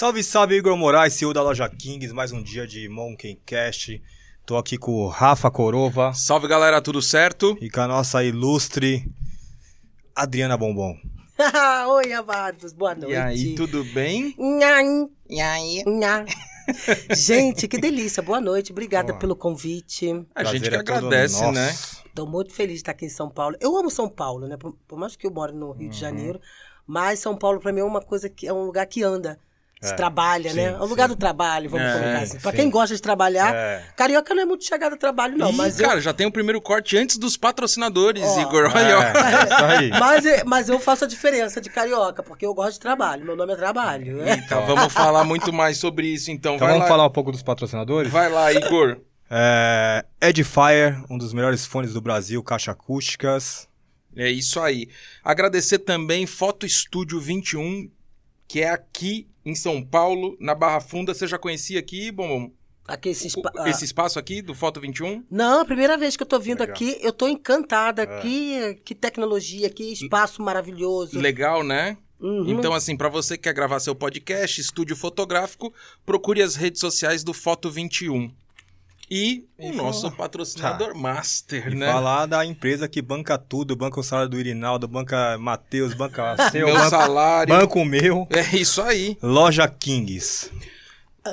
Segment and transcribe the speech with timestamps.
[0.00, 4.02] Salve, salve, Igor Moraes, CEO da loja Kings, mais um dia de Monkey Cast.
[4.46, 7.54] Tô aqui com o Rafa Corova Salve galera, tudo certo?
[7.60, 9.06] e com a nossa ilustre
[10.16, 10.96] Adriana Bombom.
[11.88, 13.12] Oi, amados, boa noite.
[13.12, 14.34] E aí, tudo bem?
[14.38, 15.84] Nhan, E aí?
[15.86, 16.24] nhan.
[17.14, 19.18] Gente, que delícia, boa noite, obrigada Boa.
[19.18, 20.12] pelo convite.
[20.34, 21.52] A Prazer gente que é agradece, nosso.
[21.52, 21.76] né?
[22.14, 23.54] Tô muito feliz de estar aqui em São Paulo.
[23.60, 24.56] Eu amo São Paulo, né?
[24.56, 25.90] Por, por mais que eu moro no Rio Uhum.
[25.90, 26.40] de Janeiro,
[26.86, 29.38] mas São Paulo pra mim é uma coisa que é um lugar que anda.
[29.82, 30.64] Se É, trabalha, sim, né?
[30.64, 31.14] É o lugar sim.
[31.14, 32.38] do trabalho, vamos É, colocar assim.
[32.38, 32.56] Pra sim.
[32.58, 33.82] quem gosta de trabalhar, É.
[33.96, 35.50] carioca não é muito chegado a trabalho, não.
[35.50, 38.40] Ih, mas eu cara, já tem o primeiro corte antes dos patrocinadores, Ó.
[38.42, 38.70] Igor.
[38.74, 39.02] Olha, ó.
[39.02, 39.88] É, aí.
[39.98, 43.24] Mas, é- mas eu faço a diferença de carioca, porque eu gosto de trabalho.
[43.24, 44.16] Meu nome é trabalho.
[44.18, 44.42] né?
[44.44, 46.56] Então, vamos falar muito mais sobre isso, então.
[46.56, 46.88] Então vai vamos lá.
[46.88, 48.12] falar um pouco dos patrocinadores?
[48.12, 48.98] Vai lá, Igor.
[49.30, 53.66] É, Edifier, um dos melhores fones do Brasil, caixa acústicas.
[54.14, 54.88] É isso aí.
[55.24, 57.88] Agradecer também Foto Estúdio 21,
[58.48, 61.14] que é aqui em São Paulo, na Barra Funda.
[61.14, 62.50] Você já conhecia aqui, Bom?
[62.86, 63.68] Aqui esse, espa- ah.
[63.68, 65.24] Esse espaço aqui do Foto 21?
[65.30, 66.74] Não, a primeira vez que eu tô vindo Legal.
[66.74, 68.02] aqui, eu tô encantada.
[68.02, 68.20] É.
[68.20, 71.18] Que, que tecnologia, que espaço maravilhoso.
[71.18, 71.96] Legal, né?
[72.18, 72.50] Uhum.
[72.50, 75.72] Então, assim, pra você que quer gravar seu podcast, estúdio fotográfico,
[76.04, 78.30] procure as redes sociais do Foto 21.
[79.10, 81.92] E E o nosso falar- patrocinador master, E né?
[81.92, 86.66] falar da empresa que banca tudo, banca o salário do Irinaldo, banca Matheus, banca seu,
[86.68, 87.52] Meu banca, salário.
[87.54, 88.28] banco meu.
[88.30, 89.18] É isso aí.
[89.20, 90.48] Loja Kings.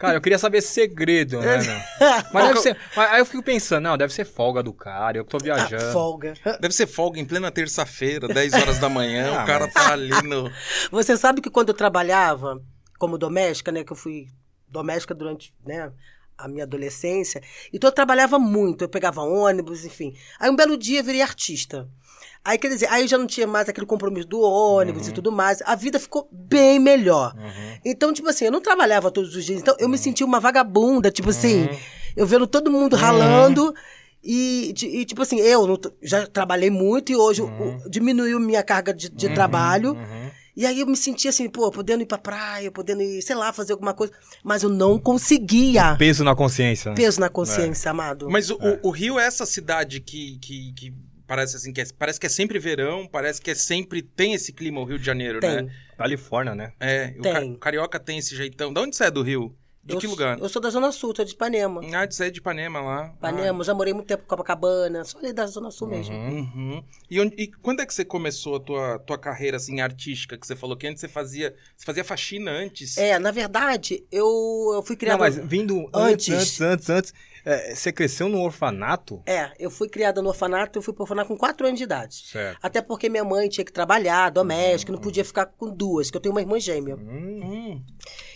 [0.00, 1.58] Cara, eu queria saber esse segredo, né?
[2.00, 2.76] Ah, Mas deve ser.
[2.96, 5.42] Mas aí eu fico pensando, não, deve ser folga do cara, eu que tô Ah,
[5.42, 5.92] viajando.
[5.92, 6.34] folga.
[6.60, 9.92] Deve ser folga em plena terça-feira, 10 horas da manhã, Ah, o cara mas- tá
[9.92, 10.50] ali no...
[10.90, 12.60] Você sabe que quando eu trabalhava
[12.98, 13.84] como doméstica, né?
[13.84, 14.26] Que eu fui
[14.66, 15.92] doméstica durante né,
[16.38, 17.42] a minha adolescência.
[17.72, 20.14] Então eu trabalhava muito, eu pegava ônibus, enfim.
[20.38, 21.88] Aí um belo dia eu virei artista.
[22.44, 25.10] Aí, quer dizer, aí eu já não tinha mais aquele compromisso do ônibus Uhum.
[25.10, 25.60] e tudo mais.
[25.66, 27.34] A vida ficou bem melhor.
[27.36, 27.78] Uhum.
[27.84, 29.60] Então, tipo assim, eu não trabalhava todos os dias.
[29.60, 31.78] Então, eu me sentia uma vagabunda, tipo assim, Uhum.
[32.16, 33.74] eu vendo todo mundo ralando.
[34.22, 38.92] E, e, tipo assim, eu não já trabalhei muito e hoje o- diminuiu minha carga
[38.92, 39.92] de, de trabalho.
[39.92, 40.30] Uhum.
[40.56, 43.50] E aí eu me sentia assim, pô, podendo ir pra praia, podendo ir, sei lá,
[43.52, 44.12] fazer alguma coisa.
[44.44, 45.94] Mas eu não conseguia.
[45.96, 46.90] Peso na consciência.
[46.90, 46.96] né?
[46.96, 48.28] Peso na consciência, amado.
[48.28, 50.94] Mas o, o- o Rio é essa cidade que, que, que
[51.30, 54.02] parece assim, que é, parece que é sempre verão, parece que é sempre...
[54.02, 55.62] Tem esse clima, o Rio de Janeiro, Tem.
[55.62, 55.72] né?
[55.96, 56.72] Califórnia, né?
[56.80, 57.32] É, o, Tem.
[57.32, 58.72] ca- o carioca tem esse jeitão.
[58.72, 59.54] De onde você é do Rio?
[59.82, 60.38] De eu, que lugar?
[60.40, 61.80] Eu sou da Zona Sul, sou de Ipanema.
[61.94, 63.14] Ah, de você é de Ipanema lá.
[63.16, 66.14] Ipanema, já morei muito tempo em Copacabana, só ali da Zona Sul mesmo.
[66.14, 66.84] Ah, uhum.
[67.08, 70.36] E, onde- e quando é que você começou a tua, tua carreira assim artística?
[70.36, 72.98] Que você falou que antes você fazia, você fazia faxina antes.
[72.98, 74.26] É, na verdade, eu,
[74.74, 75.18] eu fui Não, criada.
[75.18, 76.60] mas vindo antes, Antes.
[76.60, 77.14] antes, antes, antes.
[77.44, 79.22] É, você cresceu no orfanato?
[79.26, 82.14] É, eu fui criada no orfanato, eu fui pro orfanato com 4 anos de idade.
[82.26, 82.58] Certo.
[82.62, 86.20] Até porque minha mãe tinha que trabalhar, doméstica, não podia ficar com duas, que eu
[86.20, 86.96] tenho uma irmã gêmea.
[86.96, 87.82] Hum, Hum.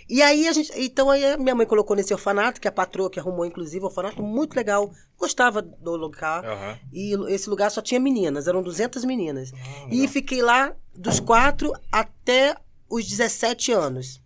[0.09, 0.71] E aí a gente.
[0.77, 3.89] Então aí a minha mãe colocou nesse orfanato, que a patroa que arrumou, inclusive, um
[3.89, 4.91] orfanato muito legal.
[5.19, 6.45] Gostava do lugar.
[6.45, 6.79] aham.
[6.93, 9.53] E esse lugar só tinha meninas, eram 200 meninas.
[9.91, 12.55] e fiquei lá dos quatro até
[12.89, 14.21] os 17 anos.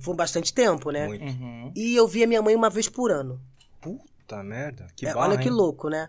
[0.00, 1.06] Foi bastante tempo, né?
[1.06, 1.24] Muito.
[1.24, 1.72] Uhum.
[1.74, 3.40] E eu via minha mãe uma vez por ano.
[3.94, 4.86] Puta merda.
[4.96, 5.54] Que É, barra, olha que hein?
[5.54, 6.08] louco, né?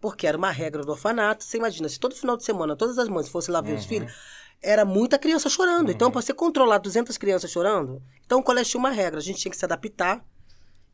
[0.00, 1.44] Porque era uma regra do orfanato.
[1.44, 3.78] Você imagina, se todo final de semana todas as mães fossem lá ver Uhum.
[3.78, 4.12] os filhos,
[4.62, 5.90] era muita criança chorando.
[5.90, 9.18] Então, para você controlar 200 crianças chorando, então o colégio tinha uma regra.
[9.18, 10.24] A gente tinha que se adaptar.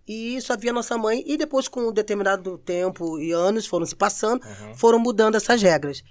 [0.07, 1.23] E só via nossa mãe.
[1.27, 4.75] E depois, com um determinado tempo e anos foram se passando, Uhum.
[4.75, 6.03] foram mudando essas regras.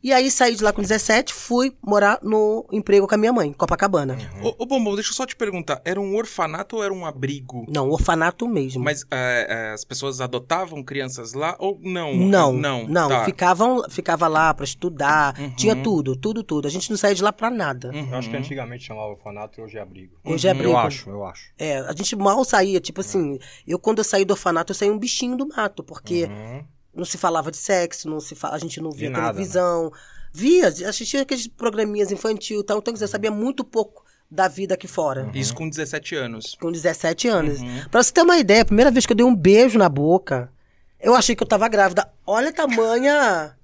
[0.00, 3.52] E aí saí de lá com 17, fui morar no emprego com a minha mãe,
[3.52, 4.16] Copacabana.
[4.40, 5.82] Ô, ô, Bombom, deixa eu só te perguntar.
[5.84, 7.66] Era um orfanato ou era um abrigo?
[7.68, 8.82] Não, orfanato mesmo.
[8.82, 12.14] Mas é, é, as pessoas adotavam crianças lá ou não?
[12.14, 13.24] Não, Não, não, tá.
[13.24, 15.50] ficavam, ficava lá pra estudar, Uhum.
[15.56, 16.68] tinha tudo, tudo, tudo.
[16.68, 17.90] A gente não saía de lá pra nada.
[17.92, 18.08] Uhum.
[18.12, 20.14] Eu acho que antigamente chamava orfanato e hoje é abrigo.
[20.24, 20.70] Hoje é abrigo.
[20.70, 21.50] Eu acho, eu acho.
[21.58, 23.36] É, a gente mal saía, tipo assim,
[23.66, 26.64] eu quando eu saí do orfanato, eu saí um bichinho do mato, porque Uhum.
[26.94, 29.32] Não se falava de sexo, não se a gente não via nada, né?
[29.32, 29.92] televisão.
[30.32, 34.74] Via, assistia aqueles programinhas infantil e tal, então quer dizer, sabia muito pouco da vida
[34.74, 35.30] aqui fora.
[35.34, 36.56] Isso com 17 anos.
[36.60, 37.60] Com 17 anos.
[37.60, 37.82] Uhum.
[37.90, 40.52] Pra você ter uma ideia, a primeira vez que eu dei um beijo na boca,
[41.00, 42.08] eu achei que eu tava grávida.
[42.26, 43.54] Olha a tamanha.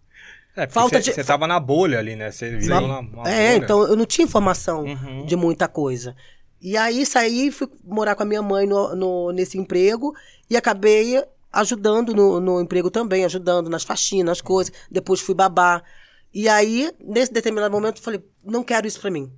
[0.57, 2.31] É, Falta você, de- Você tava na bolha ali, né?
[2.31, 3.57] Você virou na, na É, bolha.
[3.65, 5.27] então eu não tinha informação Uhum.
[5.27, 6.17] de muita coisa.
[6.63, 10.15] E aí saí e fui morar com a minha mãe no, no- nesse emprego
[10.49, 11.23] e acabei
[11.55, 14.73] ajudando no, no emprego também, ajudando nas faxinas, nas coisas.
[14.91, 15.83] Depois fui babar.
[16.33, 19.33] E aí, nesse determinado momento, eu falei: não quero isso pra mim.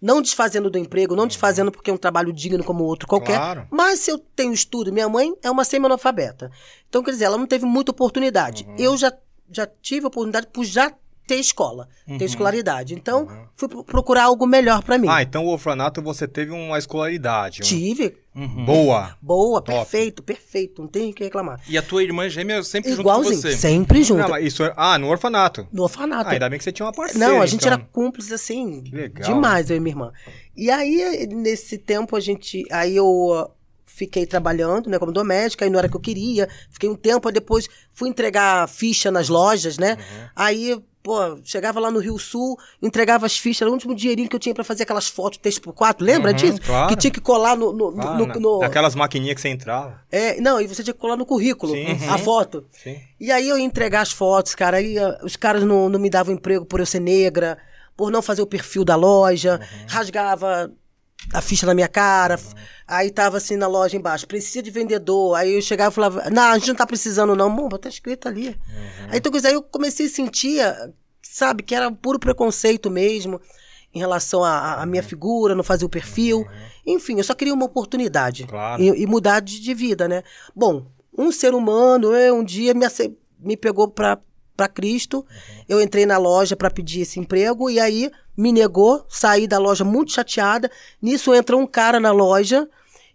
[0.00, 3.36] Não desfazendo do emprego, não desfazendo porque é um trabalho digno como outro qualquer.
[3.36, 3.66] Claro.
[3.68, 6.52] Mas se eu tenho estudo, minha mãe é uma semi-analfabeta.
[6.88, 8.64] Então, quer dizer, ela não teve muita oportunidade.
[8.78, 9.12] Eu já,
[9.50, 10.94] já tive oportunidade por já
[11.28, 11.86] ter escola,
[12.18, 12.94] ter escolaridade.
[12.94, 15.06] Então, fui pro- procurar algo melhor pra mim.
[15.08, 17.60] Ah, então o orfanato você teve uma escolaridade.
[17.60, 18.16] Tive.
[18.34, 18.64] Uhum.
[18.64, 19.16] Boa.
[19.20, 19.78] Boa, Top.
[19.78, 20.80] perfeito, perfeito.
[20.80, 21.60] Não tem o que reclamar.
[21.68, 23.56] E a tua irmã gêmea sempre Igualzinho, junto com você.
[23.56, 24.28] sempre junto.
[24.28, 24.72] Não, isso é...
[24.76, 25.66] Ah, no orfanato.
[25.72, 26.30] No orfanato.
[26.30, 27.26] Ah, ainda bem que você tinha uma parceira.
[27.28, 27.72] Não, a gente então.
[27.74, 29.28] era cúmplice, assim, legal.
[29.34, 30.12] demais, eu e minha irmã.
[30.56, 32.64] E aí, nesse tempo, a gente.
[32.70, 33.50] Aí eu uh,
[33.84, 36.48] fiquei trabalhando, né, como doméstica, aí na hora que eu queria.
[36.70, 39.94] Fiquei um tempo, aí depois fui entregar ficha nas lojas, né?
[39.98, 40.28] Uhum.
[40.36, 44.36] Aí, pô, chegava lá no Rio Sul, entregava as fichas, era o último dinheirinho que
[44.36, 46.60] eu tinha pra fazer aquelas fotos 3x4, lembra Uhum, disso?
[46.60, 46.88] claro.
[46.88, 47.72] Que tinha que colar no.
[47.72, 50.00] no, Ah, no- no- maquininhas que você entrava.
[50.10, 52.64] é, não, e você tinha que colar no currículo Sim, a foto.
[52.72, 52.98] Sim.
[53.20, 54.76] E aí eu ia entregar as fotos, cara.
[54.78, 57.56] Aí ah, os caras não, não me davam emprego por eu ser negra,
[57.96, 60.70] por não fazer o perfil da loja, rasgava
[61.32, 62.38] a ficha na minha cara.
[62.86, 65.34] Aí tava assim na loja embaixo, precisa de vendedor.
[65.34, 67.54] Aí eu chegava e falava, não, a gente não tá precisando não.
[67.54, 68.58] Bom, tá escrito ali.
[69.10, 70.60] Aí, então, aí eu comecei a sentir,
[71.22, 73.40] sabe, que era puro preconceito mesmo
[73.94, 76.46] em relação à minha figura, não fazer o perfil.
[76.86, 78.46] Enfim, eu só queria uma oportunidade.
[78.46, 78.82] Claro.
[78.82, 80.22] E, e mudar de, de vida, né?
[80.54, 80.86] Bom,
[81.16, 82.86] um ser humano, eu, um dia me,
[83.38, 84.18] me pegou pra,
[84.56, 85.26] pra Cristo.
[85.68, 89.84] Eu entrei na loja pra pedir esse emprego e aí me negou, saí da loja
[89.84, 90.70] muito chateada.
[91.02, 92.68] Nisso entra um cara na loja.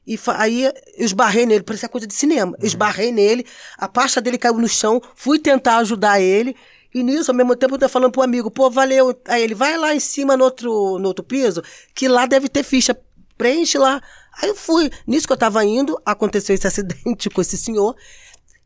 [0.05, 2.57] E aí eu esbarrei nele, parecia coisa de cinema.
[2.59, 3.45] Eu esbarrei nele,
[3.77, 6.53] a pasta dele caiu no chão, fui tentar ajudar ele.
[6.93, 9.17] E nisso, ao mesmo tempo, eu tô falando pro amigo, pô, valeu.
[9.25, 11.63] Aí ele, vai lá em cima no outro, no outro piso,
[11.95, 12.95] que lá deve ter ficha.
[13.37, 14.01] Preenche lá.
[14.41, 14.91] Aí eu fui.
[15.07, 17.95] Nisso que eu tava indo, aconteceu esse acidente com esse senhor.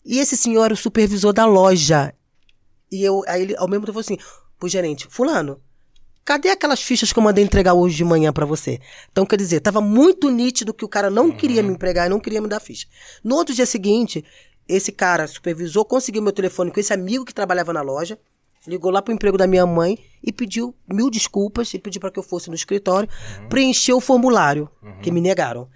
[0.04, 2.16] E esse senhor era o supervisor da loja.
[2.92, 4.18] E eu, aí ele, ao mesmo tempo, falou assim,
[4.58, 5.62] pro gerente, fulano,
[6.28, 8.82] cadê aquelas fichas que eu mandei entregar hoje de manhã pra você?
[9.10, 12.20] Então, quer dizer, tava muito nítido que o cara não queria me empregar e não
[12.20, 12.86] queria me dar ficha.
[13.24, 14.26] No outro dia seguinte,
[14.68, 18.20] esse cara, supervisor, conseguiu meu telefone com esse amigo que trabalhava na loja,
[18.68, 22.20] ligou lá pro emprego da minha mãe e pediu mil desculpas e pediu para que
[22.20, 23.08] eu fosse no escritório
[23.48, 24.70] preencher o formulário
[25.02, 25.70] que me negaram.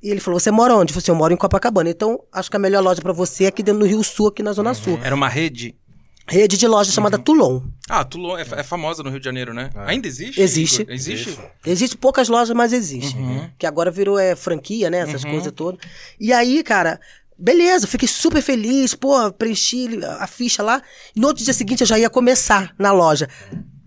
[0.00, 0.92] E ele falou: Você mora onde?
[0.92, 1.90] Eu falei assim, eu moro em Copacabana.
[1.90, 4.42] Então, acho que a melhor loja para você é aqui dentro do Rio Sul, aqui
[4.42, 4.98] na Zona Sul.
[5.02, 5.76] Era uma rede.
[6.26, 7.60] Rede de loja chamada Toulon.
[7.88, 9.70] Ah, Toulon é, é famosa no Rio de Janeiro, né?
[9.74, 10.40] Ainda existe?
[10.40, 10.82] Existe.
[10.82, 10.94] Igor?
[10.94, 11.38] Existe?
[11.66, 13.16] Existe poucas lojas, mas existe.
[13.58, 14.98] Que agora virou é, franquia, né?
[15.00, 15.80] Essas coisas todas.
[16.20, 17.00] E aí, cara,
[17.36, 19.88] beleza, fiquei super feliz, pô, preenchi
[20.20, 20.80] a ficha lá.
[21.14, 23.28] No outro dia seguinte eu já ia começar na loja.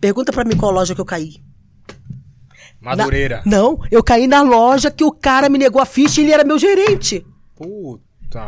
[0.02, 1.38] Pergunta pra mim qual loja que eu caí.
[2.82, 3.42] Madureira.
[3.46, 6.34] Na- Não, eu caí na loja que o cara me negou a ficha e ele
[6.34, 7.26] era meu gerente.
[7.56, 8.04] Puta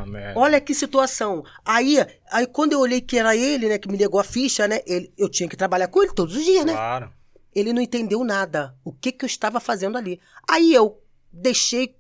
[0.06, 0.40] merda.
[0.40, 1.44] Olha que situação.
[1.64, 1.98] Aí,
[2.32, 5.12] aí quando eu olhei que era ele, né, que me negou a ficha, né, ele,
[5.18, 6.74] eu tinha que trabalhar com ele todos os dias, né?
[6.74, 7.12] Claro.
[7.54, 8.76] Ele não entendeu nada.
[8.84, 10.20] O que que eu estava fazendo ali.
[10.50, 11.02] Aí eu
[11.32, 11.96] deixei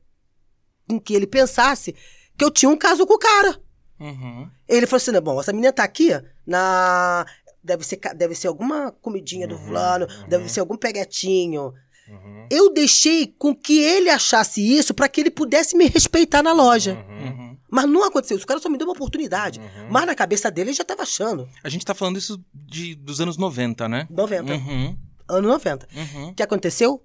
[0.87, 1.95] com que ele pensasse
[2.37, 3.59] que eu tinha um caso com o cara.
[3.99, 4.49] Uhum.
[4.67, 6.09] Ele falou assim: "Não, bom, essa menina tá aqui
[6.45, 7.25] na.
[7.63, 11.73] Deve ser, deve ser alguma comidinha do fulano, deve ser algum peguetinho.
[12.07, 12.47] Uhum.
[12.49, 16.93] Eu deixei com que ele achasse isso para que ele pudesse me respeitar na loja.
[16.93, 17.46] Uhum.
[17.69, 18.45] Mas não aconteceu isso.
[18.45, 19.59] O cara só me deu uma oportunidade.
[19.59, 19.87] Uhum.
[19.89, 21.47] Mas na cabeça dele ele já tava achando.
[21.63, 24.07] A gente tá falando isso de, dos anos 90, né?
[24.09, 24.53] 90.
[24.53, 24.97] Uhum.
[25.27, 25.87] Ano 90.
[25.95, 26.29] Uhum.
[26.29, 27.03] O que aconteceu?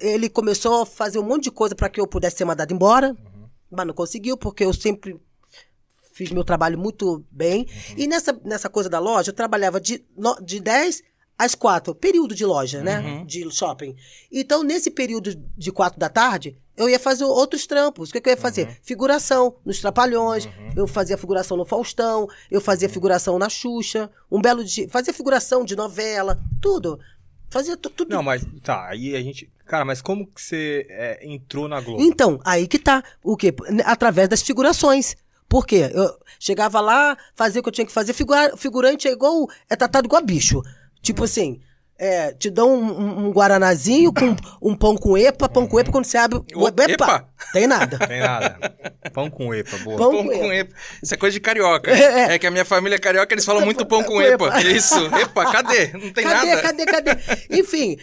[0.00, 3.10] ele começou a fazer um monte de coisa para que eu pudesse ser mandado embora,
[3.10, 3.46] Uhum.
[3.70, 5.20] mas não conseguiu, porque eu sempre
[6.14, 7.60] fiz meu trabalho muito bem.
[7.60, 7.94] Uhum.
[7.98, 10.02] E nessa, nessa coisa da loja, eu trabalhava de,
[10.42, 11.02] de 10
[11.38, 13.00] às 4, período de loja, né?
[13.00, 13.24] Uhum.
[13.24, 13.94] De shopping.
[14.32, 18.08] Então, nesse período de 4 da tarde, eu ia fazer outros trampos.
[18.08, 18.68] O que, que eu ia fazer?
[18.68, 18.74] Uhum.
[18.82, 24.64] Figuração nos Trapalhões, eu fazia figuração no Faustão, eu fazia figuração na Xuxa, um belo
[24.64, 24.88] dia.
[24.88, 26.98] Fazia figuração de novela, tudo.
[27.50, 28.10] Fazia tu- tudo.
[28.14, 29.50] Não, mas tá, aí a gente.
[29.66, 32.02] Cara, mas como que você é, entrou na Globo?
[32.02, 33.02] Então, aí que tá.
[33.22, 33.54] O quê?
[33.84, 35.14] Através das figurações.
[35.48, 35.90] Por quê?
[35.94, 38.12] Eu chegava lá, fazia o que eu tinha que fazer.
[38.12, 39.48] Figura- figurante é igual.
[39.70, 40.60] É tratado igual bicho.
[41.06, 41.60] Tipo assim.
[41.98, 45.90] é, te dão um, um- um guaranazinho com um pão com epa, pão com epa,
[45.90, 46.40] quando você abre.
[46.54, 47.28] O- epa, epa?
[47.54, 47.98] Tem nada.
[48.06, 48.58] Tem nada.
[49.14, 49.96] Pão com epa, boa.
[49.96, 50.74] Pão Pão com com epa.
[51.02, 51.90] Isso é coisa de carioca.
[51.90, 52.34] É, é.
[52.34, 54.46] É, que a minha família é carioca, eles falam muito pão com epa.
[54.48, 54.60] epa.
[54.62, 55.86] Isso, epa, cadê?
[55.94, 56.60] Não tem cadê, nada.
[56.62, 57.10] cadê, cadê?
[57.50, 57.96] Enfim.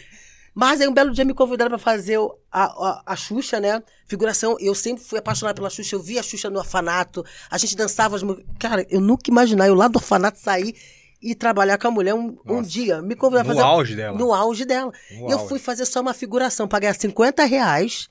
[0.55, 2.17] Mas aí um belo dia me convidaram pra fazer
[2.51, 3.79] a, a, a Xuxa, né?
[4.07, 4.55] Figuração.
[4.59, 5.95] Eu sempre fui apaixonada pela Xuxa.
[5.95, 7.23] Eu vi a Xuxa no orfanato.
[7.49, 8.45] A gente dançava as músicas.
[8.59, 10.75] Cara, eu nunca imaginava eu lá do orfanato sair
[11.23, 13.01] e trabalhar com a mulher um, um dia.
[13.01, 13.65] Me convidaram No fazer.
[13.67, 14.17] auge dela.
[14.17, 14.91] No auge dela.
[15.11, 15.47] No eu auge.
[15.49, 18.09] fui fazer só uma figuração pra ganhar 50 reais.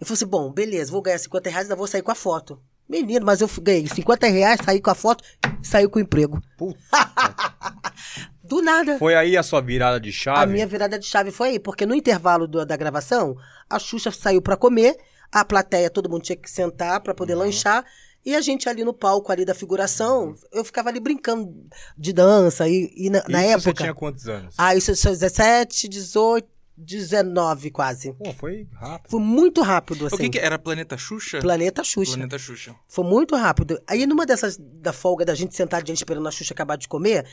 [0.00, 2.60] Eu falei assim: bom, beleza, vou ganhar 50 reais, ainda vou sair com a foto.
[2.88, 5.24] Menino, mas eu ganhei 50 reais, saí com a foto,
[5.62, 6.38] saí com o emprego.
[6.58, 6.78] Puta,
[8.42, 8.98] Do nada.
[8.98, 10.42] Foi aí a sua virada de chave?
[10.42, 13.36] A minha virada de chave foi aí, porque no intervalo do- da gravação,
[13.70, 14.96] a Xuxa saiu pra comer,
[15.32, 17.14] a plateia, todo mundo tinha que sentar Uhum.
[17.14, 17.84] poder lanchar,
[18.24, 21.52] e a gente ali no palco ali da figuração, eu ficava ali brincando
[21.96, 23.60] de dança, e, e na, na época...
[23.60, 24.54] você tinha quantos anos?
[24.56, 28.12] Ah, isso eu tinha 17, 18, 19 quase.
[28.14, 29.10] Pô, foi rápido.
[29.10, 30.16] Foi muito rápido, assim.
[30.16, 30.58] O que, que era?
[30.58, 31.38] Planeta Xuxa?
[31.40, 32.12] Planeta Xuxa.
[32.12, 32.74] Planeta Xuxa.
[32.88, 33.80] Foi muito rápido.
[33.86, 37.26] Aí numa dessas da folga da gente sentadinha esperando a Xuxa acabar de comer,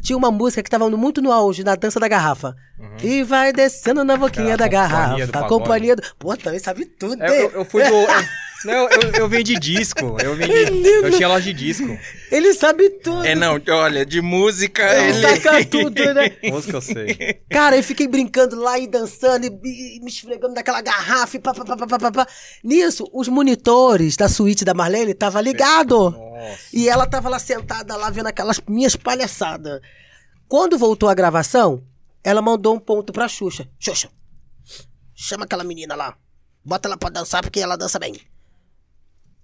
[0.00, 2.54] tinha uma música que tava no- muito no auge, na dança da garrafa.
[3.02, 4.56] E vai descendo na boquinha Uhum.
[4.56, 5.26] Da garrafa.
[5.26, 6.02] do a companhia do.
[6.18, 7.42] Pô, também sabe tudo, É, hein?
[7.42, 7.94] eu, eu fui do.
[7.94, 8.06] eu-
[8.64, 10.16] não, eu, eu vendi disco.
[10.22, 10.52] Eu vendi.
[10.88, 11.98] Eu tinha loja de disco.
[12.30, 13.24] Ele sabe tudo.
[13.26, 15.40] É, não, olha, de música Ele ele...
[15.40, 16.32] saca tudo, né?
[16.50, 17.40] Música eu sei.
[17.50, 21.52] Cara, eu fiquei brincando lá e dançando e, e me esfregando daquela garrafa e pá,
[21.54, 22.26] pá, pá, pá, pá, pá, pá.
[22.64, 26.14] Nisso, os monitores da suíte da Marlene estavam ligados.
[26.72, 29.80] E ela tava lá sentada lá vendo aquelas minhas palhaçadas.
[30.50, 31.80] Quando voltou a gravação,
[32.24, 33.68] ela mandou um ponto pra Xuxa.
[33.78, 34.10] Xuxa,
[35.14, 36.18] chama aquela menina lá.
[36.64, 38.20] Bota ela pra dançar porque ela dança bem.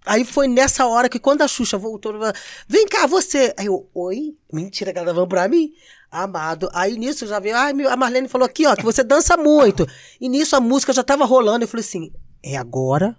[0.05, 2.33] Aí foi nessa hora que quando a Xuxa voltou, ela,
[2.67, 3.55] vem cá, você.
[3.57, 4.37] Aí eu, oi?
[4.53, 5.73] Mentira que ela tava pra mim.
[6.11, 6.69] Amado.
[6.75, 9.87] Aí nisso já veio, ah, a Marlene falou aqui, ó, que você dança muito.
[10.21, 11.63] E nisso a música já tava rolando.
[11.63, 13.17] Eu falei assim, é agora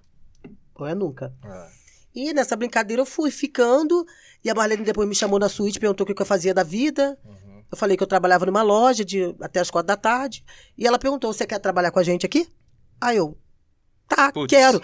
[0.75, 1.33] ou é nunca?
[1.41, 1.67] É.
[2.13, 4.05] E nessa brincadeira eu fui ficando.
[4.43, 7.17] E a Marlene depois me chamou na suíte, perguntou o que eu fazia da vida.
[7.23, 7.46] Uhum.
[7.71, 10.43] Eu falei que eu trabalhava numa loja de até as quatro da tarde.
[10.77, 12.47] E ela perguntou: você quer trabalhar com a gente aqui?
[13.01, 13.37] Aí eu,
[14.07, 14.81] tá, quero.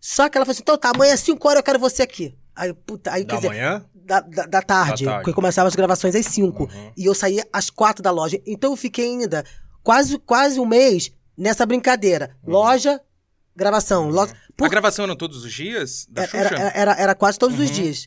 [0.00, 2.36] Só que ela falou assim: então tá, amanhã às 5 horas eu quero você aqui.
[2.56, 3.84] Aí, puta, aí Da quer dizer, manhã?
[3.94, 5.24] da, da, da tarde, Da tarde.
[5.24, 6.62] porque começava as gravações às 5.
[6.64, 6.92] Uhum.
[6.96, 8.40] E eu saía às quatro da loja.
[8.46, 9.44] Então eu fiquei ainda
[9.82, 12.36] quase, quase um mês nessa brincadeira.
[12.44, 12.52] Uhum.
[12.52, 13.00] Loja,
[13.56, 14.08] gravação.
[14.08, 16.54] Loja, A gravação eram todos os dias da era, Xuxa?
[16.54, 17.74] era, era, era quase todos os Uhum.
[17.74, 18.06] dias.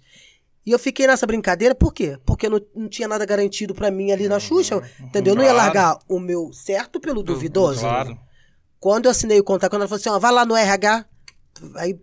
[0.68, 2.18] E eu fiquei nessa brincadeira, por quê?
[2.26, 5.32] Porque não, não tinha nada garantido pra mim ali na Xuxa, entendeu?
[5.32, 7.80] Eu não ia largar o meu certo pelo duvidoso.
[7.80, 8.20] Claro.
[8.78, 11.06] Quando eu assinei o contrato, quando ela falou assim, ó, vai lá no RH,
[11.76, 11.98] aí...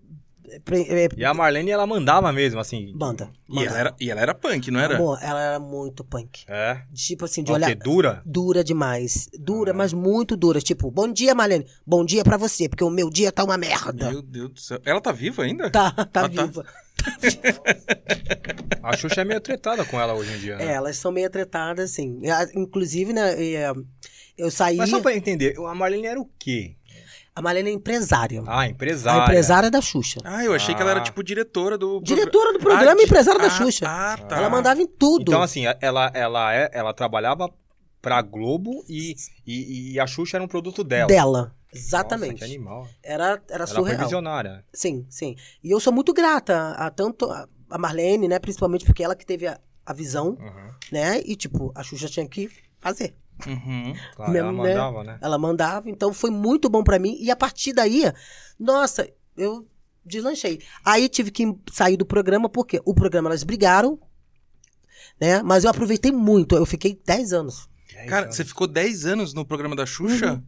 [0.64, 2.90] pre- é, E a Marlene, ela mandava mesmo, assim.
[2.96, 3.30] Banda.
[3.50, 4.96] E ela, era, e ela era punk, não era?
[4.96, 6.44] Amor, ela era muito punk.
[6.48, 6.80] É.
[6.94, 7.66] Tipo assim, de O olhar...
[7.68, 7.74] quê?
[7.74, 8.22] Dura?
[8.24, 9.28] Dura demais.
[9.38, 9.74] Dura, Ah.
[9.74, 10.58] mas muito dura.
[10.60, 11.66] Tipo, bom dia, Marlene.
[11.86, 14.10] Bom dia pra você, porque o meu dia tá uma merda.
[14.10, 14.80] Meu Deus do céu.
[14.86, 15.70] Ela tá viva ainda?
[15.70, 16.48] Tá, tá Ah, tá.
[18.82, 20.66] A Xuxa é meio tretada com ela hoje em dia, né?
[20.66, 22.20] É, elas são meio tretadas, assim.
[22.28, 23.72] Ah, Inclusive, né, é,
[24.36, 24.76] eu saí...
[24.76, 26.76] Mas só pra entender, a Marlene era o quê?
[27.34, 28.42] A Marlene é empresária.
[28.46, 29.22] Ah, empresária.
[29.22, 30.20] A empresária da Xuxa.
[30.22, 31.02] Ah, eu achei que ela era Ah.
[31.02, 32.00] tipo diretora do...
[32.00, 33.86] Diretora do programa e empresária da ah, Xuxa.
[33.88, 34.36] Ah, tá.
[34.36, 35.22] Ela mandava em tudo.
[35.22, 37.50] Então, assim, ela, ela, é, ela trabalhava
[38.00, 41.08] pra Globo e, e, e a Xuxa era um produto dela.
[41.08, 41.54] Dela.
[41.74, 42.38] Nossa, Exatamente.
[42.38, 42.88] que animal.
[43.02, 44.02] Era, era Ela foi surreal.
[44.04, 44.64] visionária.
[44.72, 45.36] Sim, sim.
[45.62, 48.38] E eu sou muito grata a tanto a Marlene, né?
[48.38, 50.70] Principalmente porque ela que teve a, a visão, Uhum.
[50.92, 51.20] né?
[51.24, 52.50] E, tipo, a Xuxa tinha que
[52.80, 53.16] fazer.
[53.46, 53.94] Uhum.
[54.14, 54.74] Claro, Mesmo, ela né?
[54.74, 55.18] mandava, né?
[55.20, 57.16] Ela mandava, então foi muito bom pra mim.
[57.20, 58.02] E a partir daí,
[58.58, 59.66] nossa, eu
[60.04, 60.60] deslanchei.
[60.84, 63.98] Aí tive que sair do programa, porque o programa elas brigaram,
[65.20, 65.42] né?
[65.42, 66.54] Mas eu aproveitei muito.
[66.56, 67.68] Eu fiquei 10 anos.
[68.08, 70.42] Cara, você ficou 10 anos no programa da Xuxa?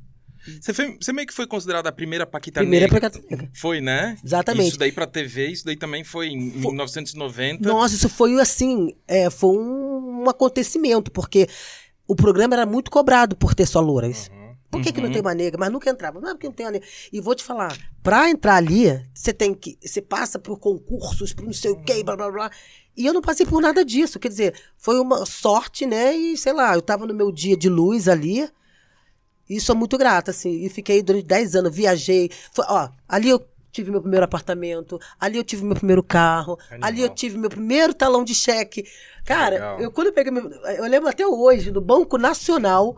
[0.60, 3.10] Você, foi- você meio que foi considerada a primeira Paquita Primeira Negra.
[3.10, 4.16] Paquita- Foi, né?
[4.24, 4.68] Exatamente.
[4.68, 7.68] Isso daí pra TV, isso daí também foi em 1990.
[7.68, 11.48] Nossa, isso foi assim, é, foi um, um acontecimento, porque
[12.06, 14.28] o programa era muito cobrado por ter só louras.
[14.32, 14.46] Uhum.
[14.70, 15.12] Por que, que não Uhum.
[15.12, 15.58] tem uma negra?
[15.58, 16.20] Mas nunca entrava.
[16.20, 16.86] Não é porque não tem uma negra.
[17.12, 19.78] E vou te falar, pra entrar ali, você tem que.
[19.80, 22.50] Você passa por concursos, por não sei o quê, blá blá blá.
[22.96, 24.18] E eu não passei por nada disso.
[24.18, 26.14] Quer dizer, foi uma sorte, né?
[26.16, 28.48] E sei lá, eu tava no meu dia de luz ali.
[29.48, 30.64] E sou muito grata, assim.
[30.64, 32.30] E fiquei durante 10 anos, viajei.
[32.52, 33.44] Foi, ó, ali eu
[33.76, 36.88] tive meu primeiro apartamento, ali eu tive meu primeiro carro, Animal.
[36.88, 38.86] ali eu tive meu primeiro talão de cheque.
[39.24, 39.80] Cara, Legal.
[39.80, 42.96] eu quando eu peguei meu, Eu lembro até hoje, no Banco Nacional,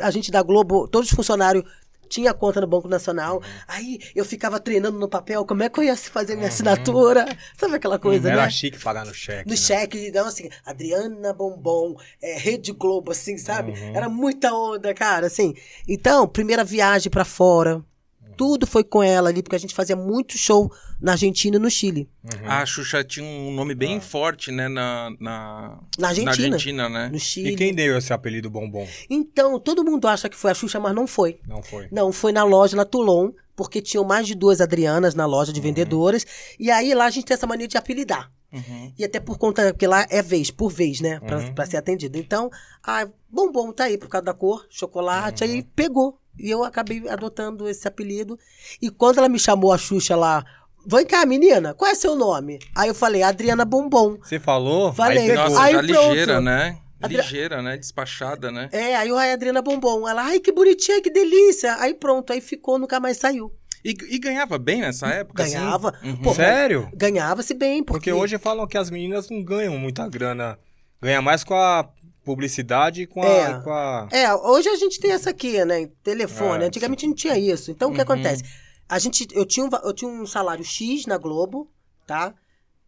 [0.00, 1.64] a, a gente da Globo, todos os funcionários
[2.08, 3.42] tinha conta no Banco Nacional.
[3.66, 7.26] Aí eu ficava treinando no papel como é que eu ia fazer minha assinatura.
[7.56, 8.50] Sabe aquela coisa, Era né?
[8.50, 9.44] chique pagar no cheque.
[9.46, 9.56] No né?
[9.56, 13.72] cheque, não, assim, Adriana Bombom, é, Rede Globo, assim, sabe?
[13.72, 13.96] Uhum.
[13.96, 15.54] Era muita onda, cara, assim.
[15.88, 17.84] Então, primeira viagem pra fora,
[18.36, 21.70] tudo foi com ela ali, porque a gente fazia muito show na Argentina e no
[21.70, 22.08] Chile.
[22.22, 22.50] Uhum.
[22.50, 24.68] A Xuxa tinha um nome bem forte, né?
[24.68, 26.30] Na, na, Na Argentina.
[26.54, 27.08] Argentina, né?
[27.12, 27.50] No Chile.
[27.52, 28.86] E quem deu esse apelido bombom?
[29.08, 31.40] Então, todo mundo acha que foi a Xuxa, mas não foi.
[31.46, 31.88] Não foi.
[31.90, 35.54] Não, foi na loja, na Toulon, porque tinham mais de duas Adrianas na loja Uhum.
[35.54, 36.26] de vendedoras.
[36.60, 38.30] E aí lá a gente tem essa mania de apelidar.
[38.52, 38.92] Uhum.
[38.96, 41.18] E até por conta, porque lá é vez, por vez, né?
[41.20, 41.52] Pra, Uhum.
[41.54, 42.16] pra ser atendido.
[42.16, 42.48] Então,
[42.82, 45.66] ah, bombom tá aí por causa da cor, chocolate, aí Uhum.
[45.74, 46.18] pegou.
[46.38, 48.38] E eu acabei adotando esse apelido.
[48.80, 50.44] E quando ela me chamou a Xuxa lá,
[50.86, 52.58] vem cá, menina, qual é seu nome?
[52.74, 54.18] Aí eu falei, Adriana Bombom.
[54.22, 54.92] Você falou?
[54.92, 55.30] Falei.
[55.30, 55.36] Aí.
[55.36, 56.08] Nossa, Aí já pronto.
[56.10, 56.78] ligeira, né?
[57.02, 57.76] Adri- Ligeira, né?
[57.76, 58.68] Despachada, né?
[58.72, 60.08] É, aí eu, ai, Adriana Bombom.
[60.08, 61.76] Ela, ai, que bonitinha, que delícia.
[61.78, 63.52] Aí pronto, aí ficou, nunca mais saiu.
[63.84, 65.42] E, e ganhava bem nessa época?
[65.42, 65.52] assim?
[65.52, 65.94] Ganhava.
[66.02, 66.16] Uhum.
[66.16, 66.88] Pô, Sério?
[66.94, 68.10] Ganhava-se bem, porque...
[68.10, 70.58] Porque hoje falam que as meninas não ganham muita grana.
[71.00, 71.86] Ganha mais com a
[72.26, 73.26] publicidade com a.
[73.26, 73.60] É.
[73.62, 74.08] Com a...
[74.10, 75.88] É, hoje a gente tem essa aqui, né?
[76.02, 76.64] Telefone.
[76.64, 77.70] É, Antigamente não tinha isso.
[77.70, 78.02] Então, o que Uhum.
[78.02, 78.42] acontece?
[78.88, 81.70] A gente, eu, tinha um, eu tinha um salário X na Globo,
[82.06, 82.34] tá?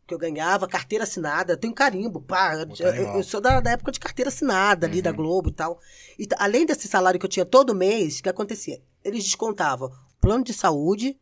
[0.06, 1.52] Que eu ganhava, carteira assinada.
[1.52, 2.54] Eu tenho carimbo, pá.
[2.80, 5.02] Eu, eu- sou da, da época de carteira assinada ali Uhum.
[5.02, 5.78] da Globo e tal.
[6.18, 8.80] E além desse salário que eu tinha todo mês, o que acontecia?
[9.04, 11.16] Eles descontavam plano de saúde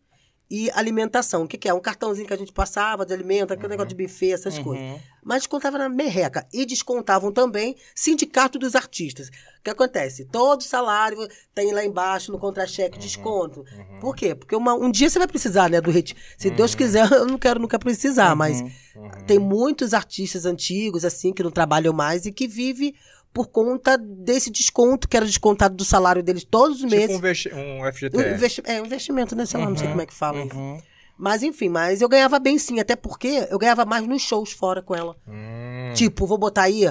[0.51, 1.43] e alimentação.
[1.43, 1.75] O que, que é?
[1.75, 4.85] Um cartãozinho que a gente passava de alimento, aquele negócio de buffet, essas coisas.
[4.85, 4.99] Uhum.
[5.25, 6.47] Mas descontava na merreca.
[6.53, 9.29] E descontavam também sindicato dos artistas.
[9.29, 10.25] O que acontece?
[10.27, 11.19] Todo salário
[11.55, 13.61] tem lá embaixo no contra-cheque desconto.
[13.77, 14.01] Uhum.
[14.01, 14.35] Por quê?
[14.37, 16.19] Porque uma- um dia você vai precisar, né, do retiro.
[16.39, 18.61] Se Deus quiser, eu não quero nunca precisar, mas
[18.95, 19.11] Uhum.
[19.27, 22.95] tem muitos artistas antigos, assim, que não trabalham mais e que vivem
[23.37, 27.17] por conta desse desconto que era descontado do salário deles todos os Tipo meses.
[27.17, 28.35] um, vesti- um Um FGTS.
[28.35, 29.45] investi- é, um investimento, né?
[29.45, 30.57] Sei lá, não sei como é que fala isso.
[30.57, 30.81] Uhum.
[31.19, 34.81] Mas enfim, mas eu ganhava bem sim, até porque eu ganhava mais nos shows fora
[34.81, 35.15] com ela.
[35.29, 35.93] Hum.
[35.95, 36.91] Tipo, vou botar aí,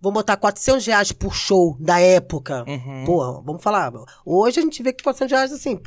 [0.00, 2.64] vou botar 400 reais por show da época.
[2.66, 3.04] Uhum.
[3.06, 3.92] Pô, vamos falar.
[4.26, 5.80] Hoje a gente vê que 400 reais, assim,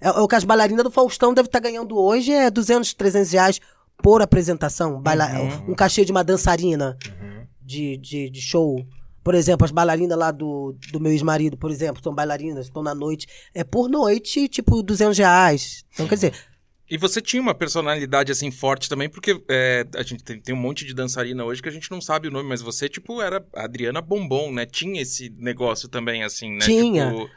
[0.00, 3.32] é, é o que as bailarinas do Faustão devem estar ganhando hoje, é 200, 300
[3.32, 3.60] reais
[4.00, 5.00] por apresentação.
[5.02, 5.72] Baila Uhum.
[5.72, 7.46] Um cachê de uma dançarina Uhum.
[7.60, 8.76] de, de, de show.
[9.28, 12.94] Por exemplo, as bailarinas lá do, do meu ex-marido, por exemplo, são bailarinas, estão na
[12.94, 13.26] noite.
[13.52, 15.84] É por noite, tipo, 200 reais.
[15.92, 16.34] Então, quer dizer,
[16.88, 20.58] E você tinha uma personalidade assim forte também, porque é, a gente tem, tem um
[20.58, 23.44] monte de dançarina hoje que a gente não sabe o nome, mas você, tipo, era
[23.54, 24.64] Adriana Bombom, né?
[24.64, 26.60] Tinha esse negócio também, assim, né?
[26.60, 27.10] Tinha.
[27.10, 27.28] Tipo,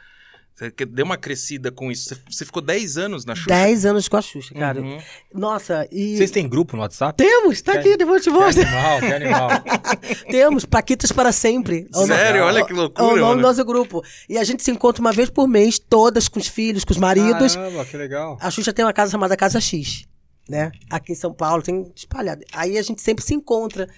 [0.54, 2.16] você que- deu uma crescida com isso.
[2.30, 3.48] Você, ficou 10 anos na Xuxa?
[3.48, 4.80] 10 anos com a Xuxa, cara.
[4.80, 4.98] Uhum.
[5.34, 6.16] Nossa, e.
[6.16, 7.16] Vocês têm grupo no WhatsApp?
[7.16, 8.62] Temos, tá aqui, depois eu te Que mostro.
[8.66, 9.48] animal, que animal.
[10.30, 11.88] Temos, Paquitas para sempre.
[11.92, 12.40] É o Sério?
[12.42, 13.36] nome- Olha que É loucura, o nome mano.
[13.36, 14.02] do nosso grupo.
[14.28, 16.98] E a gente se encontra uma vez por mês, todas com os filhos, com os
[16.98, 17.54] maridos.
[17.56, 18.38] Caramba, que legal.
[18.40, 20.06] A Xuxa tem uma casa chamada Casa X,
[20.48, 20.70] né?
[20.90, 22.42] Aqui em São Paulo, tem espalhado.
[22.52, 23.88] Aí a gente sempre se encontra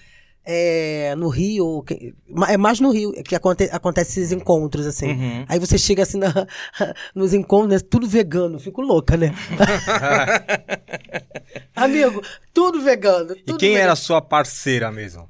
[0.45, 2.13] é, no Rio, que-
[2.47, 5.07] é mais no Rio que aconte, acontece esses encontros, assim.
[5.11, 5.45] Uhum.
[5.49, 6.31] Aí você chega assim na-
[7.15, 9.33] nos encontros, né, tudo vegano, fico louca, né?
[11.75, 12.21] Amigo,
[12.53, 13.33] tudo vegano.
[13.35, 13.83] E tudo quem vegano.
[13.83, 15.29] era a sua parceira mesmo?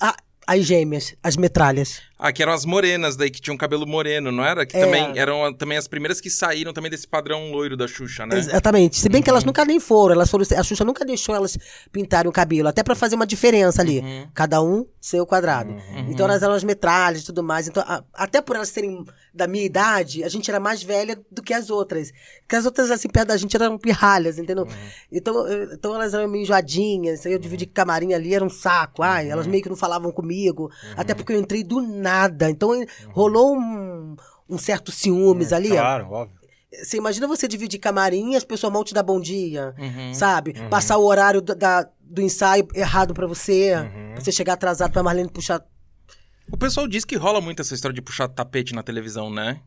[0.00, 2.02] Ah, as gêmeas, as metralhas.
[2.18, 4.66] Ah, que eram as morenas daí, que tinham cabelo moreno, não era?
[4.66, 4.84] Que É.
[4.84, 8.36] também eram também as primeiras que saíram também desse padrão loiro da Xuxa, né?
[8.36, 8.96] Exatamente.
[8.98, 10.44] Se bem que elas nunca nem foram, elas foram.
[10.56, 11.56] A Xuxa nunca deixou elas
[11.92, 14.00] pintarem o cabelo, até pra fazer uma diferença ali.
[14.00, 14.26] Uhum.
[14.34, 15.76] Cada um seu quadrado.
[16.08, 17.68] Então elas eram as metralhas e tudo mais.
[17.68, 21.40] Então, a- até por elas serem da minha idade, a gente era mais velha do
[21.40, 22.10] que as outras.
[22.40, 24.66] Porque as outras, assim, perto da gente eram pirralhas, entendeu?
[25.12, 27.24] Então, eu- então elas eram meio enjoadinhas.
[27.24, 29.02] Eu dividi camarim ali, era um saco.
[29.04, 30.68] Ai, elas meio que não falavam comigo.
[30.96, 32.07] Até porque eu entrei do nada.
[32.50, 32.70] Então
[33.10, 34.16] rolou um,
[34.48, 35.72] um certo ciúmes ali.
[35.72, 35.76] ó.
[35.76, 36.38] Claro, óbvio.
[36.82, 40.12] Você imagina você dividir camarim e as pessoas mal te dar bom dia, Uhum.
[40.12, 40.52] sabe?
[40.68, 44.14] Passar o horário do, da- do ensaio errado pra você, Uhum.
[44.16, 45.62] você chegar atrasado pra Marlene puxar.
[46.52, 49.60] O pessoal diz que rola muito essa história de puxar tapete na televisão, né?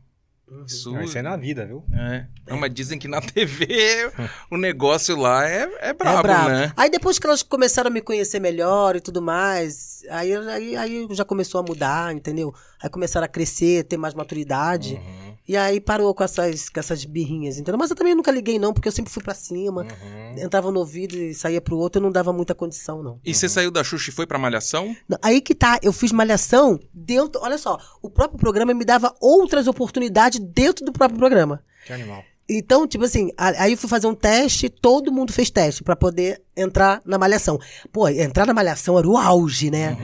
[0.66, 1.84] Isso, Ah, Isso é na vida, viu?
[1.92, 2.26] é.
[2.48, 4.10] Não, mas dizem que na TV
[4.50, 6.48] o negócio lá é, é brabo, é brabo.
[6.50, 6.72] né?
[6.76, 11.06] Aí depois que elas começaram a me conhecer melhor e tudo mais, aí, aí, aí
[11.12, 12.54] já começou a mudar, entendeu?
[12.82, 14.94] Aí começaram a crescer, ter mais maturidade.
[14.94, 15.31] Uhum.
[15.46, 17.78] E aí parou com essas, com essas birrinhas, entendeu?
[17.78, 19.82] Mas eu também nunca liguei, não, porque eu sempre fui pra cima.
[19.82, 20.38] Uhum.
[20.38, 23.20] Entrava no ouvido e saía pro outro, eu não dava muita condição, não.
[23.24, 24.96] E você saiu da Xuxa e foi pra Malhação?
[25.08, 27.40] Não, Aí que tá, eu fiz malhação dentro.
[27.42, 31.62] Olha só, o próprio programa me dava outras oportunidades dentro do próprio programa.
[31.86, 32.24] Que animal.
[32.58, 36.42] Então, tipo assim, aí eu fui fazer um teste, todo mundo fez teste pra poder
[36.56, 37.58] entrar na malhação.
[37.90, 39.96] Pô, entrar na malhação era o auge, né?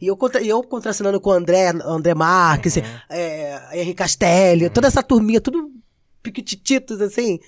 [0.00, 5.02] E eu, contra, eu contracenando com o André, André Marques, é, Henrique Castelli, toda essa
[5.02, 5.70] turminha, tudo
[6.22, 7.38] piquitititos, assim.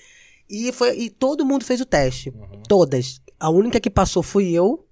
[0.49, 2.33] E, foi, e todo mundo fez o teste.
[2.67, 3.21] Todas.
[3.39, 4.85] A única que passou fui eu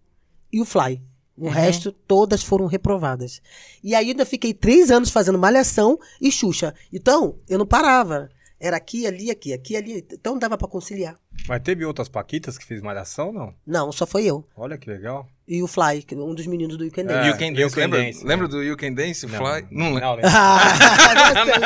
[0.51, 1.01] e o Fly.
[1.37, 3.41] O resto, todas foram reprovadas.
[3.83, 6.73] E aí ainda fiquei três anos fazendo malhação e Xuxa.
[6.93, 8.29] Então, eu não parava.
[8.63, 10.05] Era aqui, ali, aqui, aqui, ali.
[10.13, 11.15] Então dava pra conciliar.
[11.47, 13.55] Mas teve outras Paquitas que fez malhação, não?
[13.65, 14.45] Não, só foi eu.
[14.55, 15.27] Olha que legal.
[15.47, 17.15] E o Fly, é um dos meninos do Weekend É.
[17.15, 17.27] Dance.
[17.29, 18.03] You Can You Dance, Can lembra?
[18.03, 18.51] Dance, lembra né?
[18.53, 19.65] do You Can Dance, Fly?
[19.71, 20.21] Não, Não, lembro.
[20.31, 21.61] Ah, lembra?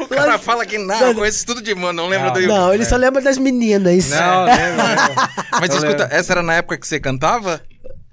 [0.04, 2.32] O cara fala que não, conhece tudo de mano, não lembra Não.
[2.32, 4.08] do You Não, ele só lembra das meninas.
[4.08, 5.14] Não, lembro, lembro.
[5.60, 7.60] Mas escuta, essa era na época que você cantava?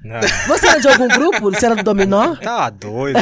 [0.04, 0.20] Não.
[0.48, 1.52] Você era de algum grupo?
[1.52, 2.36] Você era do Dominó?
[2.36, 3.20] Tá doido.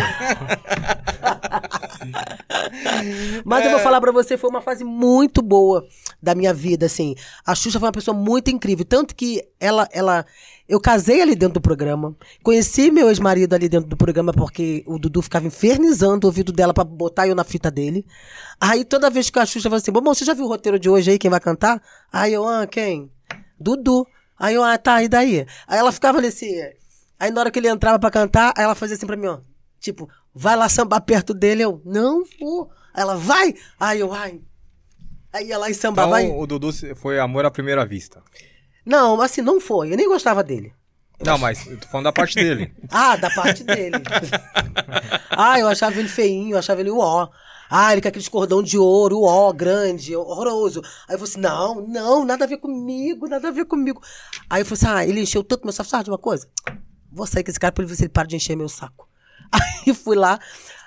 [3.44, 5.86] Mas eu vou falar pra você, foi uma fase muito boa
[6.22, 7.15] da minha vida, assim.
[7.46, 8.86] A Xuxa foi uma pessoa muito incrível.
[8.86, 10.26] Tanto que ela, ela.
[10.68, 12.15] Eu casei ali dentro do programa.
[12.44, 16.74] Conheci meu ex-marido ali dentro do programa, porque o Dudu ficava infernizando o ouvido dela
[16.74, 18.06] pra botar eu na fita dele.
[18.60, 20.89] Aí toda vez que a Xuxa falou assim: Bom, você já viu o roteiro de
[20.89, 21.20] hoje aí?
[21.20, 21.82] Quem vai cantar?
[22.12, 23.12] Aí eu, ah, quem?
[23.60, 24.06] Dudu.
[24.39, 25.45] Aí eu, ah, tá, e daí?
[25.67, 26.47] Aí ela ficava nesse.
[27.19, 29.39] Aí na hora que ele entrava pra cantar, aí ela fazia assim pra mim, ó.
[29.80, 31.63] Tipo, vai lá sambar perto dele.
[31.63, 32.71] Eu, não vou.
[32.93, 33.54] Aí ela, vai.
[33.80, 34.39] Aí eu, ai.
[35.34, 36.21] Aí ia lá e sambava.
[36.21, 36.43] Então vai.
[36.43, 38.23] o Dudu foi amor à primeira vista.
[38.86, 39.91] Não, assim, não foi.
[39.91, 40.73] Eu nem gostava dele.
[41.23, 42.73] Não, mas eu tô falando da parte dele.
[42.89, 43.97] Ah, da parte dele.
[45.30, 47.28] ah, eu achava ele feinho, eu achava ele ó.
[47.69, 50.82] Ah, ele com aqueles cordão de ouro, ó, grande, horroroso.
[51.08, 54.01] Aí eu falei assim, não, não, nada a ver comigo, nada a ver comigo.
[54.49, 56.47] Aí eu falei assim, ah, ele encheu tanto meu saco, sabe de uma coisa?
[57.12, 59.08] Vou sair com esse cara pra ele ver se ele para de encher meu saco.
[59.53, 60.39] Aí fui lá,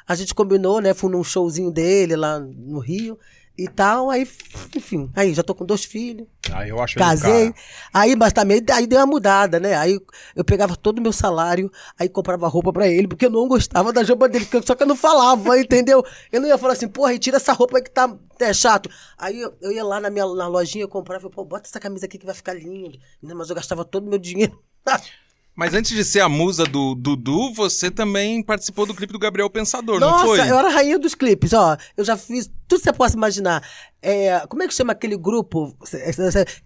[0.07, 3.18] a gente combinou, né, fui num showzinho dele lá no Rio
[3.57, 4.27] e tal, aí,
[4.75, 6.27] enfim, aí já tô com dois filhos.
[6.51, 7.55] Aí eu acho Casei.
[7.93, 9.75] Aí, mas também, aí deu uma mudada, né?
[9.75, 10.01] Aí
[10.35, 13.93] eu pegava todo o meu salário, aí comprava roupa pra ele, porque eu não gostava
[13.93, 16.05] da roupa dele, só que eu não falava, entendeu?
[16.31, 18.88] Eu não ia falar assim, porra, tira essa roupa aí que tá é, chato.
[19.19, 21.79] Aí eu, eu ia lá na minha na lojinha, eu comprava, eu, pô, bota essa
[21.79, 22.99] camisa aqui que vai ficar lindo.
[23.21, 24.59] Mas eu gastava todo o meu dinheiro.
[25.55, 29.51] Mas antes de ser a musa do Dudu, você também participou do clipe do Gabriel
[29.51, 30.41] Pensador, não Nossa, foi?
[30.41, 31.77] eu era a rainha dos clipes, ó.
[31.95, 33.62] Eu já fiz tudo que você possa imaginar.
[34.01, 35.77] É, como é que chama aquele grupo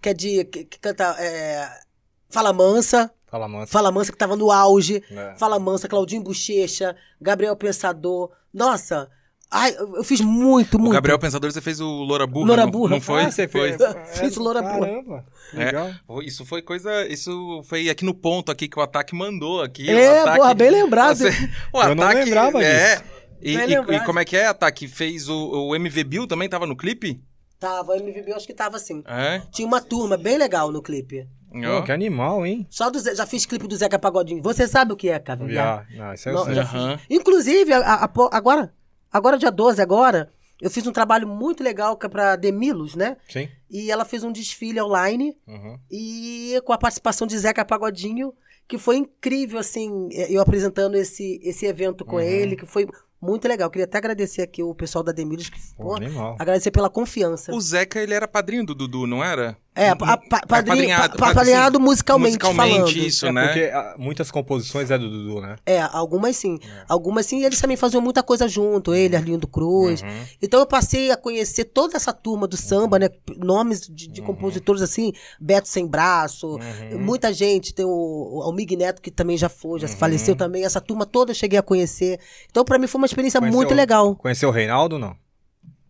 [0.01, 0.45] que é de.
[0.45, 1.15] que, que canta.
[1.19, 1.69] É,
[2.29, 3.11] Fala Mansa.
[3.29, 3.71] Fala, manso.
[3.71, 5.03] Fala Mansa que tava no auge.
[5.11, 5.35] É.
[5.37, 8.31] Fala Mansa, Claudinho Bochecha, Gabriel Pensador.
[8.53, 9.09] Nossa,
[9.51, 10.93] ai, eu fiz muito, O muito.
[10.93, 12.89] Gabriel Pensador, você fez o Loura Burra, Loura não, Burra.
[12.91, 13.23] não foi?
[13.23, 13.73] Ah, você foi.
[13.77, 13.81] fez.
[14.19, 14.79] Fiz loura boa.
[14.79, 15.65] Caramba, É.
[15.65, 15.91] legal.
[16.05, 17.07] Pô, Isso foi coisa.
[17.07, 19.89] Isso foi aqui no ponto aqui que o ataque mandou aqui.
[19.89, 21.17] É, o ataque, porra, bem lembrado.
[21.17, 21.29] Você-
[21.73, 22.23] o Eu não ataque.
[22.25, 23.01] lembrava é.
[23.41, 24.01] E, Bem e- lembrado.
[24.01, 24.87] e como é que é, Ataque?
[24.87, 27.21] Fez o, o MV Bill também tava no clipe?
[27.59, 29.03] Tava, o MVB eu acho que tava assim.
[29.07, 29.41] É.
[29.51, 31.27] Tinha uma turma bem legal no clipe.
[31.55, 31.77] Ó.
[31.79, 32.67] Pô, que animal, hein?
[32.69, 34.41] Só do Zé, já fiz clipe do Zeca Pagodinho.
[34.43, 35.87] Você sabe o que é, Caviar?
[35.89, 36.03] Já.
[36.05, 36.97] Não, isso Não, já Aham.
[36.97, 37.07] fiz.
[37.09, 38.73] Inclusive, a- a- a- agora,
[39.11, 43.17] agora dia 12, agora, eu fiz um trabalho muito legal que é pra Demilos, né?
[43.29, 43.47] Sim.
[43.69, 45.77] E ela fez um desfile online Uhum.
[45.91, 48.33] e com a participação de Zeca Pagodinho,
[48.67, 52.21] que foi incrível, assim, eu apresentando esse, esse evento com Uhum.
[52.21, 52.87] ele, que foi
[53.21, 53.69] muito legal.
[53.69, 57.53] Queria até agradecer aqui o pessoal da Demilos, que, Pô, pô, agradecer pela confiança.
[57.53, 59.57] O Zeca, ele era padrinho do Dudu, não era?
[59.77, 62.97] É, a, a, pa- padrinho, Apadrinhado, pa- padrinhado assim, musicalmente, musicalmente, falando.
[62.97, 63.45] isso, É né?
[63.47, 65.55] porque ah, muitas composições é do Dudu, né?
[65.65, 66.57] É, algumas sim.
[66.63, 66.85] É.
[66.89, 70.01] Algumas sim, e eles também faziam muita coisa junto, ele, Arlindo Cruz.
[70.01, 70.07] Uhum.
[70.41, 73.09] Então eu passei a conhecer toda essa turma do samba, né?
[73.37, 76.99] Nomes de, de compositores assim, Beto Sem Braço, Uhum.
[76.99, 77.89] muita gente, tem o,
[78.37, 80.63] o Almig Neto, que também já foi, já faleceu também.
[80.65, 82.19] Essa turma toda eu cheguei a conhecer.
[82.49, 84.15] Então, pra mim, foi uma experiência Conheceu- muito legal.
[84.15, 85.15] Conheceu o Reinaldo, não?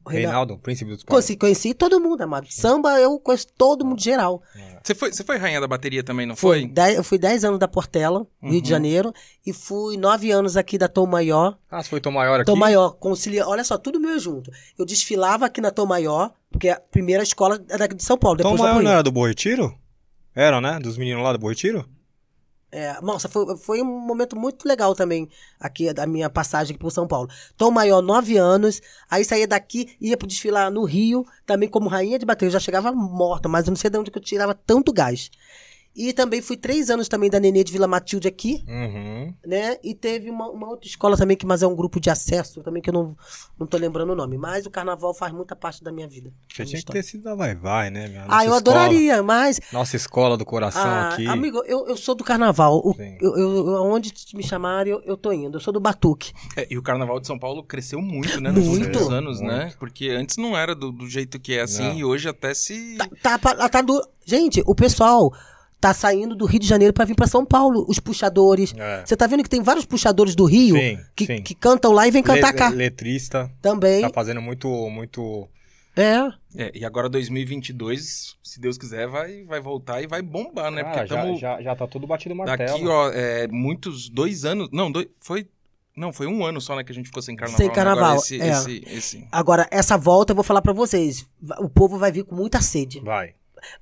[0.07, 1.09] Reinaldo- príncipe dos pais.
[1.13, 2.47] Conheci, conheci todo mundo, amado.
[2.49, 4.41] Samba, eu conheço todo mundo geral.
[4.83, 6.61] Você foi, você foi rainha da bateria também, não Foi.
[6.61, 6.67] foi?
[6.69, 8.61] Dez- eu fui 10 anos da Portela, Rio Uhum.
[8.61, 9.13] de Janeiro,
[9.45, 11.57] e fui 9 anos aqui da Tom Maior.
[11.69, 12.45] Ah, você foi Tom Maior aqui?
[12.45, 14.49] Tom Maior, concilia, olha só, tudo meu é junto.
[14.77, 18.39] Eu desfilava aqui na Tom Maior, porque a primeira escola é daqui de São Paulo,
[18.41, 19.77] Tom Maior não era do Bom Retiro?
[20.33, 20.79] Era, né?
[20.79, 21.85] Dos meninos lá do Bom Retiro?
[22.79, 25.27] É, nossa, foi, foi um momento muito legal também
[25.59, 27.27] aqui, da minha passagem aqui por São Paulo.
[27.57, 32.19] Tom Maior, nove anos, aí saía daqui, ia pro desfilar no Rio, também como rainha
[32.19, 32.49] de bateria.
[32.49, 35.31] Eu já chegava morta, mas eu não sei de onde eu tirava tanto gás.
[35.97, 39.33] E também fui três anos também da Nenê de Vila Matilde aqui, Uhum.
[39.45, 39.77] né?
[39.83, 42.81] E teve uma, uma outra escola também, que mas é um grupo de acesso também,
[42.83, 43.17] que eu não,
[43.60, 44.38] não tô lembrando o nome.
[44.38, 46.31] Mas o carnaval faz muita parte da minha vida.
[46.53, 48.07] Você tinha que ter sido da Vai Vai, né?
[48.07, 48.25] minha?
[48.29, 48.57] Ah, eu escola.
[48.57, 51.25] adoraria, mas Nossa escola do coração Ah, aqui.
[51.25, 52.79] Amigo, eu, eu sou do carnaval.
[52.86, 53.17] O- Sim.
[53.19, 55.57] eu, eu, aonde me chamarem, eu, eu tô indo.
[55.57, 56.31] Eu sou do Batuque.
[56.55, 58.51] É, e o Carnaval de São Paulo cresceu muito, né?
[58.51, 58.86] Nos Muito.
[58.86, 59.51] últimos anos, Muito.
[59.55, 59.73] né?
[59.79, 61.93] Porque antes não era do, do jeito que é assim Não.
[61.97, 62.97] e hoje até se.
[63.23, 63.99] Tá, tá, tá do...
[64.25, 65.31] Gente, o pessoal
[65.79, 67.85] tá saindo do Rio de Janeiro pra vir pra São Paulo.
[67.87, 68.73] Os puxadores.
[68.77, 69.03] É.
[69.05, 71.41] Você tá vendo que tem vários puxadores do Rio Sim, que, sim.
[71.41, 73.51] que cantam lá e vêm cantar Le- cá Letrista.
[73.61, 74.01] também.
[74.01, 75.47] Tá fazendo muito, muito.
[75.95, 76.17] É.
[76.55, 80.83] É, e agora 2022, se Deus quiser, vai, vai voltar e vai bombar, né?
[80.83, 82.71] Cara, Porque já, tamo já, já tá tudo batido o martelo.
[82.71, 84.69] daqui, ó, é, muitos, dois anos.
[84.71, 85.47] Não, dois, foi.
[85.95, 87.57] Não, foi um ano só, né, que a gente ficou sem carnaval.
[87.57, 87.73] Sem né?
[87.73, 88.47] carnaval, Agora esse, é.
[88.51, 89.27] esse, esse.
[89.31, 91.25] Agora, essa volta eu vou falar pra vocês.
[91.59, 92.99] O povo vai vir com muita sede.
[92.99, 93.33] Vai.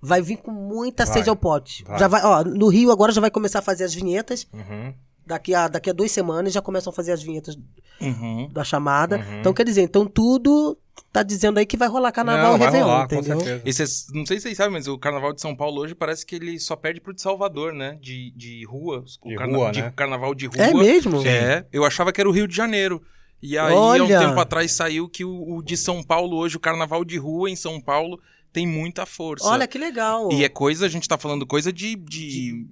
[0.01, 1.83] Vai vir com muita Vai, sede ao pote.
[1.83, 1.99] vai.
[1.99, 4.47] Já vai, ó, no Rio agora já vai começar a fazer as vinhetas.
[4.53, 4.93] Uhum.
[5.25, 7.57] Daqui a, daqui a duas semanas já começam a fazer as vinhetas
[7.99, 8.47] Uhum.
[8.51, 9.17] da chamada.
[9.17, 9.39] Uhum.
[9.39, 10.77] Então, quer dizer, então tudo
[11.11, 13.39] tá dizendo aí que vai rolar carnaval Não, e vai Réveillon, rolar, com entendeu?
[13.39, 13.61] certeza.
[13.65, 16.25] E cês- não sei se vocês sabem, mas o Carnaval de São Paulo hoje parece
[16.25, 17.97] que ele só perde pro de Salvador, né?
[18.01, 19.03] De, de rua.
[19.23, 19.93] O De carna- rua, de né?
[19.95, 20.57] Carnaval de rua.
[20.63, 21.25] É mesmo?
[21.25, 23.01] É, eu achava que era o Rio de Janeiro.
[23.41, 24.03] E aí, há Olha!
[24.03, 27.49] um tempo atrás, saiu que o, o de São Paulo, hoje, o Carnaval de rua
[27.49, 28.19] em São Paulo,
[28.55, 29.45] tem muita força.
[29.47, 30.31] Olha que legal.
[30.31, 32.65] E é coisa, a gente tá falando coisa de, de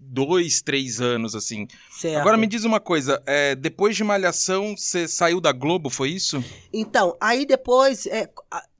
[0.00, 1.66] dois, três anos, assim.
[1.90, 2.18] Certo.
[2.20, 6.42] Agora me diz uma coisa, é, depois de Malhação, você saiu da Globo, foi isso?
[6.72, 8.28] Então, aí depois, é,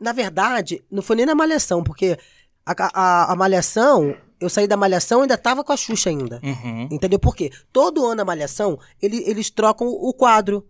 [0.01, 2.19] na verdade, não foi nem na Malhação, porque
[2.65, 6.41] a, a, a Malhação, eu saí da Malhação e ainda tava com a Xuxa ainda.
[6.43, 6.89] Uhum.
[6.91, 7.19] Entendeu?
[7.19, 7.51] Por quê?
[7.73, 10.67] Todo ano a Malhação, ele- eles trocam o quadro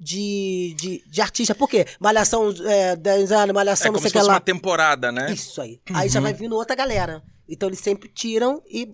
[0.00, 1.54] de, de, de artista.
[1.54, 1.86] Por quê?
[2.00, 4.32] Malhação é, 10 anos, É Malhação como não sei se o que lá.
[4.34, 5.30] uma temporada, né?
[5.32, 5.80] Isso aí.
[5.92, 7.22] Aí já vai vindo outra galera.
[7.48, 8.92] Então eles sempre tiram e,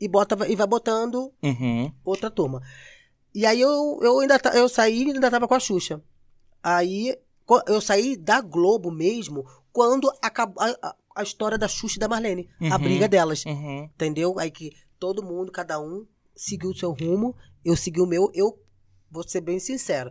[0.00, 1.92] e, bota, e vai botando Uhum.
[2.04, 2.62] outra turma.
[3.34, 6.00] E aí eu, eu ainda eu saí e ainda tava com a Xuxa.
[6.62, 7.16] Aí
[7.66, 12.08] eu saí da Globo mesmo quando acabou a, a- a história da Xuxa e da
[12.08, 12.48] Marlene.
[12.70, 12.82] A Uhum.
[12.82, 13.44] briga delas.
[13.44, 13.84] Uhum.
[13.94, 14.38] Entendeu?
[14.38, 17.34] Aí que todo mundo, cada um, seguiu o seu rumo.
[17.64, 18.30] Eu segui o meu.
[18.34, 18.56] Eu
[19.10, 20.10] vou ser bem sincero.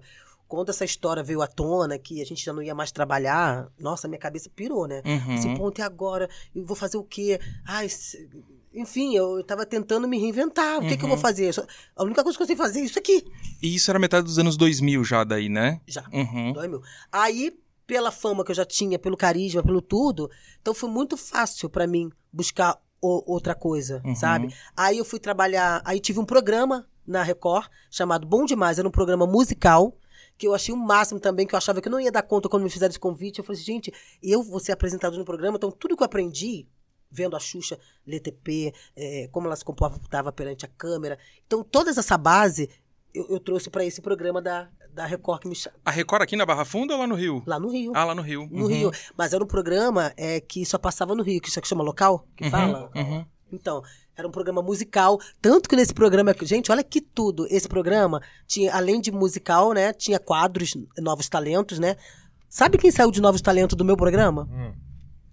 [0.56, 4.08] Quando essa história veio à tona, que a gente já não ia mais trabalhar, nossa,
[4.08, 5.02] minha cabeça pirou, né?
[5.04, 5.34] Uhum.
[5.34, 6.30] Esse ponto é agora.
[6.56, 7.40] Eu vou fazer o quê?
[7.66, 8.30] Ai, se-
[8.72, 10.78] enfim, eu, eu tava tentando me reinventar.
[10.78, 11.22] O que, que eu vou Uhum.
[11.22, 11.50] fazer?
[11.96, 13.26] A única coisa que eu sei fazer é isso aqui.
[13.64, 15.82] E isso era metade dos anos 2000 já daí, né?
[15.88, 16.04] Já.
[16.14, 16.54] Uhum.
[16.54, 16.82] Dois mil.
[17.12, 17.52] Aí,
[17.88, 20.30] pela fama que eu já tinha, pelo carisma, pelo tudo,
[20.62, 24.16] então foi muito fácil pra mim buscar outra coisa, Uhum.
[24.16, 24.54] sabe?
[24.78, 25.82] Aí eu fui trabalhar.
[25.84, 28.78] Aí tive um programa na Record chamado Bom Demais.
[28.78, 29.98] Era um programa musical.
[30.38, 32.50] Que eu achei o máximo também, que eu achava que eu não ia dar conta
[32.50, 33.38] quando me fizeram esse convite.
[33.40, 36.68] Eu falei assim, gente, eu vou ser apresentador no programa, então tudo que eu aprendi,
[37.12, 41.18] vendo a Xuxa, LTP, eh, como ela se comportava perante a câmera.
[41.46, 42.70] Então, toda essa base
[43.14, 45.76] eu, eu trouxe pra esse programa da, da Record que me chama.
[45.86, 47.44] A Record aqui na Barra Funda ou lá no Rio?
[47.46, 47.92] Lá no Rio.
[47.96, 48.48] Ah, lá no Rio.
[48.50, 48.68] No Uhum.
[48.68, 48.92] Rio.
[49.16, 52.28] Mas era um programa é, que só passava no Rio, que isso aqui chama local,
[52.36, 52.92] que Uhum, fala.
[52.96, 53.24] uhum.
[53.52, 53.84] Então,
[54.16, 55.20] era um programa musical.
[55.42, 56.34] Tanto que nesse programa.
[56.42, 57.48] Gente, olha que tudo.
[57.50, 59.94] Esse programa tinha, além de musical, né?
[59.94, 61.96] Tinha quadros, novos talentos, né?
[62.50, 64.48] Sabe quem saiu de novos talentos do meu programa?
[64.52, 64.74] Hum.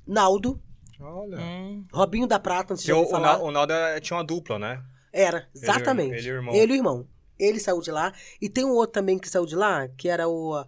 [0.07, 0.61] Naldo,
[1.01, 1.39] Olha.
[1.39, 1.87] Hum.
[1.93, 3.39] Robinho da Prata, se já o, falar.
[3.43, 4.83] O Naldo é- tinha uma dupla, né?
[5.13, 6.15] Era, exatamente.
[6.15, 6.55] ele e o irmão.
[6.55, 7.09] Ele e o irmão.
[7.39, 8.13] Ele saiu de lá.
[8.41, 10.65] E tem um outro também que saiu de lá, que era o.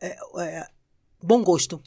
[0.00, 0.66] é, é,
[1.22, 1.82] Bom Gosto.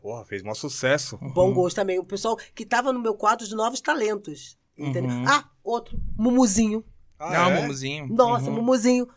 [0.00, 1.18] Porra, fez um sucesso.
[1.34, 1.98] Bom gosto também.
[1.98, 4.56] O pessoal que tava no meu quadro de novos talentos.
[4.76, 5.10] Entendeu?
[5.10, 5.24] Uhum.
[5.26, 5.98] Ah, outro.
[6.18, 6.84] Mumuzinho.
[7.18, 7.58] Ah, é?
[7.58, 8.06] o Mumuzinho.
[8.08, 8.56] Nossa, Uhum.
[8.56, 9.08] Mumuzinho.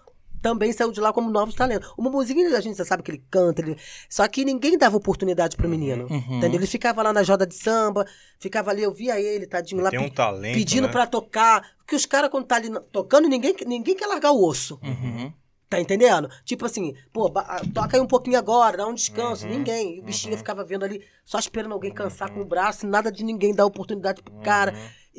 [0.42, 1.92] Também saiu de lá como novos talentos.
[1.98, 3.62] O Mumuzinho, a gente já sabe que ele canta.
[3.62, 3.76] Ele...
[4.10, 6.08] Só que ninguém dava oportunidade pro menino.
[6.10, 6.38] Uhum.
[6.38, 6.60] Entendeu?
[6.62, 8.06] Ele ficava lá na joda de samba,
[8.40, 10.94] ficava ali, eu via ele, tadinho, lá Tem um talento, pedindo né?
[10.94, 11.62] pra tocar.
[11.80, 14.80] Porque os caras, quando tá ali tocando, ninguém, ninguém quer largar o osso.
[14.82, 15.34] Uhum.
[15.70, 16.30] Tá entendendo?
[16.46, 19.46] Tipo assim, pô, ah, toca aí um pouquinho agora, dá um descanso.
[19.46, 19.98] Uhum, Ninguém.
[19.98, 22.36] E o bichinho ficava vendo ali, só esperando alguém cansar Uhum.
[22.36, 24.74] com o braço, nada de ninguém dar oportunidade pro cara.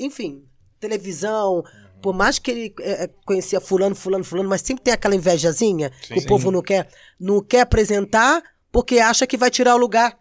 [0.04, 0.44] Enfim,
[0.80, 1.56] televisão.
[1.56, 2.00] Uhum.
[2.02, 5.92] Por mais que ele é, é, conhecia fulano, fulano, fulano, mas sempre tem aquela invejazinha
[6.02, 6.26] Sim, que sim.
[6.26, 10.18] o povo não quer, não quer apresentar porque acha que vai tirar o lugar.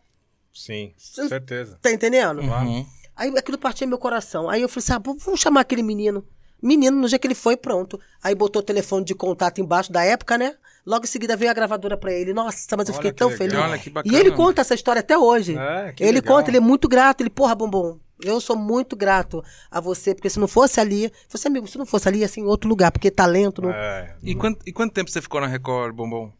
[0.53, 1.79] Sim, certeza.
[1.81, 2.41] Tá entendendo?
[2.41, 2.85] Uhum.
[3.15, 4.49] Aí aquilo partia meu coração.
[4.49, 6.25] Aí eu falei assim: ah, vamos vamos chamar aquele menino.
[6.61, 7.99] Menino, no dia que ele foi, pronto.
[8.21, 10.55] Aí botou o telefone de contato embaixo da época, né?
[10.85, 12.33] Logo em seguida veio a gravadora pra ele.
[12.33, 13.37] Nossa, mas eu Olha fiquei que tão legal.
[13.37, 13.59] feliz.
[13.59, 14.15] Olha que bacana.
[14.15, 15.55] E ele conta essa história até hoje.
[15.57, 16.37] É, que ele legal.
[16.37, 17.21] conta, ele é muito grato.
[17.21, 21.47] Ele, porra, bombom, eu sou muito grato a você, porque se não fosse ali, você
[21.47, 23.71] amigo, se não fosse ali, ser em outro lugar, porque talento não.
[23.71, 24.15] É.
[24.23, 26.31] E quanto, e quanto tempo você ficou na Record, Bombom?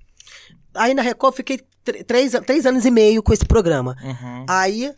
[0.74, 3.96] Aí na Record eu fiquei tr- três, três anos e meio com esse programa.
[4.04, 4.46] Uhum.
[4.48, 4.94] Aí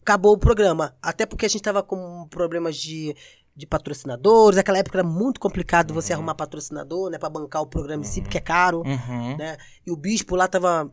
[0.00, 0.94] acabou o programa.
[1.02, 3.14] Até porque a gente tava com problemas de,
[3.54, 4.56] de patrocinadores.
[4.56, 7.18] Naquela época era muito complicado você arrumar patrocinador, né?
[7.18, 9.36] Pra bancar o programa em si, porque é caro, Uhum.
[9.36, 9.56] né?
[9.86, 10.90] E o bispo lá tava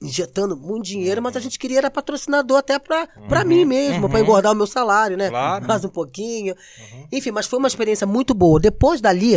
[0.00, 4.20] injetando muito dinheiro, mas a gente queria era patrocinador até pra, pra mim mesmo, pra
[4.20, 5.28] engordar o meu salário, né?
[5.28, 5.66] Claro.
[5.66, 6.54] Mais um pouquinho.
[7.12, 8.60] Enfim, mas foi uma experiência muito boa.
[8.60, 9.34] Depois dali,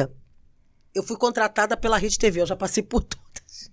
[0.94, 2.42] eu fui contratada pela Rede TV.
[2.42, 3.70] Eu já passei por todas.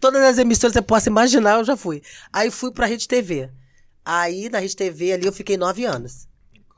[0.00, 2.02] Todas as emissoras que você possa imaginar, eu já fui.
[2.32, 3.50] Aí fui pra Rede TV.
[4.04, 6.26] Aí, na Rede TV, ali, eu fiquei nove anos.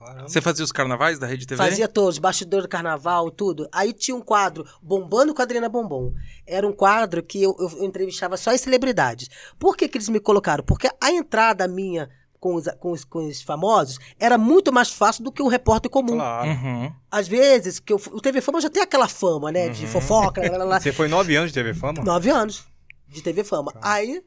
[0.05, 0.29] Caramba.
[0.29, 1.63] Você fazia os carnavais da Rede TV?
[1.63, 3.69] Fazia todos, bastidor do carnaval, tudo.
[3.73, 6.13] Aí tinha um quadro, Bombando com a Adriana Bombom.
[6.47, 9.29] Era um quadro que eu, eu- eu entrevistava só as celebridades.
[9.59, 10.63] Por que, que eles me colocaram?
[10.65, 15.25] Porque a entrada minha com os, com, os, com os famosos era muito mais fácil
[15.25, 16.17] do que um repórter comum.
[16.17, 16.49] Claro.
[16.51, 16.93] Uhum.
[17.11, 19.71] Às vezes, que eu, o TV Fama já tem aquela fama, né?
[19.71, 20.81] De fofoca, lá, lá, lá.
[20.81, 22.05] Você foi nove anos de TV Fama?
[22.05, 22.65] Nove anos
[23.09, 23.73] de TV Fama.
[23.81, 24.23] Aí,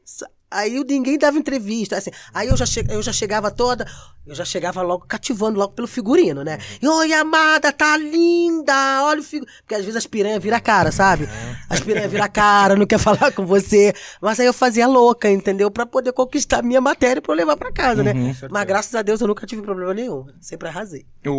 [0.50, 1.96] aí ninguém dava entrevista.
[1.96, 3.86] Assim, aí eu já, che- eu já chegava toda,
[4.26, 6.58] eu já chegava logo cativando logo pelo figurino, né?
[6.82, 9.04] E, Oi, amada, tá linda!
[9.04, 9.50] Olha o figurino.
[9.62, 11.28] Porque às vezes as piranhas viram a cara, sabe?
[11.68, 13.92] As piranhas viram a cara, não quer falar com você.
[14.20, 15.70] Mas aí eu fazia louca, entendeu?
[15.70, 18.12] Pra poder conquistar minha matéria pra eu levar pra casa, né?
[18.50, 20.26] Mas graças a Deus eu nunca tive problema nenhum.
[20.40, 21.06] Sempre arrasei.
[21.26, 21.30] O,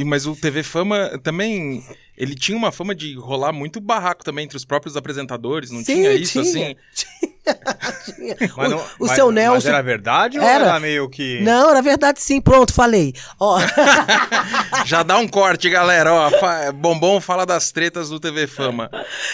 [0.00, 1.84] o, mas o TV Fama também.
[2.16, 5.94] Ele tinha uma fama de rolar muito barraco também entre os próprios apresentadores, não Sim,
[5.96, 6.70] tinha isso tinha.
[6.72, 6.76] assim?
[8.16, 8.36] Tinha.
[8.56, 9.68] Mas o não- o mas- seu Mas Nelson.
[9.68, 10.64] era verdade ou Era.
[10.64, 11.40] era meio que.
[11.42, 12.40] Não, na verdade sim.
[12.40, 13.14] Pronto, falei.
[13.38, 13.60] Ó.
[14.84, 16.12] Já dá um corte, galera.
[16.12, 18.90] Ó, fa- Bombom fala das tretas do TV Fama.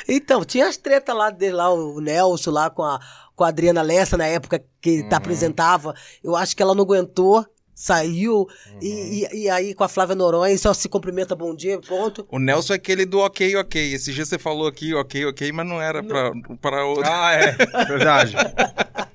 [0.06, 3.00] Então, tinha as tretas lá dele, lá, o Nelson lá com a,
[3.34, 5.94] com a Adriana Lessa na época que ele tá apresentava.
[6.22, 7.46] Eu acho que ela não aguentou,
[7.82, 8.48] saiu.
[8.80, 12.24] E, e, e aí com a Flávia Noronha só se cumprimenta bom dia, ponto.
[12.30, 13.94] O Nelson é aquele do ok, ok.
[13.94, 17.10] Esse dia você falou aqui, ok, ok, mas não era pra, pra outro.
[17.10, 17.56] Ah, é.
[17.86, 18.36] Verdade.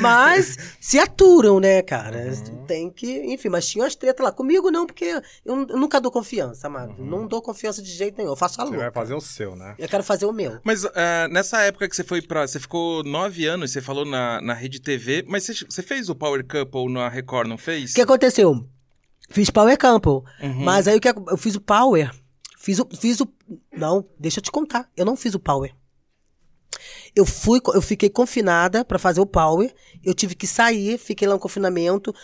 [0.00, 2.32] Mas se aturam, né, cara?
[2.66, 3.20] Tem que.
[3.32, 4.32] Enfim, mas tinha as tretas lá.
[4.32, 6.94] Comigo não, porque eu, eu nunca dou confiança, amado.
[6.98, 8.30] Não dou confiança de jeito nenhum.
[8.30, 9.74] Eu faço a Você vai fazer o seu, né?
[9.78, 10.58] Eu quero fazer o meu.
[10.64, 12.46] Mas ah, nessa época que você foi pra.
[12.46, 16.14] Você ficou nove anos, você falou na, na Rede TV, mas você, você fez o
[16.14, 17.92] Power Couple na Record, não fez?
[17.92, 18.66] O que aconteceu?
[19.30, 20.30] Fiz Power Couple.
[20.42, 20.64] Uhum.
[20.64, 22.10] Mas aí o que eu fiz o Power.
[22.58, 23.28] Fiz o, fiz o.
[23.72, 24.88] Não, deixa eu te contar.
[24.96, 25.74] Eu não fiz o Power.
[27.14, 29.72] Eu fui, eu fiquei confinada pra fazer o Power.
[30.04, 32.14] Eu tive que sair, fiquei lá no confinamento,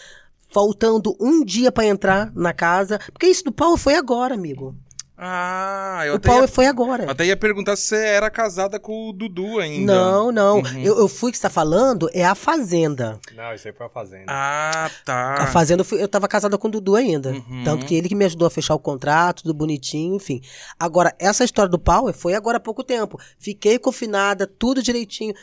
[0.48, 2.98] faltando um dia pra entrar na casa.
[3.12, 4.76] Porque isso do Power foi agora, amigo.
[5.20, 7.10] Ah, eu O até Power ia, foi agora.
[7.10, 9.92] até ia perguntar se você era casada com o Dudu ainda.
[9.92, 10.58] Não, não.
[10.60, 10.78] Uhum.
[10.84, 13.18] Eu, eu fui que você tá falando é a Fazenda.
[13.34, 14.26] Não, isso aí foi a Fazenda.
[14.28, 15.34] Ah, tá.
[15.42, 17.30] A Fazenda, eu, fui- eu tava casada com o Dudu ainda.
[17.32, 17.64] Uhum.
[17.64, 20.40] Tanto que ele que me ajudou a fechar o contrato, tudo bonitinho, enfim.
[20.78, 23.18] Agora, essa história do Power foi agora há pouco tempo.
[23.40, 25.34] Fiquei confinada, tudo direitinho.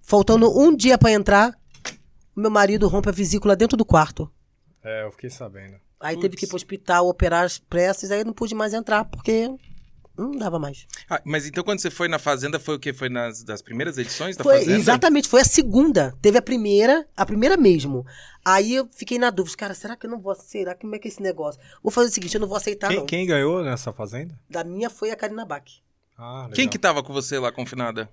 [0.00, 1.52] Faltando um dia pra entrar,
[2.34, 4.30] meu marido rompe a vesícula dentro do quarto.
[4.82, 5.74] É, eu fiquei sabendo.
[6.00, 6.22] Aí Putz.
[6.22, 9.50] teve que ir pro hospital operar as pressas, aí eu não pude mais entrar, porque
[10.16, 10.86] não dava mais.
[11.08, 12.92] Ah, mas então quando você foi na Fazenda, foi o quê?
[12.92, 14.78] Foi nas das primeiras edições da Foi, Fazenda?
[14.78, 16.14] exatamente, foi a segunda.
[16.20, 18.04] Teve a primeira, a primeira mesmo.
[18.44, 20.98] Aí eu fiquei na dúvida, cara, será que eu não vou, será que como é
[20.98, 21.60] que é esse negócio?
[21.82, 23.06] Vou fazer o seguinte, eu não vou aceitar quem, não.
[23.06, 24.38] quem ganhou nessa Fazenda?
[24.50, 25.64] Da minha foi a Karina Bach.
[26.16, 26.48] Ah.
[26.52, 28.08] Quem que tava com você lá confinada?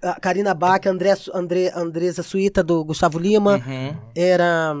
[0.00, 3.56] A Karina Bach, André, André, Andresa Suíta, do Gustavo Lima.
[3.56, 3.96] Uhum.
[4.14, 4.74] Era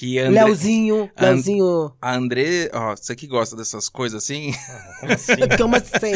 [0.00, 0.44] Que André...
[0.44, 1.92] Leozinho, And- Leozinho...
[2.00, 2.70] A André...
[2.72, 4.54] Ó, você que gosta dessas coisas assim?
[5.06, 5.34] Assim?
[5.58, 6.12] Como assim?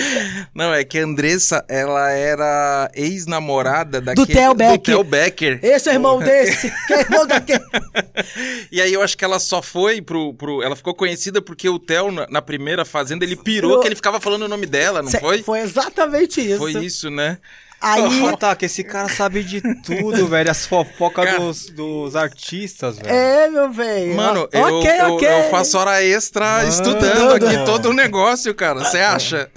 [0.55, 4.27] Não, é que a Andressa, ela era ex-namorada daquele...
[4.27, 4.79] Theo Becker.
[4.79, 5.61] Do Theo Becker.
[5.63, 7.63] Esse é o irmão desse, que é irmão daquele.
[8.73, 10.33] E aí eu acho que ela só foi pro...
[10.33, 13.81] pro ela ficou conhecida porque o Theo, na, primeira Fazenda, ele pirou Pirou.
[13.83, 15.43] que ele ficava falando o nome dela, não Cê- foi?
[15.43, 16.57] Foi exatamente isso.
[16.57, 17.37] Foi isso, né?
[17.87, 20.51] Aí, Ah, tá, que esse cara sabe de tudo, velho.
[20.51, 21.39] As fofocas Cara.
[21.39, 23.09] dos, dos artistas, velho.
[23.15, 24.17] é, meu velho.
[24.17, 25.29] Mano, eu, ok, eu, ok.
[25.29, 26.69] eu faço hora extra Mano.
[26.69, 28.83] estudando aqui todo o negócio, cara.
[28.85, 29.51] Você acha?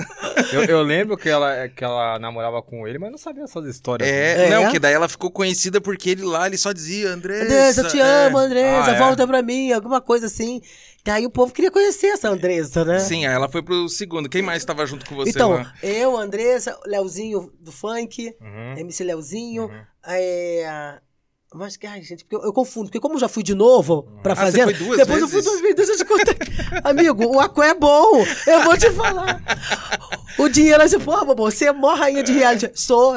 [0.52, 4.08] Eu, eu lembro que ela, que ela namorava com ele, mas não sabia essas histórias.
[4.10, 4.50] É, É?
[4.50, 7.46] não, que daí ela ficou conhecida porque ele lá, ele só dizia, Andressa.
[7.46, 8.26] Andresa, eu te é.
[8.28, 8.98] amo, Andresa, Ah, é?
[9.00, 10.62] volta pra mim, alguma coisa assim.
[11.08, 13.00] E aí o povo queria conhecer essa Andressa, né?
[13.00, 14.28] Sim, aí ela foi pro segundo.
[14.28, 15.74] Quem mais tava junto com você então, lá?
[15.82, 18.78] eu, Andressa, Leozinho do funk, Uhum.
[18.80, 19.72] MC Leozinho,
[20.06, 21.00] é...
[21.56, 24.34] Mas, ai, gente, porque eu, eu confundo, porque como eu já fui de novo pra
[24.34, 25.46] Ah, você foi duas depois eu fui vezes?
[25.50, 26.36] duas vezes, deixa eu te contar.
[26.84, 29.42] Amigo, o Aqua é bom, eu vou te falar.
[30.38, 32.70] O dinheiro assim, pô, bobô, você é mó rainha de reality.
[32.76, 33.14] Sou,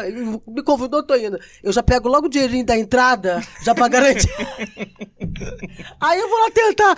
[0.47, 1.41] me convidou, tô indo.
[1.61, 4.31] Eu já pego logo o dinheirinho da entrada, já pra garantir.
[6.01, 6.97] Aí eu vou lá tentar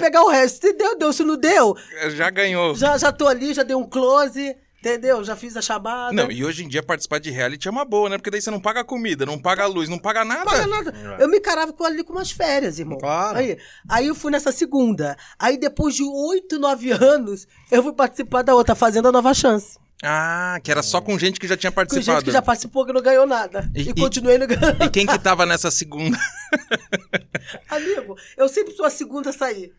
[0.00, 0.66] pegar o resto.
[0.66, 1.12] Se deu, deu.
[1.12, 1.76] Se não deu,
[2.16, 2.74] Já ganhou.
[2.74, 5.22] já, já tô ali, já dei um close, entendeu?
[5.24, 6.12] Já fiz a chamada.
[6.12, 8.16] Não, e hoje em dia participar de reality é uma boa, né?
[8.18, 10.44] Porque daí você não paga comida, não paga luz, não paga nada.
[10.44, 11.16] Não paga nada.
[11.22, 12.98] Eu me encarava com ali com umas férias, irmão.
[12.98, 13.38] Claro.
[13.38, 15.16] Aí, aí eu fui nessa segunda.
[15.38, 19.78] Aí depois de oito, nove anos, eu fui participar da outra Fazenda Nova Chance.
[20.02, 22.20] Ah, que era só com gente que já tinha Com participado.
[22.20, 23.70] gente que já participou que não ganhou nada.
[23.74, 24.82] E- E, e- continuei não ganhando.
[24.82, 26.16] E quem que tava nessa segunda?
[27.68, 29.72] Amigo, eu sempre sou a segunda a sair.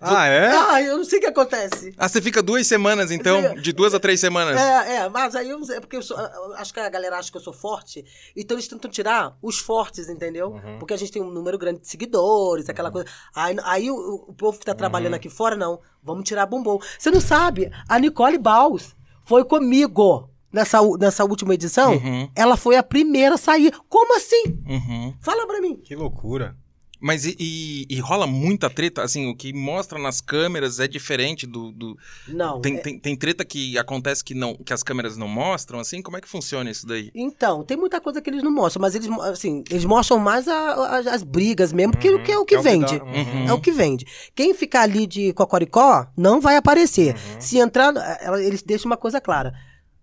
[0.00, 0.46] Ah, é?
[0.56, 1.92] Ah, eu não sei o que acontece.
[1.98, 3.54] Ah, você fica duas semanas, então?
[3.54, 4.56] De duas a três semanas?
[4.60, 6.16] É, é, mas aí eu, é porque eu sou,
[6.56, 8.04] acho que a galera acha que eu sou forte,
[8.36, 10.50] então eles tentam tirar os fortes, entendeu?
[10.50, 10.78] Uhum.
[10.78, 13.08] Porque a gente tem um número grande de seguidores, aquela coisa.
[13.34, 15.16] Aí, aí o, o povo que tá trabalhando Uhum.
[15.16, 16.78] aqui fora, não, vamos tirar bombom.
[16.98, 18.94] Você não sabe, a Nicole Baus
[19.26, 22.30] foi comigo nessa, nessa última edição, Uhum.
[22.36, 23.72] ela foi a primeira a sair.
[23.88, 24.44] Como assim?
[24.64, 25.14] Uhum.
[25.20, 25.76] Fala pra mim.
[25.76, 26.56] Que loucura.
[27.00, 29.02] Mas e, e- e rola muita treta?
[29.02, 31.70] Assim, o que mostra nas câmeras é diferente do.
[31.70, 31.96] do-
[32.26, 32.60] Não.
[32.60, 36.02] Tem, é- tem, tem treta que acontece que, não, que as câmeras não mostram, assim?
[36.02, 37.10] Como é que funciona isso daí?
[37.14, 40.52] Então, tem muita coisa que eles não mostram, mas eles, assim, eles mostram mais a-
[40.54, 42.22] a- as brigas mesmo, porque Uhum.
[42.24, 42.94] que é o que É o que vende.
[42.96, 43.46] Uhum.
[43.48, 44.04] É o que vende.
[44.34, 47.14] Quem ficar ali de cocoricó não vai aparecer.
[47.14, 47.40] Uhum.
[47.40, 49.54] Se entrar, ela- eles deixam uma coisa clara.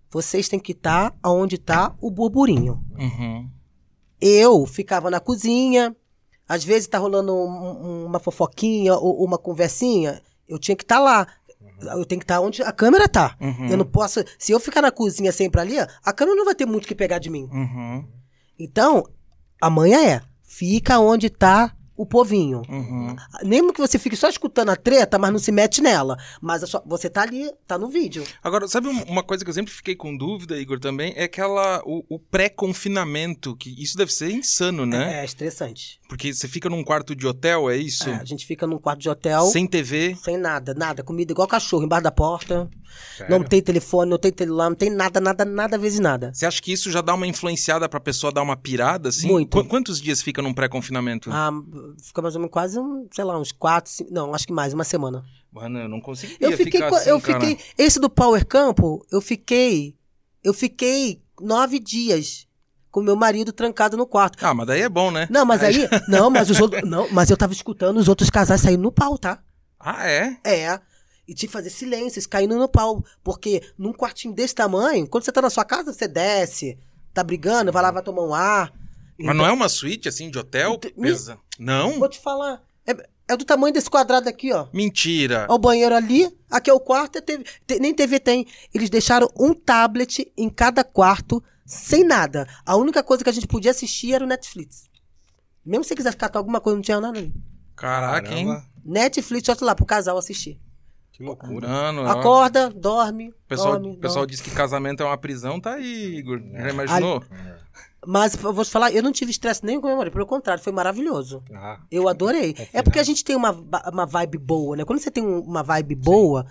[0.10, 2.82] Vocês têm que estar onde está o burburinho.
[2.98, 3.50] Uhum.
[4.22, 5.94] Eu ficava na cozinha,
[6.48, 11.00] às vezes tá rolando um- um- uma fofoquinha ou uma conversinha, eu tinha que estar
[11.00, 11.28] lá.
[11.82, 13.36] Eu tenho que estar onde a câmera tá.
[13.42, 13.68] Uhum.
[13.68, 14.24] Eu não posso.
[14.40, 16.96] Se eu ficar na cozinha sempre ali, a câmera não vai ter muito o que
[16.96, 17.50] pegar de mim.
[17.52, 18.06] Uhum.
[18.58, 19.04] Então,
[19.62, 20.22] amanhã é.
[20.44, 22.62] Fica onde tá o povinho.
[22.70, 23.16] Uhum.
[23.44, 26.18] Mesmo que você fique só escutando a treta, mas não se mete nela.
[26.42, 28.24] Mas a sua- você tá ali, tá no vídeo.
[28.44, 31.14] Agora, sabe um- uma coisa que eu sempre fiquei com dúvida, Igor, também?
[31.18, 31.82] É aquela.
[31.86, 35.22] O, o pré-confinamento, que isso deve ser insano, né?
[35.22, 36.00] É, estressante.
[36.08, 38.08] Porque você fica num quarto de hotel, é isso?
[38.08, 39.42] É, a gente fica num quarto de hotel.
[39.48, 40.16] Sem TV.
[40.24, 41.04] Sem nada, nada.
[41.04, 42.70] Comida igual cachorro, embaixo da porta.
[43.18, 43.38] Sério?
[43.38, 46.32] Não tem telefone, não tem celular, não tem nada, nada, nada, vezes nada.
[46.34, 49.28] Você acha que isso já dá uma influenciada pra pessoa dar uma pirada, assim?
[49.28, 49.50] Muito.
[49.58, 51.30] Qu- quantos dias fica num pré-confinamento?
[51.32, 51.50] Ah,
[52.02, 54.74] fica mais ou menos quase, um, sei lá, uns quatro, cinco, não, acho que mais,
[54.74, 55.26] uma semana.
[55.52, 57.40] Mano, eu não conseguiria Eu fiquei, ficar assim, eu cara.
[57.42, 59.96] fiquei, esse do Power Campo, eu fiquei,
[60.44, 62.46] eu fiquei nove dias
[62.96, 64.38] com meu marido trancado no quarto.
[64.42, 65.28] Ah, mas daí é bom, né?
[65.30, 68.62] Não, mas aí, não, mas os outros, não, mas eu tava escutando os outros casais
[68.62, 69.40] saindo no pau, tá?
[69.78, 70.38] Ah, é?
[70.46, 70.80] É.
[71.28, 73.04] E tinha que fazer silêncios, caindo no pau.
[73.22, 76.80] Porque num quartinho desse tamanho, quando você tá na sua casa, você desce,
[77.14, 78.72] tá brigando, vai lá, vai tomar um ar.
[79.20, 80.76] Mas não é uma suíte, assim, de hotel?
[80.76, 81.38] Então, Pesa.
[81.60, 82.00] Não?
[82.00, 82.62] Vou te falar.
[82.88, 82.96] É,
[83.28, 84.68] é do tamanho desse quadrado aqui, ó.
[84.72, 85.48] Mentira.
[85.50, 88.48] Ó, O banheiro ali, aqui é o quarto, é TV, te- nem TV tem.
[88.74, 92.48] Eles deixaram um tablet em cada quarto, sem nada.
[92.66, 94.90] A única coisa que a gente podia assistir era o Netflix.
[95.66, 97.34] Mesmo se você quiser catar alguma coisa, não tinha nada ali.
[97.76, 98.62] Caraca, hein?
[98.84, 100.60] Netflix, olha lá, pro casal assistir.
[101.12, 101.68] Que loucura.
[101.68, 102.08] Mano, ó.
[102.08, 104.32] Acorda, dorme, O pessoal, dorme, o pessoal dorme.
[104.32, 106.42] diz que casamento é uma prisão, tá aí, Igor.
[106.54, 106.64] É.
[106.64, 107.24] Já imaginou?
[108.06, 110.62] Mas eu vou te falar, eu não tive estresse nenhum com meu marido, pelo contrário,
[110.64, 111.42] foi maravilhoso.
[111.54, 112.56] Ah, Eu adorei.
[112.72, 113.52] É porque a gente tem uma,
[113.92, 114.86] uma vibe boa, né?
[114.86, 116.46] Quando você tem um- uma vibe boa,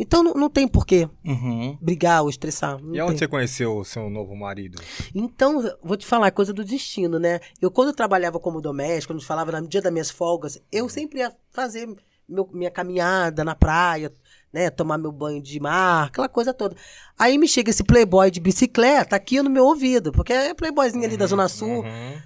[0.00, 1.76] então não, não tem por que Uhum.
[1.80, 2.78] brigar ou estressar.
[2.80, 3.18] e onde tem.
[3.18, 4.80] você conheceu o seu novo marido?
[5.14, 7.38] Então, vou te falar, é coisa do destino, né?
[7.60, 10.88] Eu, quando eu trabalhava como doméstica, quando eu falava no dia das minhas folgas, eu
[10.88, 11.88] sempre ia fazer
[12.28, 14.12] meu- minha caminhada na praia,
[14.52, 14.70] né?
[14.70, 16.74] Tomar meu banho de mar, aquela coisa toda.
[17.18, 21.16] Aí me chega esse playboy de bicicleta aqui no meu ouvido, porque é playboyzinho ali
[21.16, 21.82] da Zona Sul.
[21.84, 22.20] Uhum.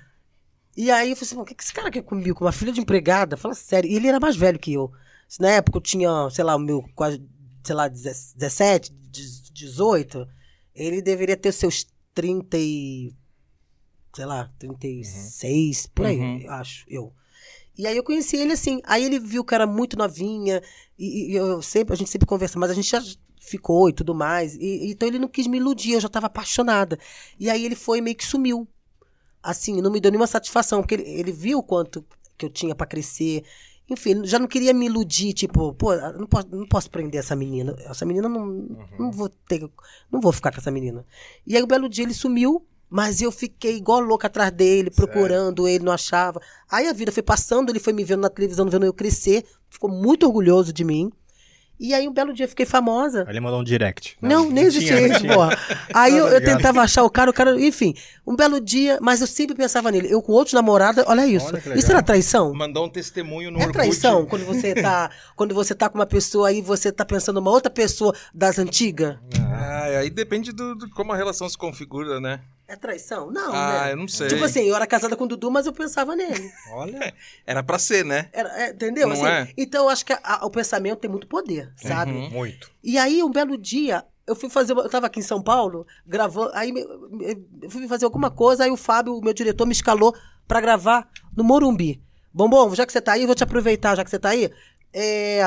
[0.76, 2.36] E aí eu falei assim, "Pô, o que que esse cara quer comigo?
[2.36, 3.36] Com uma filha de empregada?
[3.36, 3.88] Fala sério.
[3.88, 4.90] E ele era mais velho que eu.
[5.38, 7.22] Na época eu tinha, sei lá, o meu quase,
[7.64, 8.92] sei lá, 17,
[9.52, 10.26] 18.
[10.74, 13.12] Ele deveria ter seus 30 e...
[14.14, 16.38] Sei lá, 36, por aí, Uhum.
[16.42, 17.12] eu acho, eu.
[17.76, 18.80] E aí eu conheci ele assim.
[18.84, 20.62] Aí ele viu que era muito novinha.
[20.96, 23.02] E, e eu sempre, a gente sempre conversa, mas a gente já
[23.40, 24.54] ficou e tudo mais.
[24.54, 26.96] E, então ele não quis me iludir, eu já estava apaixonada.
[27.40, 28.68] E aí ele foi e meio que sumiu
[29.42, 32.02] assim, não me deu nenhuma satisfação, porque ele, ele viu o quanto
[32.38, 33.44] que eu tinha pra crescer.
[33.88, 37.36] Enfim, já não queria me iludir, tipo, pô, eu não posso, não posso prender essa
[37.36, 37.76] menina.
[37.80, 38.46] Essa menina não,
[38.98, 39.60] não vou ter,
[40.10, 41.04] não vou ficar com essa menina.
[41.46, 45.68] E aí um belo dia ele sumiu, mas eu fiquei igual louca atrás dele, procurando
[45.68, 46.40] ele, não achava.
[46.70, 49.90] Aí a vida foi passando, ele foi me vendo na televisão, vendo eu crescer, ficou
[49.90, 51.12] muito orgulhoso de mim.
[51.84, 53.24] E aí um belo dia eu fiquei famosa.
[53.26, 54.16] Aí ele mandou um direct.
[54.22, 55.58] Não, nem existia não isso, porra.
[55.92, 56.56] Aí eu, eu Obrigado.
[56.56, 57.94] tentava achar o cara, o cara, enfim,
[58.26, 60.10] um belo dia, mas eu sempre pensava nele.
[60.10, 61.46] Eu com outros namorados, olha isso.
[61.46, 62.54] Olha isso era traição?
[62.54, 63.74] Mandou um testemunho no É Orkut.
[63.74, 67.50] traição quando você tá, quando você tá com uma pessoa aí você tá pensando uma
[67.50, 69.18] outra pessoa das antigas?
[69.52, 72.40] Ah, aí depende do, do como a relação se configura, né?
[72.66, 73.30] É traição?
[73.30, 73.92] Não, ah, né?
[73.92, 74.28] eu não sei.
[74.28, 76.50] Tipo assim, eu era casada com o Dudu, mas eu pensava nele.
[76.72, 77.14] Olha.
[77.46, 78.30] Era pra ser, né?
[78.32, 79.06] Era, é, entendeu?
[79.06, 79.52] Não Assim, é?
[79.56, 82.12] Então, eu acho que a- a- o pensamento tem muito poder, sabe?
[82.12, 82.30] Uhum.
[82.30, 82.70] Muito.
[82.82, 84.72] E aí, um belo dia, eu fui fazer.
[84.72, 86.50] uma- Eu tava aqui em São Paulo, gravando.
[86.54, 86.72] Aí
[87.62, 90.14] eu fui fazer alguma coisa, aí o Fábio, o meu diretor, me escalou
[90.48, 91.06] pra gravar
[91.36, 92.02] no Morumbi.
[92.32, 94.50] Bombom, já que você tá aí, vou te aproveitar, já que você tá aí.
[94.92, 95.42] É,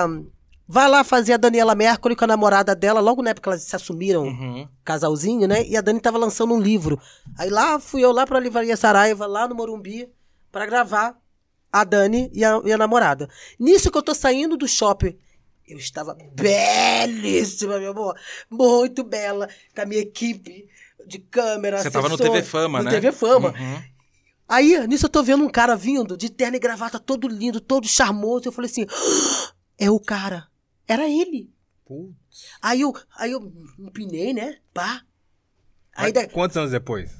[0.67, 3.63] vai lá fazer a Daniela Mercury com a namorada dela, logo na época que elas
[3.63, 4.67] se assumiram, Uhum.
[4.83, 5.65] casalzinho, né?
[5.65, 6.99] E a Dani tava lançando um livro.
[7.37, 10.09] Aí lá fui eu lá pra Livraria Saraiva, lá no Morumbi,
[10.51, 11.15] pra gravar
[11.71, 13.29] a Dani e a, e a namorada.
[13.59, 15.17] Nisso que eu tô saindo do shopping,
[15.67, 18.15] eu estava belíssima, meu amor.
[18.49, 20.67] Muito bela, com a minha equipe
[21.05, 21.81] de câmera.
[21.81, 22.91] Você tava no assessor, TV Fama, no né?
[22.91, 23.49] TV Fama.
[23.49, 23.83] Uhum.
[24.49, 27.85] Aí, nisso eu tô vendo um cara vindo, de terno e gravata, todo lindo, todo
[27.87, 28.47] charmoso.
[28.47, 30.47] Eu falei assim, "Ah, é o cara.
[30.87, 31.51] Era ele.
[31.85, 32.45] Putz.
[32.61, 34.57] Aí eu, aí eu empinei, né?
[34.73, 35.01] Pá.
[35.95, 37.11] Aí, da- Quantos anos depois?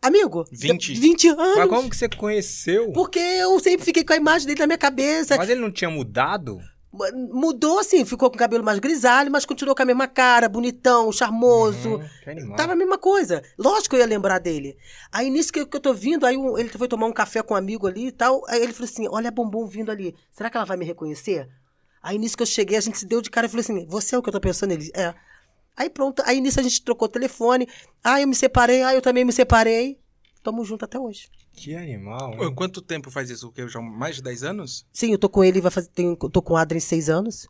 [0.00, 0.94] amigo, 20.
[0.94, 1.56] 20 anos.
[1.56, 2.92] Mas como que você conheceu?
[2.92, 5.36] Porque eu sempre fiquei com a imagem dele na minha cabeça.
[5.36, 6.58] Mas ele não tinha mudado?
[7.30, 11.10] Mudou assim, ficou com o cabelo mais grisalho, mas continuou com a mesma cara, bonitão,
[11.10, 11.96] charmoso.
[11.96, 12.56] Hum, que animal.
[12.56, 13.42] Tava a mesma coisa.
[13.56, 14.76] Lógico que eu ia lembrar dele.
[15.10, 17.54] Aí nisso que, que eu tô vindo, aí um- ele foi tomar um café com
[17.54, 18.42] um amigo ali e tal.
[18.46, 20.14] Aí ele falou assim: Olha a bombom vindo ali.
[20.30, 21.48] Será que ela vai me reconhecer?
[22.02, 24.14] Aí nisso que eu cheguei, a gente se deu de cara e falou assim: Você
[24.14, 24.72] é o que eu tô pensando?
[24.72, 25.14] Ele, é.
[25.76, 27.68] Aí pronto, aí nisso a gente trocou telefone.
[28.02, 29.98] Ah, eu me separei, ah, eu também me separei.
[30.42, 31.30] Tamo junto até hoje.
[31.52, 32.34] Que animal.
[32.42, 32.54] Hein?
[32.54, 33.46] Quanto tempo faz isso?
[33.48, 33.66] O quê?
[33.68, 34.84] Já mais de 10 anos?
[34.92, 37.46] Sim, eu tô com ele, vai fazer, tenho, tô com o Adrien seis anos.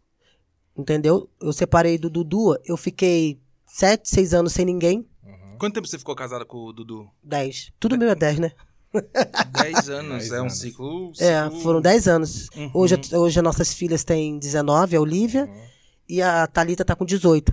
[0.77, 1.29] Entendeu?
[1.41, 5.07] Eu separei do Dudu, eu fiquei sete, seis anos sem ninguém.
[5.59, 7.09] Quanto tempo você ficou casada com o Dudu?
[7.23, 7.73] Dez.
[7.79, 8.53] Tudo meu é dez, né?
[9.53, 10.19] 10 anos.
[10.19, 10.59] Dez é um anos.
[10.59, 11.13] ciclo.
[11.19, 12.49] É, ciclo- foram 10 anos.
[12.57, 12.71] Uhum.
[12.75, 15.49] Hoje, hoje as nossas filhas têm 19, a Olivia,
[16.09, 17.53] e a Thalita tá com 18.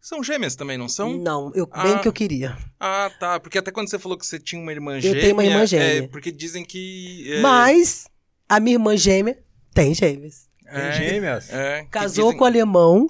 [0.00, 1.16] São gêmeas também, não são?
[1.16, 1.98] Não, eu, bem Ah.
[2.00, 2.56] que eu queria.
[2.80, 3.38] Ah, tá.
[3.38, 5.20] Porque até quando você falou que você tinha uma irmã gêmea.
[5.20, 6.04] tenho uma irmã gêmea.
[6.04, 7.24] É, porque dizem que.
[7.34, 8.08] é, Mas
[8.48, 9.38] a minha irmã gêmea
[9.72, 10.48] tem gêmeas.
[10.64, 11.50] Tem é, gêmeas?
[11.52, 13.08] é, Casou dizem- com o alemão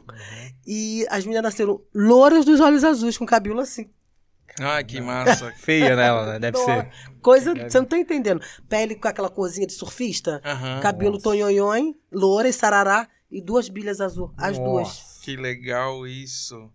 [0.66, 3.88] e as meninas nasceram louras dos olhos azuis, com cabelo assim.
[4.60, 5.52] Ai, que massa.
[5.58, 6.38] Feia nela, né?
[6.38, 6.88] Deve ser.
[7.20, 8.40] Coisa, você não tá entendendo.
[8.68, 10.80] Pele com aquela corzinha de surfista, Aham.
[10.80, 14.32] cabelo tonhonhon, loura e sarará e duas bilhas azul.
[14.36, 14.70] As Nossa.
[14.70, 15.20] duas.
[15.22, 16.70] Que legal isso.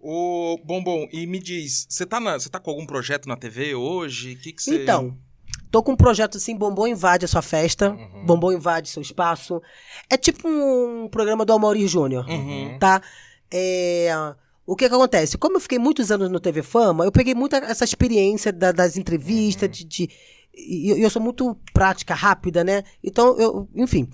[0.00, 3.74] Ô, Bombom, e me diz, você tá, na- você tá com algum projeto na TV
[3.74, 4.32] hoje?
[4.34, 4.82] O que que você...
[4.82, 5.16] Então,
[5.70, 8.24] tô com um projeto assim, Bombom Invade a sua festa, Uhum.
[8.24, 9.60] Bombom Invade seu espaço.
[10.08, 12.78] É tipo um programa do Amaury Júnior, Uhum.
[12.78, 13.02] tá?
[13.50, 14.08] É,
[14.66, 15.38] O que que acontece?
[15.38, 18.96] Como eu fiquei muitos anos no TV Fama, eu peguei muita essa experiência da- das
[18.96, 19.84] entrevistas, de...
[19.84, 20.10] de-
[20.58, 22.82] e eu, eu sou muito prática, rápida, né?
[23.04, 24.08] Então, eu, enfim...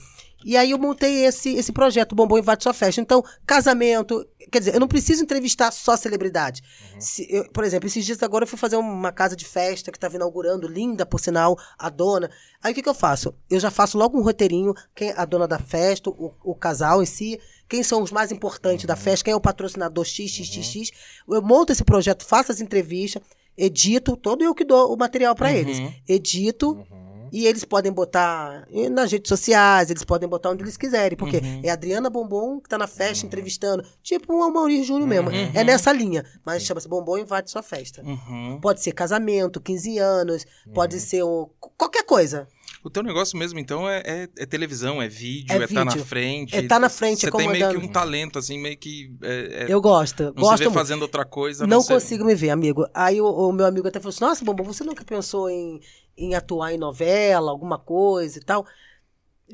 [0.45, 3.01] E aí eu montei esse, esse projeto, Bombom Invade Sua Festa.
[3.01, 4.27] Então, casamento...
[4.51, 6.63] Quer dizer, eu não preciso entrevistar só celebridade.
[6.99, 9.97] Se eu- por exemplo, esses dias agora eu fui fazer uma casa de festa que
[9.97, 12.31] estava inaugurando, linda, por sinal, a dona.
[12.63, 13.33] Aí o que, que eu faço?
[13.49, 17.07] Eu já faço logo um roteirinho, quem a dona da festa, o, o casal em
[17.07, 20.91] si, quem são os mais importantes da festa, quem é o patrocinador XXXX.
[21.29, 23.23] Eu monto esse projeto, faço as entrevistas,
[23.57, 25.79] edito, todo eu que dou o material para eles.
[26.07, 26.85] Edito.
[27.33, 31.71] E eles podem botar nas redes sociais, eles podem botar onde eles quiserem, porque é
[31.71, 35.31] a Adriana Bombom que tá na festa entrevistando, tipo um Maurício Júnior mesmo.
[35.55, 38.03] É nessa linha, mas chama-se Bombom Invade Sua Festa.
[38.03, 38.59] Uhum.
[38.61, 42.47] Pode ser casamento, 15 anos, pode ser o, qualquer coisa.
[42.85, 45.97] O teu negócio mesmo, então, é, é- é televisão, é vídeo, É é estar na
[45.97, 46.57] frente.
[46.57, 49.15] É tá na frente, Você tem meio que um talento, assim, meio que...
[49.23, 50.75] é- é- Eu gosto, não gosto se vê muito.
[50.79, 51.65] fazendo outra coisa.
[51.67, 52.85] Não ser- consigo me ver, amigo.
[52.93, 55.81] Aí o, o meu amigo até falou assim: Nossa, Bombom, você nunca pensou em,
[56.19, 58.67] em atuar em novela, alguma coisa e tal?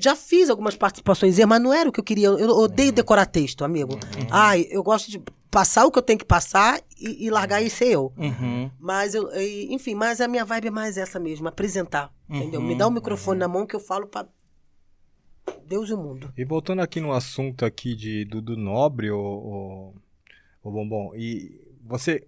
[0.01, 2.29] Já fiz algumas participações, mas não era o que eu queria.
[2.29, 3.99] Eu odeio decorar texto, amigo.
[4.31, 5.21] Ai, eu gosto de
[5.51, 8.13] passar o que eu tenho que passar e, e largar e ser eu.
[8.17, 8.71] Uhum.
[8.79, 9.29] Mas eu,
[9.69, 12.15] enfim, mas a minha vibe é mais essa mesmo, apresentar.
[12.31, 12.61] Entendeu?
[12.61, 14.29] Me dá um microfone na mão que eu falo pra
[15.67, 16.33] Deus e o mundo.
[16.37, 19.95] E voltando aqui no assunto aqui de Dudu Nobre, o, o,
[20.63, 22.25] o Bombom, e você...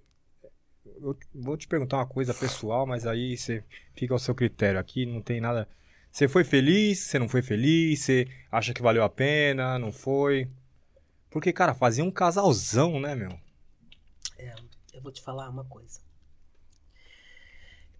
[1.02, 3.62] Eu vou te perguntar uma coisa pessoal, mas aí você
[3.94, 5.68] fica ao seu critério aqui, não tem nada...
[6.10, 6.98] Você foi feliz?
[7.00, 8.00] Você não foi feliz?
[8.00, 9.78] Você acha que valeu a pena?
[9.78, 10.50] Não foi?
[11.30, 13.38] Porque, cara, fazia um casalzão, né, meu?
[14.92, 16.00] Eu vou te falar uma coisa.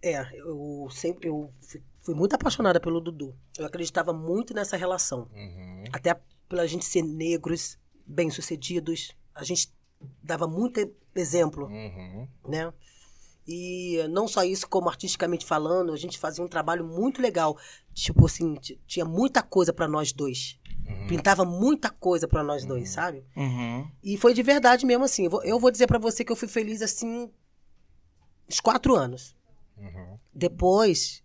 [0.02, 3.34] É, eu sempre eu fui- fui muito apaixonada pelo Dudu.
[3.58, 5.28] Eu acreditava muito nessa relação.
[5.32, 5.84] Uhum.
[5.92, 9.14] Até pela gente ser negros, bem-sucedidos.
[9.34, 9.72] A gente
[10.22, 10.80] dava muito
[11.14, 12.26] exemplo, Uhum.
[12.48, 12.72] né?
[13.53, 17.59] E não só isso, como artisticamente falando, a gente fazia um trabalho muito legal.
[17.92, 18.55] Tipo assim,
[18.86, 20.57] tinha muita coisa para nós dois.
[21.09, 23.24] Pintava muita coisa pra nós dois, sabe?
[23.36, 23.90] Uhum.
[24.05, 25.24] E foi de verdade mesmo assim.
[25.24, 27.28] Eu vou, eu vou dizer pra você que eu fui feliz assim.
[28.48, 29.34] uns quatro anos.
[29.76, 30.18] Uhum.
[30.32, 31.24] Depois,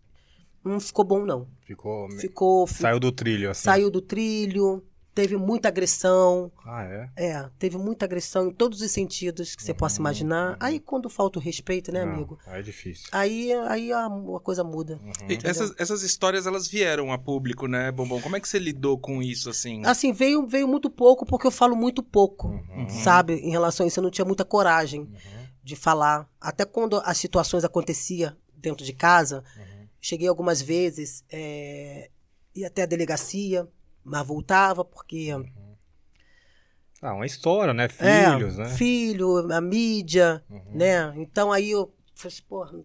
[0.63, 1.47] não ficou bom, não.
[1.61, 2.09] Ficou.
[2.11, 2.67] Ficou.
[2.67, 3.63] Saiu do trilho, assim.
[3.63, 4.83] Saiu do trilho,
[5.15, 6.51] teve muita agressão.
[6.65, 7.09] Ah, é?
[7.15, 10.57] É, teve muita agressão em todos os sentidos que você possa imaginar.
[10.59, 12.37] Aí quando falta o respeito, né, Não, amigo?
[12.45, 13.07] Aí é difícil.
[13.13, 14.99] Aí, aí a, a coisa muda.
[15.27, 15.49] E Entendeu?
[15.49, 18.19] essas, essas histórias, elas vieram a público, né, Bombom?
[18.21, 19.81] Como é que você lidou com isso, assim?
[19.85, 22.89] Assim, veio, veio muito pouco porque eu falo muito pouco, Uhum.
[22.89, 23.35] sabe?
[23.35, 25.09] Em relação a isso, eu não tinha muita coragem
[25.63, 26.29] de falar.
[26.41, 29.87] Até quando as situações aconteciam dentro de casa, Uhum.
[30.01, 32.09] cheguei algumas vezes, é,
[32.53, 33.65] ia até a delegacia,
[34.05, 35.29] mas voltava porque
[37.01, 37.85] Ah, uma história, né?
[37.85, 38.65] É, Filhos, né?
[38.69, 40.43] Filho, a mídia,
[40.73, 41.13] né?
[41.17, 42.79] Então aí eu falei assim, porra.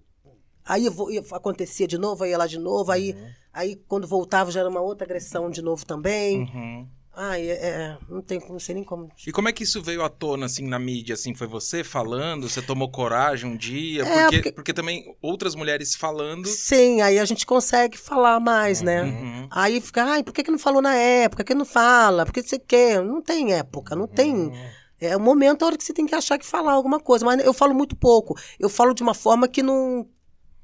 [0.64, 3.30] Aí eu vou, ia- acontecia de novo, aí ia lá de novo, aí, Uhum.
[3.52, 6.40] aí quando voltava já era uma outra agressão de novo também.
[6.40, 6.88] Uhum.
[7.16, 9.10] Ai, é, é, não tem, não sei nem como.
[9.26, 11.14] E como é que isso veio à tona, assim, na mídia?
[11.14, 12.48] Assim, foi você falando?
[12.48, 14.02] Você tomou coragem um dia?
[14.04, 16.46] É, porque, porque- porque também outras mulheres falando...
[16.46, 19.02] Sim, aí a gente consegue falar mais, né?
[19.02, 19.48] Uhum.
[19.50, 21.42] Aí fica, ai, por que, que não falou na época?
[21.42, 22.24] Por que não fala?
[22.24, 23.02] Por que você quer?
[23.02, 24.52] Não tem época, não tem.
[25.00, 27.24] É o momento, a hora que você tem que achar que falar alguma coisa.
[27.24, 28.38] Mas eu falo muito pouco.
[28.58, 30.06] Eu falo de uma forma que não.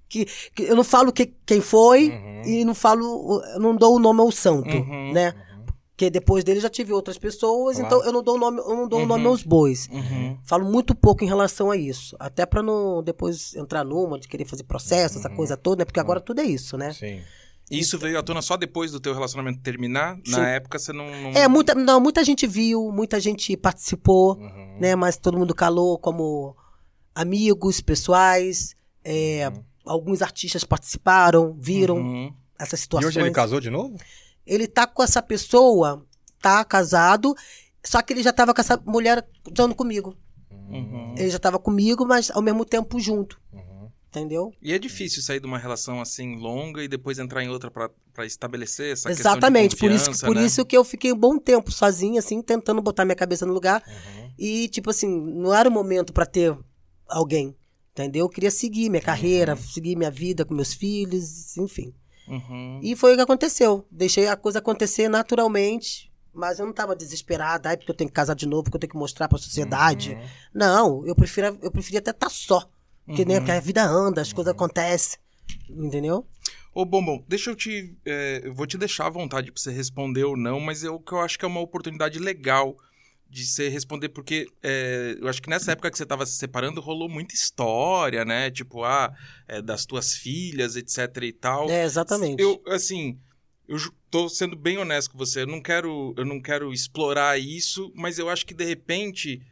[0.08, 0.24] Que,
[0.54, 2.42] que eu não falo que, quem foi Uhum.
[2.44, 3.42] e não falo.
[3.58, 5.12] Não dou o nome ao santo, Uhum.
[5.12, 5.34] né?
[5.96, 7.96] Porque depois dele já tive outras pessoas, Claro.
[7.96, 9.06] então eu não dou o nome, eu não dou Uhum.
[9.06, 9.88] nome aos bois.
[9.90, 10.36] Uhum.
[10.44, 12.14] Falo muito pouco em relação a isso.
[12.20, 15.84] Até pra não depois entrar numa de querer fazer processo, essa coisa toda, né?
[15.86, 16.92] Porque agora tudo é isso, né?
[16.92, 17.22] Sim.
[17.70, 20.16] E Isso veio à tona só depois do teu relacionamento terminar?
[20.22, 20.32] Sim.
[20.32, 21.06] Na época você não...
[21.10, 21.30] não...
[21.30, 24.76] É, muita, não, muita gente viu, muita gente participou, Uhum.
[24.78, 24.94] né?
[24.94, 26.54] Mas todo mundo calou como
[27.14, 28.74] amigos pessoais.
[29.02, 29.50] é,
[29.84, 32.34] Alguns artistas participaram, viram Uhum.
[32.58, 33.96] essas E hoje ele casou de novo?
[34.46, 36.06] Ele tá com essa pessoa,
[36.40, 37.34] tá casado,
[37.84, 40.16] só que ele já tava com essa mulher dando comigo.
[40.68, 41.14] Uhum.
[41.16, 43.88] Ele já tava comigo, mas ao mesmo tempo junto, Uhum.
[44.08, 44.52] entendeu?
[44.60, 47.88] E é difícil sair de uma relação assim longa e depois entrar em outra pra,
[48.12, 50.44] pra estabelecer essa Exatamente, questão por de isso, confiança, por né?
[50.44, 53.82] isso que eu fiquei um bom tempo sozinha, assim, tentando botar minha cabeça no lugar.
[53.86, 54.30] Uhum.
[54.38, 56.56] E, tipo assim, não era o momento pra ter
[57.08, 57.56] alguém,
[57.92, 58.24] entendeu?
[58.26, 61.94] Eu queria seguir minha carreira, seguir minha vida com meus filhos, enfim.
[62.28, 62.80] Uhum.
[62.82, 63.86] E foi o que aconteceu.
[63.90, 68.14] Deixei a coisa acontecer naturalmente, mas eu não tava desesperada, ai, porque eu tenho que
[68.14, 70.12] casar de novo, porque eu tenho que mostrar pra sociedade.
[70.12, 70.28] Uhum.
[70.54, 72.68] Não, eu prefiro, eu preferia até estar só.
[73.06, 73.40] Porque, né, Uhum.
[73.40, 75.18] porque a vida anda, as coisas acontecem.
[75.70, 76.26] Entendeu?
[76.74, 77.96] Ô, Bombom, deixa eu te.
[78.04, 81.12] é, eu vou te deixar à vontade pra você responder ou não, mas eu que
[81.12, 82.76] eu acho que é uma oportunidade legal
[83.36, 86.80] de você responder, porque é, eu acho que nessa época que você tava se separando,
[86.80, 88.50] rolou muita história, né?
[88.50, 89.14] Tipo, ah,
[89.46, 91.68] é, das tuas filhas, etc e tal.
[91.68, 92.42] É, exatamente.
[92.42, 93.20] Eu, assim,
[93.68, 93.76] eu
[94.10, 95.42] tô sendo bem honesto com você.
[95.42, 99.42] Eu não quero, eu não quero explorar isso, mas eu acho que de repente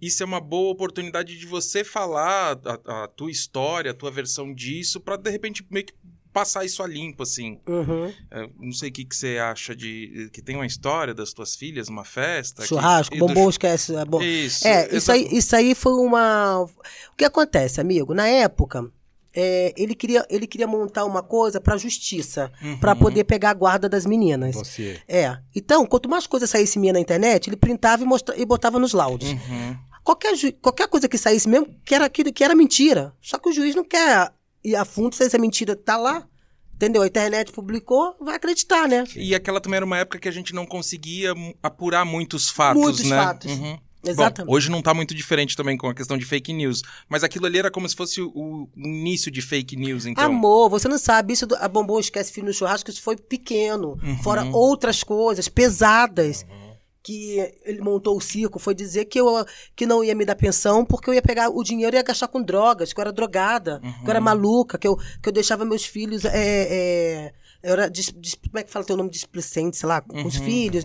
[0.00, 4.54] isso é uma boa oportunidade de você falar a, a tua história, a tua versão
[4.54, 5.94] disso, pra de repente meio que
[6.34, 7.58] passar isso a limpo, assim.
[7.66, 8.12] Uhum.
[8.30, 10.28] É, não sei o que, que você acha de.
[10.32, 12.62] que tem uma história das tuas filhas, uma festa.
[12.62, 13.94] que- Churrasco, e do bombom, esquece.
[13.94, 14.20] É, bom.
[14.20, 14.66] Isso.
[14.66, 16.62] é isso, aí, isso aí foi uma.
[16.64, 18.12] O que acontece, amigo?
[18.12, 18.90] Na época,
[19.32, 22.78] é, ele, queria, ele queria montar uma coisa pra justiça, Uhum.
[22.78, 24.54] pra poder pegar a guarda das meninas.
[24.56, 25.00] Você.
[25.08, 25.38] É.
[25.54, 28.92] Então, quanto mais coisa saísse minha na internet, ele printava e, mostra, e botava nos
[28.92, 29.28] laudos.
[29.30, 29.76] Uhum.
[30.02, 33.12] Qualquer, ju- qualquer coisa que saísse mesmo, que era aquilo que era mentira.
[33.22, 34.30] Só que o juiz não quer
[34.64, 36.26] ir a fundo se essa mentira tá lá.
[36.74, 37.02] Entendeu?
[37.02, 39.04] A internet publicou, vai acreditar, né?
[39.14, 43.04] E aquela também era uma época que a gente não conseguia apurar muitos fatos, Muitos
[43.04, 43.16] né?
[43.16, 43.52] fatos.
[43.52, 43.78] Uhum.
[44.04, 44.50] Exatamente.
[44.50, 46.82] Bom, hoje não tá muito diferente também com a questão de fake news.
[47.08, 50.24] Mas aquilo ali era como se fosse o, início de fake news, então.
[50.24, 53.98] Amor, você não sabe, isso do, a Bombom Esquece Filho no Churrasco, isso foi pequeno.
[54.02, 54.18] Uhum.
[54.18, 56.44] Fora outras coisas pesadas
[57.04, 59.26] que ele montou o circo, foi dizer que eu
[59.76, 62.28] que não ia me dar pensão porque eu ia pegar o dinheiro e ia gastar
[62.28, 64.24] com drogas, que eu era drogada, que eu era Uhum.
[64.24, 66.24] maluca, que eu, que eu deixava meus filhos.
[66.24, 67.32] É, é,
[67.62, 67.88] eu era.
[67.90, 69.10] dis- dis- como é que fala teu nome?
[69.10, 70.84] Displicente, sei lá, com os Uhum, filhos.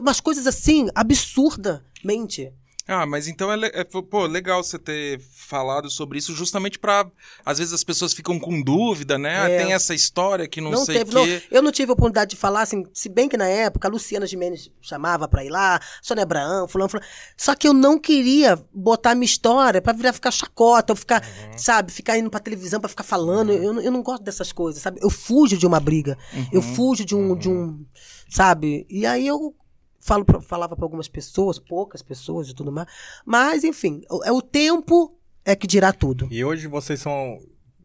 [0.00, 2.52] Umas coisas assim, absurdamente.
[2.88, 7.06] Ah, mas então é, é, pô, legal você ter falado sobre isso, justamente pra.
[7.44, 9.38] Às vezes as pessoas ficam com dúvida, né?
[9.40, 9.58] Ah, É.
[9.58, 11.26] tem essa história que não, Não sei teve, não.
[11.50, 14.26] Eu não tive a oportunidade de falar, assim, se bem que na época a Luciana
[14.26, 17.06] Gimenez chamava pra ir lá, Sônia Abraão, fulano, fulano.
[17.36, 21.22] Só que eu não queria botar minha história pra virar ficar chacota, ou ficar,
[21.58, 23.52] sabe, ficar indo pra televisão pra ficar falando.
[23.52, 24.98] Eu, não- eu não gosto dessas coisas, sabe?
[25.02, 26.16] Eu fujo de uma briga.
[26.50, 27.84] Eu fujo de um, de um,
[28.30, 28.86] sabe?
[28.88, 29.54] E aí eu
[30.00, 32.88] falo pra- falava pra algumas pessoas, poucas pessoas e tudo mais.
[33.24, 36.28] Mas, enfim, é o tempo é que dirá tudo.
[36.30, 37.38] E hoje vocês são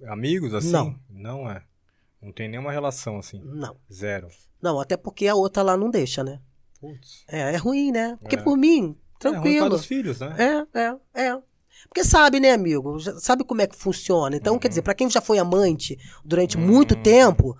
[0.08, 0.72] amigos, assim?
[0.72, 0.96] Não.
[1.10, 1.64] Não é.
[2.22, 3.42] Não tem nenhuma relação assim.
[3.44, 3.76] Não.
[3.92, 4.28] Zero.
[4.62, 6.40] Não, até porque a outra lá não deixa, né?
[6.80, 7.24] Putz.
[7.28, 8.18] É, é ruim, né?
[8.22, 8.42] Porque É.
[8.42, 9.76] por mim, É ruim para tranquilo.
[9.76, 10.36] os filhos, né?
[10.74, 10.96] É, é,
[11.30, 11.38] é.
[11.90, 12.98] Porque sabe, né, amigo?
[13.20, 14.36] Sabe como é que funciona.
[14.36, 17.56] Então, quer dizer, pra quem já foi amante durante muito tempo,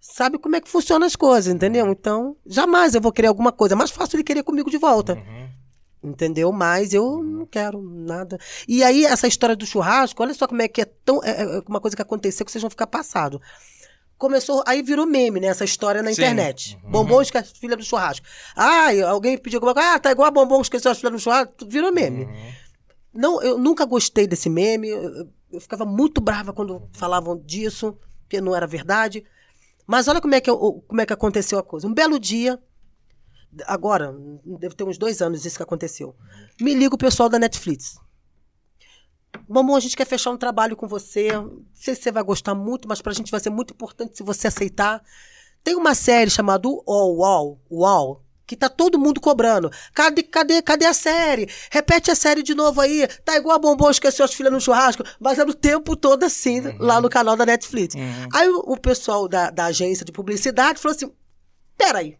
[0.00, 1.86] sabe como é que funcionam as coisas, entendeu?
[1.88, 3.74] Então, jamais eu vou querer alguma coisa.
[3.74, 5.14] É mais fácil ele querer comigo de volta.
[5.14, 5.48] Uhum.
[6.02, 6.50] Entendeu?
[6.50, 8.38] Mas eu não quero nada.
[8.66, 11.22] E aí, essa história do churrasco, olha só como é que é tão.
[11.22, 13.40] É, é uma coisa que aconteceu que vocês vão ficar passado.
[14.16, 15.46] Começou, aí virou meme, né?
[15.48, 16.20] Essa história na Sim.
[16.22, 16.78] internet.
[16.84, 18.26] Bombom esquece filha do churrasco.
[18.54, 19.94] Ai, alguém pediu alguma coisa.
[19.94, 21.54] Ah, tá igual a bombom esqueceu a filha do churrasco.
[21.66, 22.24] Virou meme.
[22.24, 22.52] Uhum.
[23.14, 24.88] Não, eu nunca gostei desse meme.
[24.88, 27.96] Eu, eu- eu ficava muito brava quando falavam disso,
[28.28, 29.24] que não era verdade.
[29.86, 31.86] Mas olha como é que, eu- como é que aconteceu a coisa.
[31.86, 32.62] Um belo dia,
[33.66, 34.14] agora,
[34.44, 36.14] deve ter uns dois anos isso que aconteceu.
[36.60, 37.98] Me liga o pessoal da Netflix.
[39.48, 41.32] Mamão, a gente quer fechar um trabalho com você.
[41.32, 44.22] Não sei se você vai gostar muito, mas pra gente vai ser muito importante se
[44.22, 45.02] você aceitar.
[45.62, 49.70] Tem uma série chamada UOL, UOL, UOL, que tá todo mundo cobrando.
[49.94, 51.48] Cadê, cadê, cadê a série?
[51.70, 53.06] Repete a série de novo aí.
[53.24, 56.60] Tá igual a bombom esqueceu as filhas no churrasco, mas é o tempo todo assim,
[56.80, 57.94] lá no canal da Netflix.
[58.34, 61.12] Aí o, o pessoal da, da agência de publicidade falou assim:
[61.78, 62.16] peraí.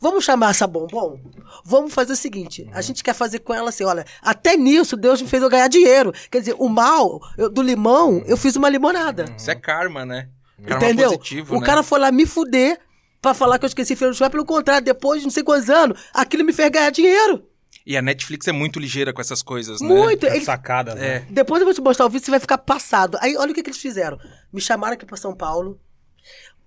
[0.00, 1.20] Vamos chamar essa bombom?
[1.64, 5.22] Vamos fazer o seguinte: a gente quer fazer com ela assim, olha, até nisso Deus
[5.22, 6.12] me fez eu ganhar dinheiro.
[6.28, 9.26] Quer dizer, o mal eu- do limão, eu fiz uma limonada.
[9.38, 10.28] Isso é karma, né?
[10.66, 11.10] Karma Entendeu?
[11.10, 11.66] positivo, o né?
[11.66, 12.80] cara foi lá me fuder
[13.24, 14.32] pra falar que eu esqueci filho do churrasco.
[14.32, 17.42] Pelo contrário, depois de não sei quantos anos, aquilo me fez ganhar dinheiro.
[17.86, 19.88] E a Netflix é muito ligeira com essas coisas, né?
[19.88, 20.26] Muito.
[20.26, 21.06] É sacada, né?
[21.06, 21.20] É.
[21.30, 23.18] Depois eu vou te mostrar o vídeo, você vai ficar passado.
[23.20, 24.18] Aí, olha o que, que eles fizeram.
[24.52, 25.78] Me chamaram aqui pra São Paulo,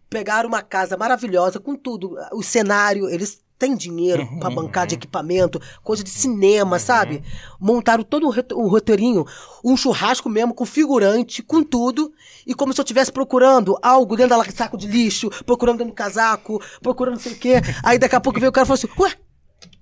[0.10, 2.16] pegaram uma casa maravilhosa, com tudo.
[2.34, 7.24] O cenário, eles têm dinheiro Uhum, pra bancar de equipamento, coisa de cinema, sabe?
[7.60, 9.26] Montaram todo um roteirinho,
[9.64, 12.12] um churrasco mesmo, com figurante, com tudo.
[12.46, 15.96] E como se eu estivesse procurando algo dentro da saco de lixo, procurando dentro do
[15.96, 17.56] casaco, procurando não sei o quê.
[17.84, 19.14] Aí daqui a pouco veio o cara e falou assim, ué,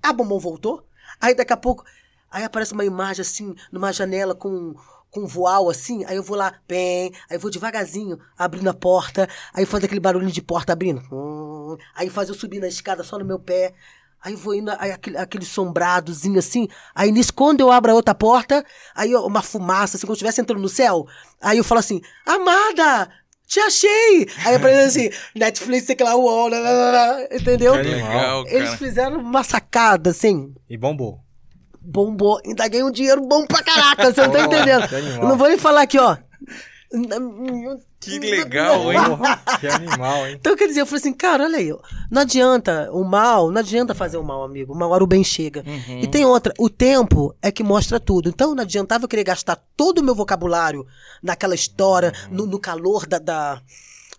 [0.02, 0.84] a bombom voltou?
[1.20, 1.84] Aí daqui a pouco,
[2.30, 4.74] aí aparece uma imagem assim, numa janela com,
[5.10, 8.74] com um voal assim, aí eu vou lá, bem, aí eu vou devagarzinho, abrindo a
[8.74, 11.45] porta, aí faz aquele barulhinho de porta abrindo, hum,
[11.94, 13.72] aí faz eu subir na escada só no meu pé,
[14.22, 18.14] aí vou indo, aí aquele, aquele sombradozinho assim, aí nisso, quando eu abro a outra
[18.14, 18.64] porta,
[18.94, 21.06] aí uma fumaça, assim, como se estivesse entrando no céu,
[21.40, 23.08] aí eu falo assim, amada!
[23.48, 24.26] Te achei!
[24.44, 27.74] Aí aparece assim, Netflix, sei lá, uol, lá, lá, lá, lá, entendeu?
[27.74, 28.76] Que legal, Eles cara.
[28.78, 31.20] fizeram uma sacada, assim, E bombou.
[31.80, 32.40] bombou.
[32.44, 34.88] Ainda ganhei um dinheiro bom pra caraca, você não tá entendendo.
[35.22, 36.16] não vou nem falar aqui, ó.
[38.10, 38.98] Que legal, hein?
[39.60, 40.36] Que animal, hein?
[40.38, 41.74] Então, quer dizer, eu falei assim, cara, olha aí,
[42.10, 44.72] não adianta o mal, não adianta fazer o mal, amigo.
[44.72, 45.64] Uma hora o bem chega.
[45.66, 46.00] Uhum.
[46.00, 48.28] E tem outra, o tempo é que mostra tudo.
[48.28, 50.86] Então, não adiantava eu querer gastar todo o meu vocabulário
[51.22, 53.62] naquela história, no, no calor da, da,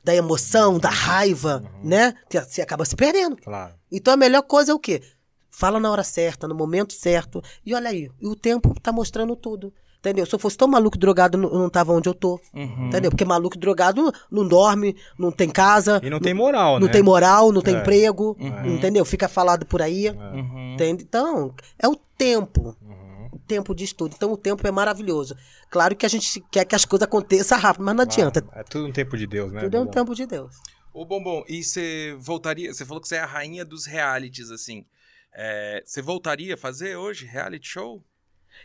[0.04, 2.14] da emoção, da raiva, né?
[2.30, 3.36] Que você acaba se perdendo.
[3.38, 3.74] Claro.
[3.92, 5.02] Então a melhor coisa é o quê?
[5.50, 7.42] Fala na hora certa, no momento certo.
[7.66, 9.74] E olha aí, e o tempo tá mostrando tudo.
[10.00, 10.26] Entendeu?
[10.26, 12.40] Se eu fosse tão maluco e drogado, eu não- não tava onde eu tô.
[12.54, 12.88] Uhum.
[12.88, 13.10] Entendeu?
[13.12, 16.00] Porque maluco e drogado não, não dorme, não tem casa.
[16.04, 16.94] E não tem moral, não né?
[16.94, 17.80] tem moral, não tem É.
[17.80, 18.38] emprego.
[18.40, 18.76] Uhum.
[18.76, 19.04] Entendeu?
[19.04, 20.10] Fica falado por aí.
[20.10, 20.74] Uhum.
[20.76, 21.04] Entende?
[21.04, 22.76] Então, é o tempo.
[22.82, 23.30] Uhum.
[23.34, 24.14] O tempo diz tudo.
[24.16, 25.36] Então, o tempo é maravilhoso.
[25.70, 28.46] Claro que a gente quer que as coisas aconteçam rápido, mas não adianta.
[28.54, 29.62] É tudo um tempo de Deus, né?
[29.62, 30.56] Tudo é um tempo de Deus.
[30.94, 32.74] Ô, Bombom, e você voltaria...
[32.74, 34.86] Você falou que você é a rainha dos realities, assim.
[35.34, 38.04] É, você voltaria a fazer hoje reality show?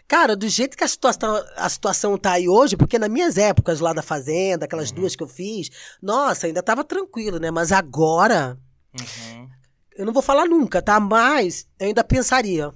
[0.09, 3.81] Cara, do jeito que a situação, a situação tá aí hoje, porque nas minhas épocas
[3.81, 5.71] lá da Fazenda, aquelas duas que eu fiz,
[6.03, 7.51] nossa, ainda tava tranquilo, né?
[7.51, 8.59] Mas agora,
[8.95, 9.49] Uhum.
[9.97, 11.01] eu não vou falar nunca, tá?
[11.01, 12.73] Mas eu ainda pensaria,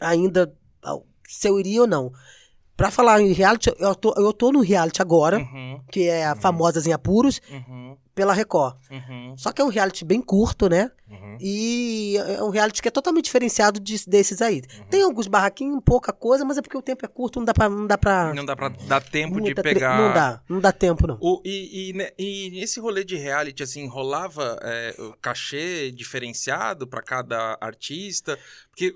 [0.00, 0.52] ainda,
[0.82, 0.96] ah,
[1.28, 2.12] se eu iria ou não.
[2.76, 5.80] Pra falar em reality, eu tô, eu tô no reality agora, Uhum.
[5.90, 7.96] que é a famosa em Apuros, Uhum.
[8.18, 8.74] Pela Record.
[8.90, 9.34] Uhum.
[9.38, 10.90] Só que é um reality bem curto, né?
[11.08, 11.38] Uhum.
[11.40, 14.60] E é um reality que é totalmente diferenciado de- desses aí.
[14.90, 17.68] Tem alguns barraquinhos, pouca coisa, mas é porque o tempo é curto, não dá pra.
[17.68, 19.96] Não dá pra Não dá pra dar tempo de pegar...
[20.00, 21.16] Não dá, não dá tempo, não.
[21.20, 26.88] O, e, e, né, e esse rolê de reality, assim, rolava é, o cachê diferenciado
[26.88, 28.36] pra cada artista?
[28.70, 28.92] Porque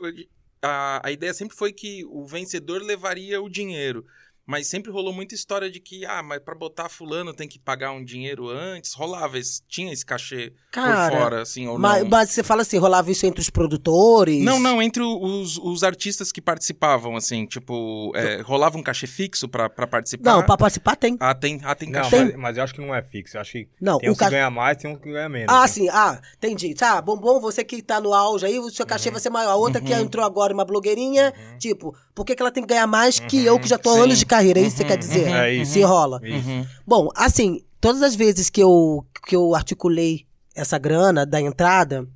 [0.61, 4.05] a, a ideia sempre foi que o vencedor levaria o dinheiro.
[4.47, 7.93] Mas sempre rolou muita história de que, ah, mas pra botar fulano tem que pagar
[7.93, 8.93] um dinheiro antes.
[8.93, 12.11] Rolava, esse- tinha esse cachê Cara, por fora, assim, ou Mas, não?
[12.11, 14.43] mas você fala assim, rolava isso entre os produtores?
[14.45, 19.49] Não, não, entre os, os artistas que participavam, assim, tipo, é, rolava um cachê fixo
[19.49, 20.32] pra, pra participar?
[20.32, 21.16] Não, pra participar tem.
[21.20, 22.24] Ah, tem, ah, tem Não, cachê.
[22.24, 23.36] mas, mas eu acho que não é fixo.
[23.36, 25.28] Eu acho que Não, tem o uns que ca- ganha mais, tem uns que ganha
[25.28, 25.55] menos.
[25.55, 25.66] Ah, né?
[25.68, 26.74] sim, ah, entendi.
[26.74, 29.12] Tá, bombom, você que tá no auge aí, o seu cachê Uhum.
[29.12, 29.51] vai ser maior.
[29.53, 32.86] A outra que entrou agora, uma blogueirinha, tipo, por que, que ela tem que ganhar
[32.86, 34.01] mais que eu, que já tô há Sim.
[34.01, 34.61] anos de carreira?
[34.61, 35.28] É isso que você quer dizer?
[35.28, 35.72] É isso.
[35.72, 36.20] Se rola.
[36.22, 36.49] Isso.
[36.49, 36.66] Uhum.
[36.87, 42.07] Bom, assim, todas as vezes que eu, que eu articulei essa grana da entrada,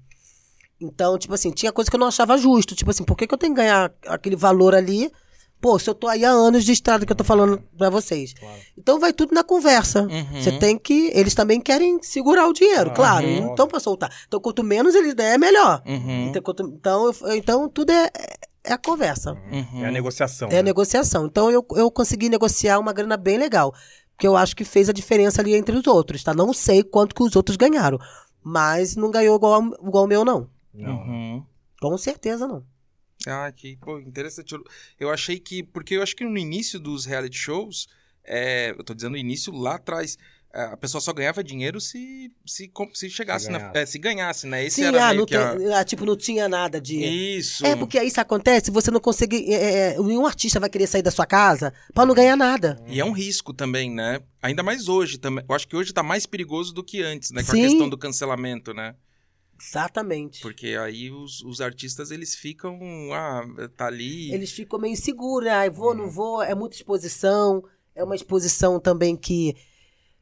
[0.81, 2.75] então, tipo assim, tinha coisa que eu não achava justo.
[2.75, 5.11] Tipo assim, por que, que eu tenho que ganhar aquele valor ali?
[5.59, 8.35] Pô, se eu tô aí há anos de estrada que eu tô falando pra vocês.
[8.35, 8.61] Claro.
[8.77, 10.03] Então vai tudo na conversa.
[10.03, 10.43] Uhum.
[10.43, 11.11] Você tem que.
[11.15, 13.27] Eles também querem segurar o dinheiro, claro.
[13.27, 13.53] Uhum.
[13.53, 14.13] Então, pra soltar.
[14.29, 15.83] Então, quanto menos eles der, é melhor.
[15.87, 16.27] Uhum.
[16.29, 18.11] Então, quanto- então, eu- então, tudo é,
[18.67, 19.33] é a conversa.
[19.51, 19.85] Uhum.
[19.85, 20.49] É a negociação.
[20.49, 20.63] É a né?
[20.63, 21.27] negociação.
[21.27, 23.73] Então eu, eu consegui negociar uma grana bem legal.
[24.19, 26.35] Que eu acho que fez a diferença ali entre os outros, tá?
[26.35, 27.99] Não sei quanto que os outros ganharam.
[28.43, 30.51] Mas não ganhou igual, igual o meu, não.
[30.73, 30.97] Não.
[30.97, 31.47] Uhum.
[31.81, 32.65] Com certeza, não.
[33.27, 34.53] Ah, que pô, interessante.
[34.53, 34.65] Eu,
[34.99, 35.63] eu achei que.
[35.63, 37.89] Porque eu acho que no início dos reality shows,
[38.25, 40.17] é, eu tô dizendo início lá atrás,
[40.65, 43.59] a pessoa só ganhava dinheiro se, se, se chegasse Se na.
[43.59, 43.79] ganhasse.
[43.79, 44.65] é, se ganhasse, né?
[44.65, 46.97] Esse Sim, era ah, meio que a- ah, tipo, não tinha nada de.
[47.05, 47.65] Isso.
[47.67, 49.53] É, porque aí isso acontece, você não consegue.
[49.53, 52.83] é, é, nenhum artista vai querer sair da sua casa pra não ganhar nada.
[52.87, 54.21] E é um risco também, né?
[54.43, 55.45] Ainda mais hoje também.
[55.49, 57.43] Eu acho que hoje tá mais perigoso do que antes, né?
[57.43, 57.65] Com Sim.
[57.65, 58.95] a questão do cancelamento, né?
[59.61, 60.43] Exatamente.
[60.43, 62.79] Porque aí os, os artistas, eles ficam.
[63.13, 63.43] Ah,
[63.77, 64.33] tá ali.
[64.33, 65.55] Eles ficam meio inseguros, né?
[65.55, 67.65] Ai, vou, não vou, é muita exposição.
[67.95, 69.57] É uma exposição também que,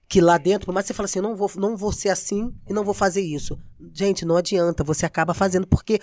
[0.08, 2.54] que lá dentro, por mais que você fale assim, não vou, não vou ser assim
[2.68, 3.58] e não vou fazer isso.
[3.92, 6.00] Gente, não adianta, você acaba fazendo, porque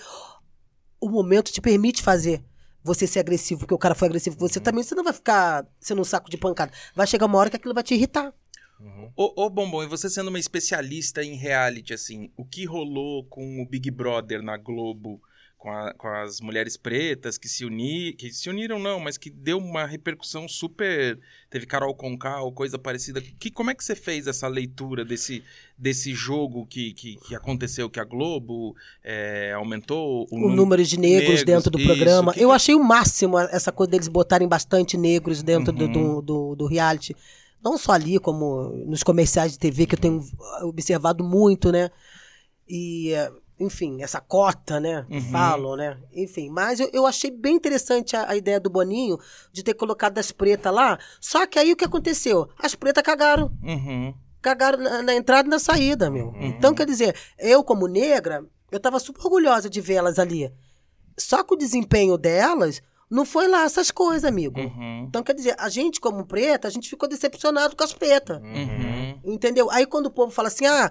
[1.00, 2.42] o momento te permite fazer
[2.82, 5.66] você ser agressivo, porque o cara foi agressivo com você também, você não vai ficar
[5.78, 6.72] sendo um saco de pancada.
[6.94, 8.32] Vai chegar uma hora que aquilo vai te irritar.
[8.80, 9.12] Uhum.
[9.14, 13.62] Ô, ô, Bombom, e você sendo uma especialista em reality, assim, o que rolou com
[13.62, 15.22] o Big Brother na Globo,
[15.62, 19.30] com, a- com as mulheres pretas que se, uni, que se uniram, não, mas que
[19.30, 21.20] deu uma repercussão super.
[21.48, 23.20] Teve Carol Conká ou coisa parecida.
[23.20, 25.40] Que, como é que você fez essa leitura desse,
[25.78, 30.98] desse jogo que, que, que aconteceu, que a Globo é, aumentou O num- número de
[30.98, 32.34] negros, negros, dentro do isso, programa.
[32.34, 35.92] que Eu achei o máximo essa coisa deles botarem bastante negros dentro do, Uhum.
[35.92, 37.14] do, do, do reality.
[37.62, 40.24] Não só ali, como nos comerciais de TV, que eu tenho
[40.62, 41.88] observado muito, né?
[42.68, 43.30] E, eh,
[43.62, 45.06] enfim, essa cota, né?
[45.08, 45.20] que Uhum.
[45.30, 45.96] Falam, né?
[46.12, 49.18] Enfim, mas eu, eu achei bem interessante a, a ideia do Boninho
[49.52, 50.98] de ter colocado as pretas lá.
[51.20, 52.48] Só que aí o que aconteceu?
[52.58, 56.34] As pretas cagaram Uhum, cagaram na, na entrada e na saída, meu.
[56.40, 60.52] Então, quer dizer, eu, como negra, eu tava super orgulhosa de vê-las ali.
[61.18, 64.58] Só que o desempenho delas não foi lá essas coisas, amigo.
[64.58, 68.38] uhum, Então, quer dizer, a gente, como preta, a gente ficou decepcionado com as pretas.
[68.38, 69.20] uhum.
[69.24, 69.70] Entendeu?
[69.70, 70.90] Aí quando o povo fala assim, ah,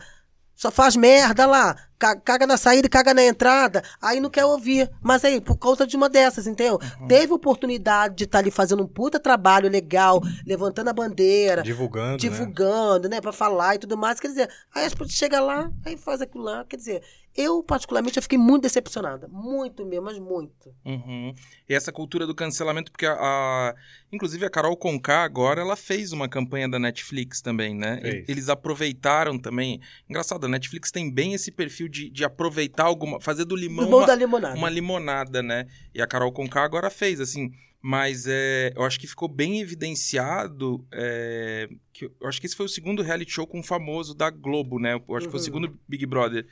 [0.56, 4.46] só faz merda lá, ca- caga na saída e caga na entrada, aí não quer
[4.46, 4.90] ouvir.
[5.02, 6.80] Mas aí, por conta de uma dessas, entendeu?
[7.08, 12.18] Teve oportunidade de estar ali fazendo um puta trabalho legal, levantando a bandeira, Divulgando, né?
[12.18, 14.20] divulgando, né, Pra falar e tudo mais.
[14.20, 16.64] Quer dizer, aí as pessoas chegam lá, aí faz aquilo lá.
[16.66, 17.02] Quer dizer,
[17.36, 19.28] eu, particularmente, eu fiquei muito decepcionada.
[19.28, 20.74] Muito mesmo, mas muito.
[20.86, 21.34] Uhum.
[21.70, 23.76] E essa cultura do cancelamento, porque a, a-
[24.12, 28.00] inclusive a Carol Conká agora ela fez uma campanha da Netflix também, né?
[28.02, 28.30] Fez.
[28.30, 29.80] Eles aproveitaram também.
[30.10, 34.00] Engraçado, a Netflix tem bem esse perfil de, de aproveitar alguma, fazer do limão Limão
[34.00, 34.56] uma, da limonada.
[34.58, 35.68] uma limonada, né?
[35.94, 37.52] E a Carol Conká agora fez, assim.
[37.84, 40.86] Mas é, eu acho que ficou bem evidenciado.
[40.92, 44.30] é, que, eu acho que esse foi o segundo reality show com um famoso da
[44.30, 44.94] Globo, né?
[44.94, 45.46] Eu acho que foi o Uhum.
[45.46, 46.46] segundo Big Brother.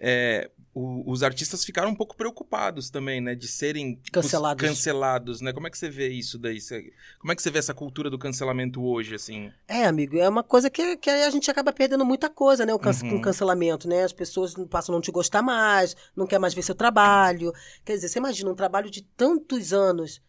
[0.00, 3.34] É, o- os artistas ficaram um pouco preocupados também, né?
[3.34, 4.64] De serem Cancelados.
[4.64, 5.52] cancelados, né?
[5.52, 6.60] Como é que você vê isso daí?
[6.60, 9.50] Você- como é que você vê essa cultura do cancelamento hoje, assim?
[9.66, 12.72] É, amigo, é uma coisa que, que a gente acaba perdendo muita coisa, né?
[12.72, 13.10] O cance- Uhum.
[13.10, 14.04] com cancelamento, né?
[14.04, 17.52] As pessoas passam a não te gostar mais, não quer mais ver seu trabalho.
[17.84, 20.22] Quer dizer, você imagina um trabalho de tantos anos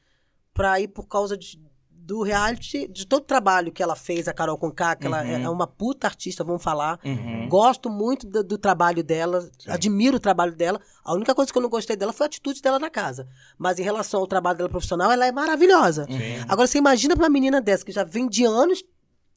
[0.51, 1.61] pra ir por causa de-
[2.10, 5.30] do reality, de todo o trabalho que ela fez, a Carol Conká, que ela Uhum.
[5.30, 6.99] é é uma puta artista, vamos falar.
[7.05, 7.47] Uhum.
[7.47, 10.82] Gosto muito do, do trabalho dela, admiro o trabalho dela.
[11.05, 13.28] A única coisa que eu não gostei dela foi a atitude dela na casa.
[13.60, 16.05] Mas em relação ao trabalho dela profissional, ela é maravilhosa.
[16.05, 16.43] Sim.
[16.47, 18.84] Agora, você imagina pra uma menina dessa, que já vem de anos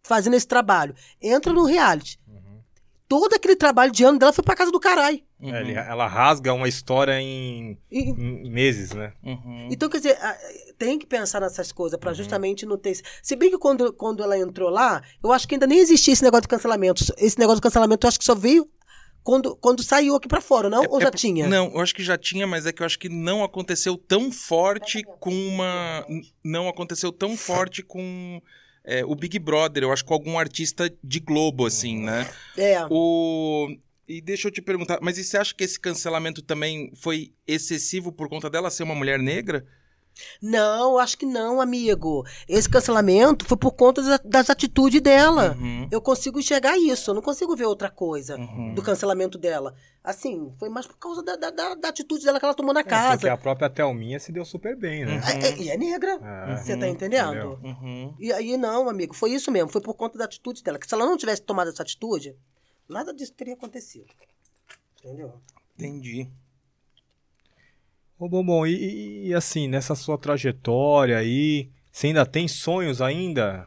[0.03, 2.19] fazendo esse trabalho, entra no reality.
[3.13, 5.21] Todo aquele trabalho de ano dela foi pra casa do caralho.
[5.39, 5.55] Uhum.
[5.55, 9.13] É, ele- ela rasga uma história em, E- em meses, né?
[9.23, 9.69] Uhum.
[9.71, 10.17] Então, quer dizer,
[10.79, 12.99] tem que pensar nessas coisas pra justamente não ter.
[13.23, 16.23] Se bem que quando, quando ela entrou lá, eu acho que ainda nem existia esse
[16.23, 17.05] negócio de cancelamento.
[17.19, 18.67] Esse negócio de cancelamento eu acho que só veio
[19.23, 20.83] quando, quando saiu aqui pra fora, não?
[20.83, 21.47] É- Ou é já por- tinha?
[21.47, 24.33] Não, eu acho que já tinha, mas é que eu acho que não aconteceu tão
[24.33, 26.07] forte com uma.
[26.43, 28.41] Não aconteceu tão forte com
[28.85, 32.29] é, o Big Brother, eu acho com algum artista de Globo, assim, né?
[32.57, 32.85] É.
[32.91, 33.69] O.
[34.09, 38.13] E deixa eu te perguntar, mas e você acha que esse cancelamento também foi excessivo
[38.13, 39.65] por conta dela ser uma mulher negra?
[40.41, 42.25] Não, acho que não, amigo.
[42.49, 45.57] Esse cancelamento foi por conta das, das atitudes dela.
[45.59, 45.89] Uhum.
[45.91, 48.75] Eu consigo enxergar isso, eu não consigo ver outra coisa Uhum.
[48.75, 49.75] do cancelamento dela.
[50.05, 52.81] Assim, foi mais por causa da, da, da- da atitude dela que ela tomou na
[52.81, 53.33] É, porque casa.
[53.33, 55.21] a própria Thelminha se deu super bem, né?
[55.27, 56.19] É, é- e é negra.
[56.23, 56.57] É.
[56.57, 57.29] Você tá entendendo?
[57.31, 57.59] entendeu?
[57.63, 58.15] Uhum.
[58.19, 59.71] E aí, não, amigo, foi isso mesmo.
[59.71, 60.79] Foi por conta da atitude dela.
[60.79, 62.37] Que se ela não tivesse tomado essa atitude,
[62.89, 64.07] nada disso teria acontecido.
[64.99, 65.33] Entendeu?
[65.79, 66.29] Entendi.
[68.23, 73.67] Ô, Bombom, e, e- e assim, nessa sua trajetória aí, você ainda tem sonhos ainda?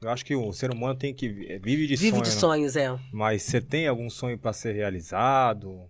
[0.00, 2.34] Eu acho que o ser humano tem que vi- vive de Vive sonho, de né?
[2.36, 2.98] sonhos, é.
[3.12, 5.82] Mas você tem algum sonho pra ser realizado?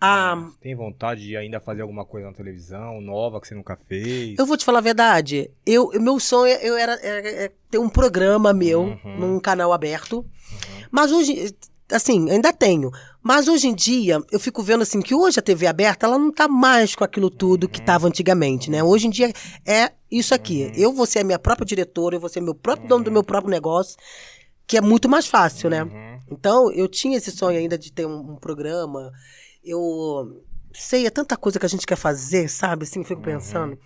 [0.00, 4.38] Ah, Tem vontade de ainda fazer alguma coisa na televisão, nova que você nunca fez?
[4.38, 5.50] eu vou te falar a verdade.
[5.66, 9.18] Eu, o meu sonho eu era, era- era ter um programa meu Uhum.
[9.18, 10.24] num canal aberto.
[10.90, 11.54] Mas hoje,
[11.92, 12.90] assim, ainda tenho.
[13.22, 16.32] Mas hoje em dia, eu fico vendo assim que hoje a TV aberta, ela não
[16.32, 18.82] tá mais com aquilo tudo que tava antigamente, né?
[18.82, 19.32] Hoje em dia
[19.66, 20.72] é isso aqui.
[20.74, 23.22] Eu vou ser a minha própria diretora, eu vou ser meu próprio dono do meu
[23.22, 23.96] próprio negócio,
[24.66, 25.82] que é muito mais fácil, né?
[25.82, 26.20] Uhum.
[26.30, 29.12] Então, eu tinha esse sonho ainda de ter um, um programa.
[29.62, 32.84] Eu sei, é tanta coisa que a gente quer fazer, sabe?
[32.84, 33.78] Assim, eu fico pensando.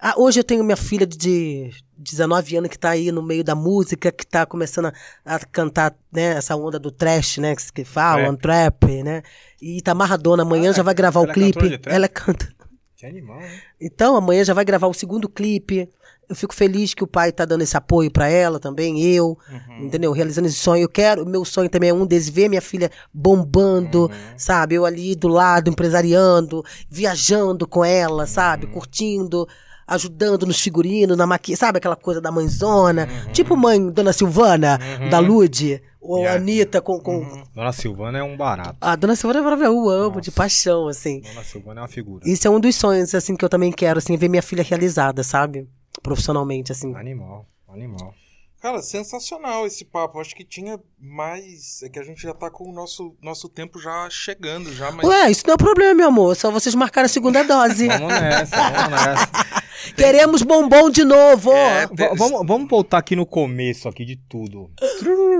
[0.00, 3.54] Ah, hoje eu tenho minha filha de 19 anos que tá aí no meio da
[3.56, 7.84] música, que tá começando a, a cantar, né, essa onda do trash, né, que, que
[7.84, 9.22] falam, trap, né?
[9.60, 11.58] E tá amarradona, amanhã Ah, já vai gravar o é clipe.
[11.78, 11.86] trap?
[11.88, 12.48] Ela canta.
[12.96, 13.60] Que animal, né?
[13.80, 15.88] Então, amanhã já vai gravar o segundo clipe.
[16.28, 19.86] Eu fico feliz que o pai tá dando esse apoio pra ela também, eu, Uhum.
[19.86, 20.12] entendeu?
[20.12, 20.82] Realizando esse sonho.
[20.82, 24.10] Eu quero, meu sonho também é um desses, ver minha filha bombando, Uhum.
[24.36, 24.74] sabe?
[24.74, 28.66] Eu ali do lado, empresariando, viajando com ela, sabe?
[28.66, 28.72] Uhum.
[28.72, 29.48] Curtindo,
[29.88, 33.08] ajudando nos figurinos, na maquiagem, sabe aquela coisa da mãezona?
[33.26, 33.32] Uhum.
[33.32, 34.78] Tipo mãe, Dona Silvana,
[35.10, 36.38] da Lude, ou Yeah.
[36.38, 37.00] a Anitta com...
[37.00, 37.16] com...
[37.18, 37.42] Uhum.
[37.54, 38.76] Dona Silvana é um barato.
[38.80, 40.36] A Dona Silvana é maravilhosa, eu amo, de Nossa.
[40.36, 41.20] paixão, assim.
[41.22, 42.28] Dona Silvana é uma figura.
[42.28, 45.22] Isso é um dos sonhos, assim, que eu também quero, assim, ver minha filha realizada,
[45.24, 45.68] sabe?
[46.02, 46.94] Profissionalmente, assim.
[46.94, 48.14] Animal, animal.
[48.60, 50.20] Cara, sensacional esse papo.
[50.20, 51.80] Acho que tinha mais.
[51.82, 55.06] É que a gente já tá com o nosso, nosso tempo já chegando, já, mas.
[55.06, 56.34] Ué, isso não é problema, meu amor.
[56.34, 57.86] Só vocês marcarem a segunda dose.
[57.88, 59.62] Vamos nessa, vamos nessa.
[59.96, 61.52] Queremos bombom de novo.
[61.52, 64.70] É, Va- vamos, vamos voltar aqui no começo aqui de tudo.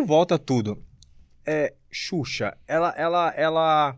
[0.07, 0.81] Volta tudo.
[1.45, 3.97] É, Xuxa, ela, ela, ela...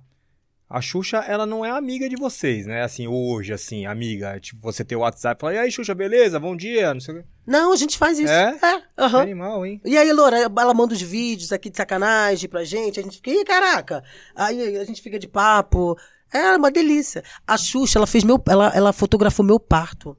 [0.68, 2.82] A Xuxa, ela não é amiga de vocês, né?
[2.82, 4.38] Assim, hoje, assim, amiga.
[4.38, 6.38] Tipo, você tem o WhatsApp e fala, e aí, Xuxa, beleza?
[6.38, 7.24] Bom dia, não sei o que.
[7.50, 8.32] Não, a gente faz isso.
[8.32, 8.56] É?
[8.96, 9.08] É.
[9.08, 9.80] Que animal, hein?
[9.84, 13.00] E aí, Loura, ela manda os vídeos aqui de sacanagem pra gente.
[13.00, 14.04] A gente fica, ih, caraca.
[14.36, 15.98] Aí a gente fica de papo.
[16.32, 17.24] É uma delícia.
[17.44, 18.40] A Xuxa, ela fez meu.
[18.48, 20.16] Ela, ela fotografou meu parto.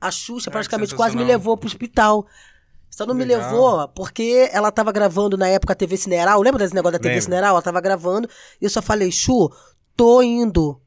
[0.00, 2.24] A Xuxa Ah, praticamente quase me levou pro hospital.
[2.88, 3.50] Só não me Legal.
[3.50, 6.40] levou porque ela tava gravando na época a TV Cineral.
[6.40, 7.24] Lembra desse negócio da TV Lembro.
[7.24, 7.50] Cineral?
[7.50, 8.28] Ela tava gravando.
[8.60, 9.50] E eu só falei, Chu,
[9.96, 10.80] tô indo.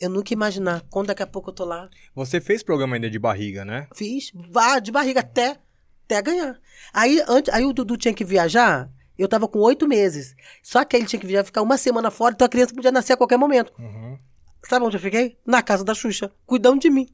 [0.00, 0.82] Eu nunca ia imaginar.
[0.90, 1.88] Quando daqui a pouco eu tô lá.
[2.14, 3.88] Você fez programa ainda de barriga, né?
[3.94, 5.56] Fiz, vá de barriga até,
[6.04, 6.58] até ganhar.
[6.92, 8.88] Aí, antes, aí o Dudu tinha que viajar,
[9.18, 10.36] eu tava com oito meses.
[10.62, 13.14] Só que ele tinha que viajar, ficar uma semana fora, então a criança podia nascer
[13.14, 13.72] a qualquer momento.
[13.78, 14.18] Uhum.
[14.68, 15.36] Sabe onde eu fiquei?
[15.44, 17.08] Na casa da Xuxa, cuidando de mim.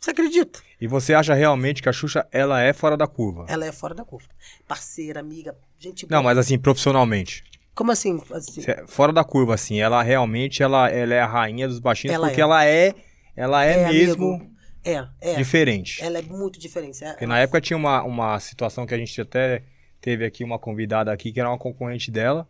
[0.00, 0.60] Você acredita?
[0.80, 3.46] E você acha realmente que a Xuxa, ela é fora da curva?
[3.48, 4.28] Ela é fora da curva.
[4.66, 6.30] Parceira, amiga, gente Não, boa.
[6.34, 7.44] mas assim, profissionalmente.
[7.74, 8.20] Como assim?
[8.32, 8.60] assim?
[8.60, 12.26] Cê- Fora da curva, assim, ela realmente, ela, ela é a rainha dos baixinhos, Ela
[12.28, 12.44] porque é.
[12.44, 12.94] ela é,
[13.36, 14.52] ela é, É, mesmo amigo.
[14.84, 15.34] É, é.
[15.36, 16.02] diferente.
[16.04, 17.02] Ela é muito diferente.
[17.02, 19.62] É, Porque na época tinha uma, uma situação que a gente até
[20.00, 22.46] teve aqui uma convidada aqui que era uma concorrente dela.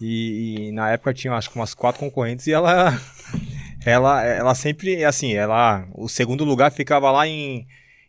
[0.00, 2.92] E, e na época tinha acho que umas quatro concorrentes e ela
[3.84, 7.66] ela ela sempre assim, ela o segundo lugar ficava lá em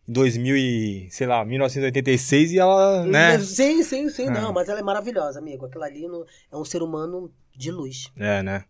[0.07, 3.37] 2000 e, sei lá, 1986 e ela, né?
[3.39, 4.27] Sim, sim, sim.
[4.27, 4.29] É.
[4.31, 5.65] Não, mas ela é maravilhosa, amigo.
[5.65, 8.11] Aquilo ali no- é um ser humano de luz.
[8.15, 8.63] É, né?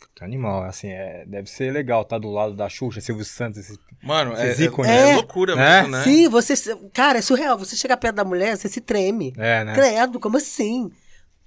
[0.00, 3.78] Puta, animal, assim, é, deve ser legal estar do lado da Xuxa, Silvio Santos, esses
[4.02, 4.90] Mano, é, Esses é, ícones.
[4.92, 5.14] é É.
[5.16, 5.80] loucura Né?
[5.82, 6.04] mesmo, né?
[6.04, 6.54] Sim, você.
[6.92, 7.58] Cara, é surreal.
[7.58, 9.32] Você chega perto da mulher, você se treme.
[9.36, 9.74] É, né?
[9.74, 10.88] Credo, como assim?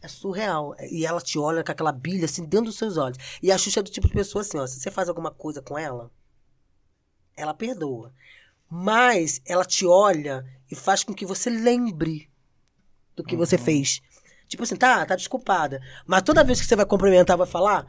[0.01, 0.75] É surreal.
[0.89, 3.17] E ela te olha com aquela bilha assim dentro dos seus olhos.
[3.41, 4.67] E a Xuxa é do tipo de pessoa assim, ó.
[4.67, 6.11] Se você faz alguma coisa com ela,
[7.37, 8.11] ela perdoa.
[8.73, 12.29] Mas ela te olha e faz com que você lembre
[13.13, 14.01] do que você fez.
[14.47, 15.81] Tipo assim, tá, tá desculpada.
[16.07, 17.85] Mas toda vez que você vai cumprimentar, vai falar,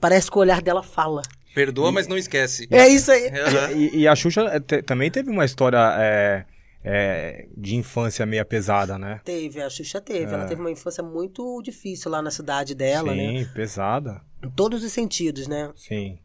[0.00, 1.22] parece que o olhar dela fala.
[1.54, 2.66] Perdoa, mas não esquece.
[2.68, 3.30] É isso aí.
[3.76, 6.44] E, e a Xuxa eh, também teve uma história é,
[6.82, 9.20] é, de infância meia pesada, né?
[9.24, 10.34] Teve, a Xuxa teve.
[10.34, 13.50] Ela teve uma infância muito difícil lá na cidade dela, Sim, né?
[13.54, 14.20] pesada.
[14.42, 15.70] Em todos os sentidos, né?
[15.76, 16.18] Sim.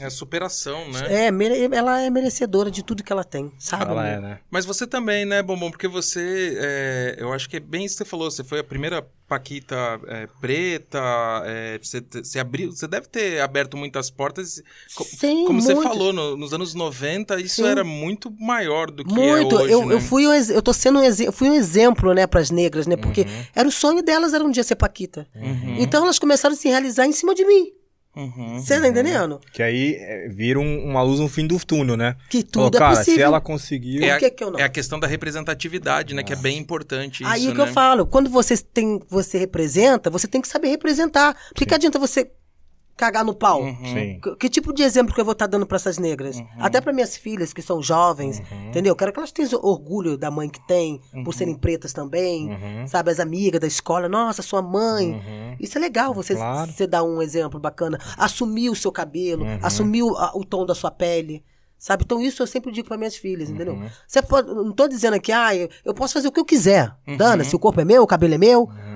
[0.00, 1.26] É a superação, né?
[1.28, 3.90] É, ela é merecedora de tudo que ela tem, sabe?
[3.92, 4.38] Ela é, né?
[4.50, 5.70] Mas você também, né, Bombom?
[5.70, 8.30] Porque você, é, eu acho que é bem isso que você falou.
[8.30, 9.76] Você foi a primeira Paquita
[10.08, 10.98] é, preta.
[11.46, 14.60] é, você, você abriu, você deve ter aberto muitas portas.
[14.96, 15.88] Co- Sim, Como você muito.
[15.88, 17.66] falou, no- nos anos 90, isso Sim.
[17.68, 19.94] era muito maior do que Muito, é hoje, eu, né?
[19.94, 22.88] eu fui um, eu tô sendo um, eu fui um exemplo, né, para as negras,
[22.88, 22.96] né?
[22.96, 23.24] Porque
[23.54, 25.26] era o sonho delas era um dia ser paquita.
[25.36, 27.72] Uhum, Então elas começaram a se realizar em cima de mim.
[28.16, 28.58] Uhum.
[28.60, 29.40] Você tá entendendo?
[29.52, 32.16] Que aí é, vira um- uma luz no fim do túnel, né?
[32.28, 33.14] Que Falou, tudo é cara, possível.
[33.14, 34.02] se ela conseguiu.
[34.02, 34.58] É, a, que que eu não?
[34.58, 36.22] é a questão da representatividade, né?
[36.22, 37.64] Que é bem importante Aí isso, o que né?
[37.68, 41.34] eu falo, quando você tem, você representa, você tem que saber representar.
[41.34, 42.30] Por que, que adianta você
[43.00, 43.62] cagar no pau?
[43.62, 44.20] Uhum.
[44.22, 46.40] Que, que tipo de exemplo que eu vou estar dando para essas negras?
[46.58, 48.94] Até para minhas filhas que são jovens, entendeu?
[48.94, 52.86] Quero que elas tenham orgulho da mãe que tem, por serem pretas também, Uhum.
[52.86, 53.10] sabe?
[53.10, 55.12] As amigas da escola, nossa, sua mãe.
[55.12, 55.56] Uhum.
[55.58, 56.70] Isso é legal, você, Claro.
[56.70, 57.98] você dar um exemplo bacana.
[58.18, 59.58] Assumir o seu cabelo, Uhum.
[59.62, 61.42] assumir o, a- o tom da sua pele.
[61.82, 62.02] Sabe?
[62.04, 63.72] Então, isso eu sempre digo para minhas filhas, entendeu?
[63.72, 63.88] Uhum.
[64.06, 66.92] Você pode, não tô dizendo aqui, ah, eu, eu posso fazer o que eu quiser.
[67.08, 67.16] Uhum.
[67.16, 68.64] Dana, se o corpo é meu, o cabelo é meu.
[68.64, 68.89] Uhum.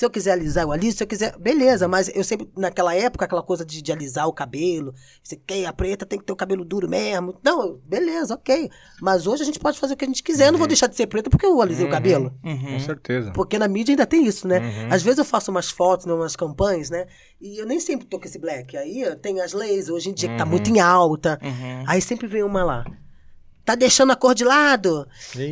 [0.00, 0.96] Se eu quiser alisar, eu aliso.
[0.96, 1.86] Se eu quiser, beleza.
[1.86, 4.94] Mas eu sempre, naquela época, aquela coisa de, de alisar o cabelo.
[5.22, 7.38] Você quer a preta, tem que ter o cabelo duro mesmo.
[7.44, 8.70] Não, beleza, ok.
[9.02, 10.48] Mas hoje a gente pode fazer o que a gente quiser.
[10.48, 12.32] Eu não vou deixar de ser preta porque eu alisei o cabelo.
[12.42, 12.72] Uhum.
[12.72, 13.30] Com certeza.
[13.32, 14.60] Porque na mídia ainda tem isso, né?
[14.60, 14.88] Uhum.
[14.90, 17.06] Às vezes eu faço umas fotos, né, umas campanhas, né?
[17.38, 18.78] E eu nem sempre tô com esse black.
[18.78, 21.38] Aí tem as leis, hoje em dia, que tá muito em alta.
[21.42, 21.84] Uhum.
[21.86, 22.86] Aí sempre vem uma lá.
[23.66, 25.06] Tá deixando a cor de lado,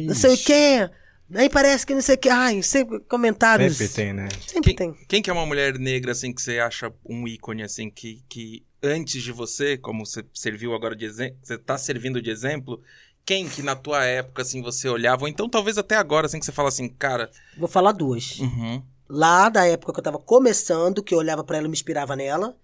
[0.06, 0.90] não sei o Ixi, quê.
[1.34, 2.28] Aí parece que não sei o quê.
[2.28, 3.76] Ai, sempre comentários.
[3.76, 4.28] Sempre tem, né?
[4.46, 5.06] Sempre Quem, tem.
[5.06, 8.64] quem que é uma mulher negra, assim, que você acha um ícone, assim, que, que
[8.82, 12.80] antes de você, como você serviu agora de exemplo, você tá servindo de exemplo,
[13.26, 16.46] quem que na tua época, assim, você olhava, ou então talvez até agora, assim, que
[16.46, 17.30] você fala assim, cara...
[17.58, 18.38] Vou falar duas.
[18.38, 21.74] Uhum, Lá da época que eu tava começando, que eu olhava pra ela e me
[21.74, 22.54] inspirava nela.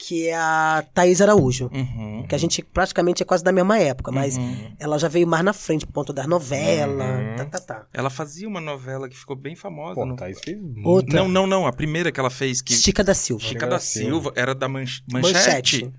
[0.00, 1.68] Que é a Thaís Araújo.
[1.74, 4.72] uhum, Que a gente praticamente é quase da mesma época, mas uhum.
[4.78, 7.20] ela já veio mais na frente, por conta das novelas.
[7.20, 7.36] Uhum.
[7.36, 7.86] Tá, tá, tá.
[7.92, 9.94] Ela fazia uma novela que ficou bem famosa.
[9.96, 10.14] Pô, não?
[10.14, 11.18] Thaís fez Outra.
[11.18, 11.66] Não, não, não.
[11.66, 12.72] A primeira que ela fez, que...
[12.74, 13.42] Chica da Silva.
[13.42, 15.36] Chica Chica da da Silva, era da Manch- Manchete.
[15.84, 15.92] Manchete.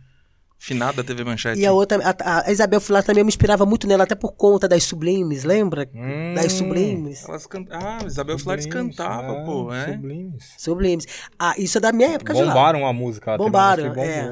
[0.61, 1.57] Finada TV Manchete.
[1.59, 4.67] E a outra, a, a Isabel Filar também me inspirava muito nela, até por conta
[4.67, 5.89] das sublimes, lembra?
[5.95, 7.23] Hum, Das sublimes.
[7.27, 7.65] Elas can...
[7.71, 9.93] Ah, Isabel Sublimes, cantava, é, pô, é?
[9.93, 10.53] Sublimes.
[10.57, 11.07] Sublimes.
[11.39, 12.47] Ah, isso é da minha época de lá.
[12.53, 13.37] Bombaram a música.
[13.37, 14.29] Bombaram, é.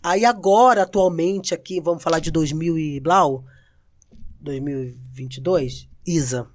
[0.00, 3.44] Aí agora, atualmente, aqui, vamos falar de 2000 e blau,
[4.40, 6.46] 2022, Isa.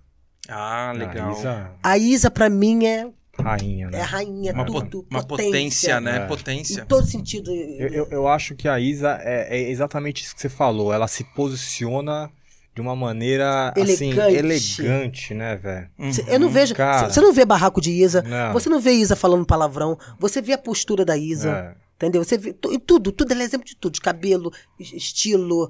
[0.48, 1.30] Ah, legal.
[1.30, 3.10] A Isa, A Isa, pra mim, é,
[3.44, 4.02] rainha, é né?
[4.02, 6.18] a rainha, Uma, po- tudo, uma potência, né?
[6.18, 6.20] É.
[6.28, 6.82] Potência.
[6.82, 7.52] Em todo sentido.
[7.54, 10.94] Eu, eu, eu acho que a Isa é, é exatamente isso que você falou.
[10.94, 12.30] Ela se posiciona
[12.76, 14.82] de uma maneira assim Elegante.
[14.82, 15.90] elegante, né, velho?
[16.00, 16.12] Uhum.
[16.28, 16.76] Eu não vejo.
[16.76, 17.10] cara.
[17.10, 18.22] Você não vê barraco de Isa.
[18.22, 18.54] Não.
[18.54, 19.98] Você não vê Isa falando palavrão.
[20.20, 21.76] Você vê a postura da Isa.
[21.76, 21.90] É.
[21.96, 22.24] Entendeu?
[22.24, 25.70] Você vê tu- e tudo, tudo ela é exemplo de tudo, de cabelo, es- estilo,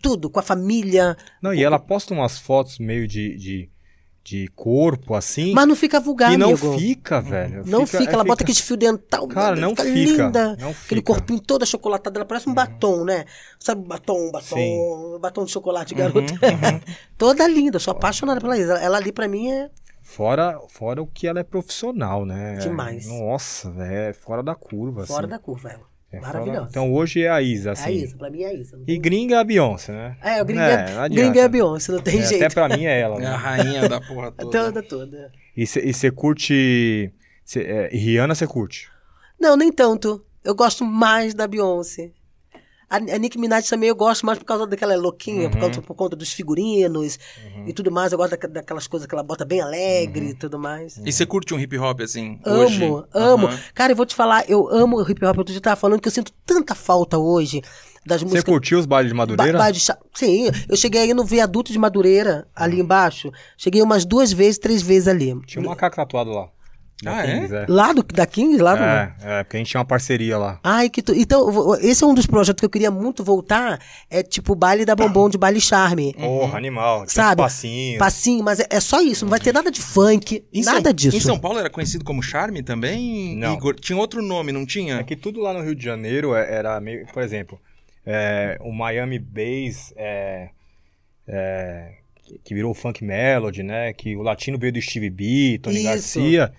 [0.00, 1.16] tudo, com a família.
[1.40, 3.70] Não, e ela posta umas fotos meio de, de,
[4.24, 6.78] de corpo, assim, Mas não fica vulgar, e não amigo.
[6.78, 7.64] fica, velho.
[7.66, 10.56] Não fica, é, ela bota aquele fio dental, Cara, não fica fica, linda.
[10.60, 10.94] não Aquele fica.
[10.96, 11.02] Uhum.
[11.02, 13.24] corpinho todo achocolatado, ela parece um batom, né?
[13.58, 15.18] Sabe, batom, batom, Sim.
[15.20, 16.32] batom de chocolate, Uhum, garota.
[17.18, 18.74] Toda linda, sou apaixonada pela Isa.
[18.74, 19.70] Ela ali pra mim é
[20.04, 22.56] Fora, fora o que ela é profissional, né?
[22.56, 23.06] Demais.
[23.06, 25.30] Nossa, velho, é fora da curva, fora assim.
[25.30, 25.91] da curva, ela.
[26.12, 26.66] É Maravilhosa.
[26.68, 27.88] Então hoje é a Isa, é assim.
[27.88, 28.78] a Isa, pra mim é a Isa.
[28.86, 30.16] E gringa é a Beyoncé, né?
[30.22, 32.44] É, o gringa, É, é, gringa é a Beyoncé, não tem É, jeito.
[32.44, 33.34] até pra mim é ela, É a né?
[33.36, 34.50] rainha da porra toda.
[34.50, 35.32] Toda, toda.
[35.56, 37.10] E você curte.
[37.44, 38.88] Cê, é, Rihanna você curte?
[39.40, 40.24] Não, nem tanto.
[40.44, 42.10] Eu gosto mais da Beyoncé.
[42.92, 45.60] A, a Nicki Minaj também eu gosto mais por causa daquela louquinha, por, Uhum.
[45.62, 47.18] causa, por conta dos figurinos
[47.66, 48.12] e tudo mais.
[48.12, 50.98] Eu gosto daque- daquelas coisas que ela bota bem alegre e tudo mais.
[50.98, 52.84] E você curte um hip hop, assim, Amo, hoje?
[53.14, 53.48] amo.
[53.74, 55.38] Cara, eu vou te falar, eu amo o hip hop.
[55.38, 57.62] Eu já tava falando que eu sinto tanta falta hoje
[58.04, 58.44] das Você músicas.
[58.44, 59.56] curtiu os bailes de Ba- Madureira?
[59.58, 59.84] baile de
[60.14, 63.32] Sim, eu cheguei aí no viaduto de Madureira, ali embaixo.
[63.56, 65.34] Cheguei umas duas vezes, três vezes ali.
[65.46, 66.48] Tinha um macaco tatuado lá.
[67.04, 67.34] Ah, Da é?
[67.40, 67.66] Kings, é?
[67.68, 68.62] Lá do, da Kings?
[68.62, 68.82] Lá do...
[68.82, 70.60] É, é, porque a gente tinha uma parceria lá.
[70.62, 71.12] Ai, que tu...
[71.14, 73.80] Então, esse é um dos projetos que eu queria muito voltar.
[74.10, 76.14] É tipo o baile da bombom de baile charme.
[76.14, 76.98] Porra, animal.
[77.06, 77.40] Tinha Sabe?
[77.40, 77.98] uns passinhos.
[77.98, 80.92] Passinho, mas é, é só isso, não vai ter nada de funk, Em nada São,
[80.92, 81.16] disso.
[81.16, 83.36] Em São Paulo era conhecido como Charme também?
[83.36, 83.54] Não.
[83.54, 83.74] Igor?
[83.74, 84.96] Tinha outro nome, não tinha?
[84.96, 87.06] É que tudo lá no Rio de Janeiro é- era meio.
[87.12, 87.60] Por exemplo,
[88.06, 90.50] é, o Miami Bass, é,
[91.26, 91.92] é,
[92.24, 93.92] que- que virou o Funk Melody, né?
[93.92, 95.84] Que o latino veio do Steve B, Tony Isso.
[95.84, 96.52] Garcia.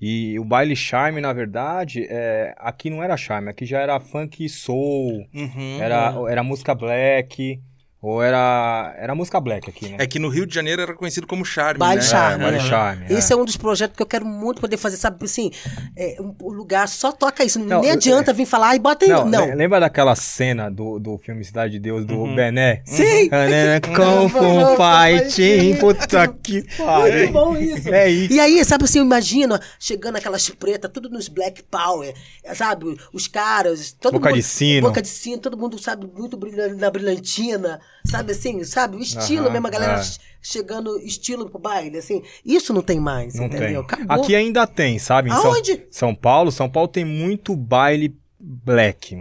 [0.00, 4.46] E o baile charme, na verdade, é, aqui não era charme, aqui já era funk
[4.48, 5.78] soul, Uhum.
[5.80, 7.60] era, era música black.
[8.00, 8.94] Ou era.
[8.98, 9.96] Era música black aqui, né?
[9.98, 12.06] É que no Rio de Janeiro era conhecido como Charme, Baile né?
[12.08, 12.34] Charme.
[12.44, 12.68] É, Baile né?
[12.68, 13.34] Charme, Esse é.
[13.34, 13.38] é.
[13.38, 15.24] um dos projetos que eu quero muito poder fazer, sabe?
[15.24, 15.50] Assim,
[15.96, 17.58] é, um lugar só toca isso.
[17.58, 19.10] Não, Nem eu- adianta vir falar e bota aí.
[19.10, 19.46] Não, Não.
[19.46, 22.34] le- lembra daquela cena do, do filme Cidade de Deus, do Uhum.
[22.36, 22.82] Bené?
[22.84, 23.28] Sim!
[23.96, 27.18] Kung Fu Fighting, puta que pariu.
[27.18, 27.92] Muito bom isso.
[27.92, 28.32] É isso.
[28.32, 32.14] E aí, sabe assim, imagina chegando aquelas pretas, tudo nos Black Power,
[32.54, 32.96] sabe?
[33.12, 34.36] Os caras, todo Boca mundo.
[34.36, 34.86] de sino.
[34.88, 38.96] Boca de sino, todo mundo, sabe, muito brilhante na brilhantina, sabe assim, sabe?
[38.96, 40.02] O estilo Aham, mesmo, a galera é.
[40.02, 42.22] che- chegando estilo pro baile, assim.
[42.44, 43.84] Isso não tem mais, Não entendeu?
[43.84, 43.98] tem.
[43.98, 44.22] Acabou.
[44.24, 45.28] Aqui ainda tem, sabe?
[45.30, 45.86] Em São- Aonde?
[45.90, 49.16] São, Paulo, São Paulo tem muito baile black.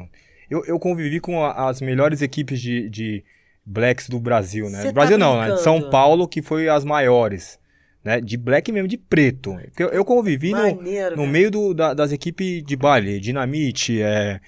[0.50, 3.24] Eu, eu convivi com a- as melhores equipes de, de
[3.66, 4.82] blacks do Brasil, né?
[4.84, 5.52] Cê Do Brasil tá não, né?
[5.56, 5.90] De São?
[5.90, 7.58] Paulo, que foi as maiores.
[8.04, 8.22] Né?
[8.22, 9.58] De black mesmo, de preto.
[9.80, 11.28] Eu, eu convivi no, Maneiro, no cara.
[11.32, 14.40] meio do- da- das equipes de baile, Dinamite, é,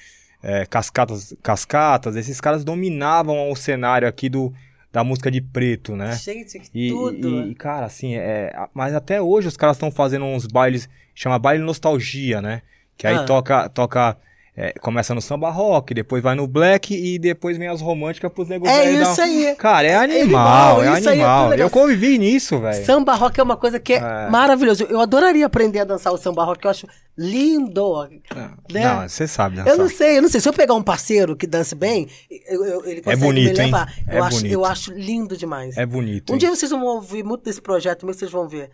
[0.44, 4.54] é, Cascatas, Cascatas, esses caras dominavam o cenário aqui do,
[4.92, 6.16] da música de preto, né?
[6.16, 7.42] Gente, que E, tudo.
[7.42, 11.38] e- e, cara, assim, é, mas até hoje os caras estão fazendo uns bailes, chama
[11.40, 12.62] baile nostalgia, né?
[12.98, 13.24] Que aí Ah.
[13.24, 14.18] toca, toca
[14.60, 18.50] é, começa no samba rock, depois vai no black e depois vem as românticas pros
[18.50, 18.76] negócios.
[18.76, 19.56] É isso aí.
[19.56, 21.50] Cara, é animal, animal, é isso aí é animal.
[21.50, 21.68] legal.
[21.68, 22.84] eu convivi nisso, velho.
[22.84, 24.30] Samba rock é uma coisa que é, É.
[24.32, 24.84] maravilhoso.
[24.86, 28.08] Eu adoraria aprender a dançar o samba rock, eu acho lindo.
[28.34, 28.52] né?
[28.84, 29.74] Não, você sabe dançar.
[29.74, 30.40] Eu não sei, eu não sei.
[30.40, 32.08] Se eu pegar um parceiro que dance bem,
[32.48, 33.66] eu- eu- ele consegue bonito, me hein?
[33.66, 33.94] levar.
[34.08, 34.54] É Eu, acho, bonito.
[34.54, 35.76] eu acho lindo demais.
[35.78, 36.30] É bonito.
[36.30, 36.40] um hein?
[36.40, 38.70] dia vocês vão ouvir muito desse projeto, mas vocês vão ver.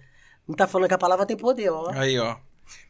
[0.47, 1.89] Não tá falando que a palavra tem poder, ó.
[1.93, 2.35] Aí, ó.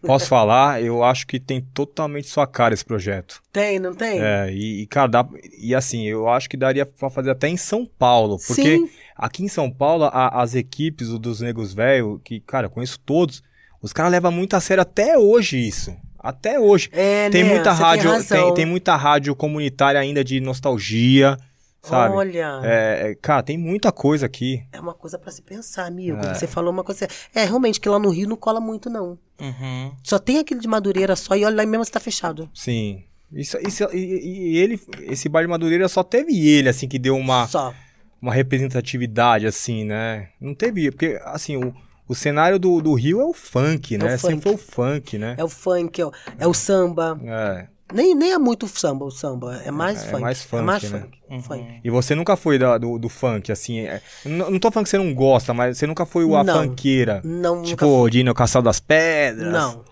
[0.04, 3.42] Posso falar, eu acho que tem totalmente sua cara esse projeto.
[3.52, 4.20] Tem, não tem?
[4.22, 5.28] É, e, e, cara, dá-
[5.60, 8.90] e assim, eu acho que daria pra fazer até em São Paulo, porque Sim.
[9.16, 13.00] aqui em São Paulo, a- as equipes o dos negros velho, que, cara, eu conheço
[13.00, 13.44] todos,
[13.84, 15.96] os caras levam muito a sério até hoje isso.
[16.18, 16.90] Até hoje.
[16.94, 17.50] É, tem né?
[17.50, 21.38] muita Você rádio, tem, tem muita rádio comunitária ainda de nostalgia,
[21.82, 22.16] sabe?
[22.16, 24.64] Olha, É, é, cara, tem muita coisa aqui.
[24.72, 26.18] é uma coisa pra se pensar, amigo.
[26.34, 27.08] Você falou uma coisa.
[27.36, 29.20] É, realmente, que lá no Rio não cola muito, não.
[29.40, 29.92] Uhum.
[30.02, 32.50] Só tem aquele de Madureira só, e olha lá mesmo se tá fechado.
[32.54, 33.04] Sim.
[33.30, 37.18] Isso, isso, e, e ele, esse baile de Madureira só teve ele, assim, que deu
[37.18, 37.74] uma, Só.
[38.22, 40.30] uma representatividade, assim, né?
[40.40, 41.74] Não teve, porque, assim, o,
[42.08, 44.16] o cenário do, do Rio é o funk, né?
[44.16, 44.44] o Sempre funk.
[44.44, 45.36] foi o funk, né?
[45.38, 47.20] É o funk, é o, é o samba.
[47.24, 47.68] É.
[47.94, 50.22] Nem, nem é muito samba o samba, é mais É funk.
[50.22, 51.00] mais funk, é mais né?
[51.02, 51.18] funk.
[51.30, 51.42] Uhum.
[51.44, 51.80] funk.
[51.84, 53.80] E você nunca foi da- do, do funk, assim.
[53.82, 56.64] é- não, não tô falando que você não gosta, mas você nunca foi a Não.
[56.64, 57.22] funkeira.
[57.24, 59.52] Não, nunca Tipo, de ir no Castelo das Pedras.
[59.52, 59.84] Não.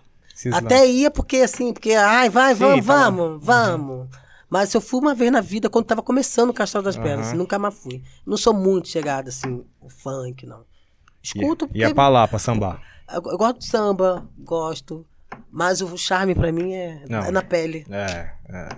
[0.53, 3.11] Até ia porque assim, porque, ai, vai, Sim, vamos, fala.
[3.11, 4.07] vamos, vamos.
[4.49, 7.37] Mas eu fui uma vez na vida quando tava começando o Castelo das Pedras, Aham.
[7.37, 8.01] nunca mais fui.
[8.25, 10.63] Não sou muito chegada assim, o funk, não.
[11.23, 12.81] Escuto Ia, porque ia pra lá, pra sambar.
[13.13, 15.05] eu, eu gosto de samba, gosto.
[15.51, 17.19] Mas o charme pra mim é, Não.
[17.23, 17.85] é na pele.
[17.89, 18.69] É, é.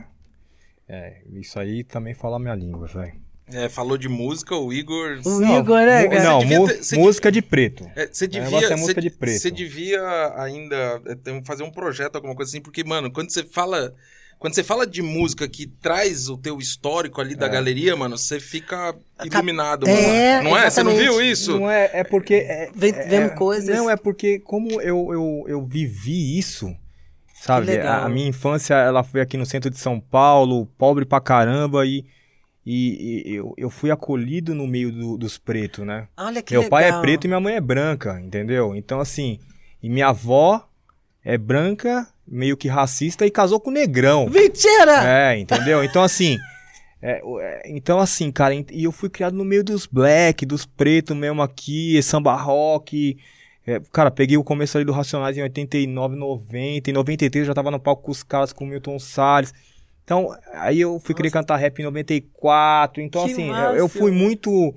[0.87, 3.13] É, isso aí também fala a minha língua, velho.
[3.47, 5.19] É, falou de música, o Igor.
[5.25, 6.23] O Igor, né, mu- cara?
[6.23, 7.91] Não, Você devia mu- ter- você música de preto.
[7.95, 9.39] É, Você O devia, é música de preto.
[9.41, 10.01] cê devia
[10.37, 10.75] ainda
[11.05, 13.93] é, fazer um projeto, alguma coisa assim, porque, mano, quando você fala.
[14.43, 18.41] Quando você fala de música que traz o teu histórico ali da galeria, mano, você
[18.41, 18.93] fica
[19.23, 19.97] iluminado, mano.
[19.97, 20.69] É, não é?
[20.69, 21.57] Você não viu isso?
[21.61, 22.33] Não é, é porque.
[22.33, 23.73] É, Vem- é- vendo é- coisas.
[23.73, 26.75] Não, é porque como eu, eu, eu vivi isso,
[27.35, 27.77] sabe?
[27.79, 31.85] A, a minha infância, ela foi aqui no centro de São Paulo, pobre pra caramba,
[31.85, 32.03] e,
[32.65, 36.09] e, e eu, eu fui acolhido no meio do- dos pretos, né?
[36.17, 36.69] Olha que Meu legal.
[36.81, 38.75] pai é preto e minha mãe é branca, entendeu?
[38.75, 39.39] Então, assim,
[39.81, 40.67] e minha avó
[41.23, 44.27] é branca, meio que racista, e casou com negrão.
[44.29, 45.03] Mentira!
[45.05, 45.83] É, entendeu?
[45.83, 46.37] Então, assim.
[47.01, 51.15] é, é, então, assim, cara, e eu fui criado no meio dos black, dos pretos
[51.15, 53.17] mesmo aqui, samba rock.
[53.67, 56.89] é, cara, peguei o começo ali do Racionais em 89, 90.
[56.89, 59.53] Em 93 eu já tava no palco com os caras, com o Milton Salles.
[60.03, 63.01] Então, aí eu fui querer cantar rap em 94.
[63.01, 64.73] Então, Que assim, eu, eu fui muito.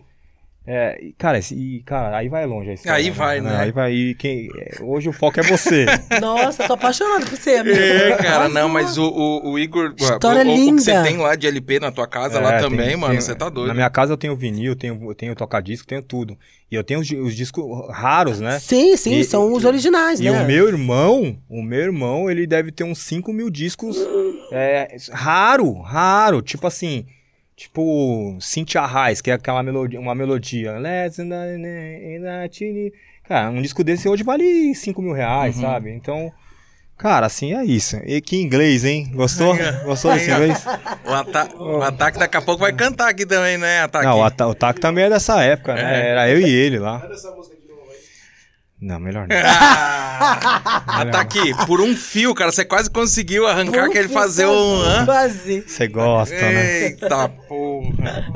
[0.67, 2.97] É, e, cara, esse- e, cara, aí vai longe história.
[2.99, 3.57] Aí vai, né?
[3.57, 3.93] Aí vai.
[3.93, 4.49] E quem,
[4.83, 5.87] hoje o foco é você.
[6.21, 7.79] Nossa, tô apaixonado por você, amigo.
[7.79, 9.95] É, cara, não, mas o, o, o Igor.
[9.97, 10.77] História o, o, o linda.
[10.77, 13.21] que você tem lá de LP na tua casa lá É, também, tem- mano, tem-
[13.21, 13.69] você tá doido.
[13.69, 16.37] Na minha casa eu tenho vinil, eu tenho, eu tenho toca-disco, tenho tudo.
[16.69, 18.59] E eu tenho os, os discos raros, né?
[18.59, 20.33] Sim, sim, E- são os e- originais, E né?
[20.33, 23.97] o meu irmão, o meu irmão, ele deve ter uns 5 mil discos
[24.53, 26.43] é, raro, raro.
[26.43, 27.07] Tipo assim,
[27.57, 30.75] tipo Cynthia Reis, que é aquela melodia, uma melodia.
[33.29, 35.63] Cara, um disco desse hoje vale 5 mil reais, Uhum.
[35.63, 35.91] sabe?
[35.91, 36.31] Então,
[36.97, 37.97] cara, assim é isso.
[38.05, 39.11] E que inglês, hein?
[39.15, 39.57] Gostou?
[39.85, 40.65] Gostou desse inglês?
[41.05, 44.05] O, ata o ataque daqui a pouco vai cantar aqui também, né, Ataque?
[44.05, 46.07] Não, o, Ata- o Taco também é dessa época, né?
[46.07, 46.09] É.
[46.11, 47.03] Era eu e ele lá.
[48.81, 49.37] Não, melhor não.
[50.19, 51.53] Ah, tá aqui.
[51.67, 52.51] Por um fio, cara.
[52.51, 54.81] Você quase conseguiu arrancar que ele fazer um.
[54.81, 55.05] hã?
[55.05, 55.61] Quase.
[55.67, 56.85] Você gosta, né?
[56.87, 58.27] Eita porra.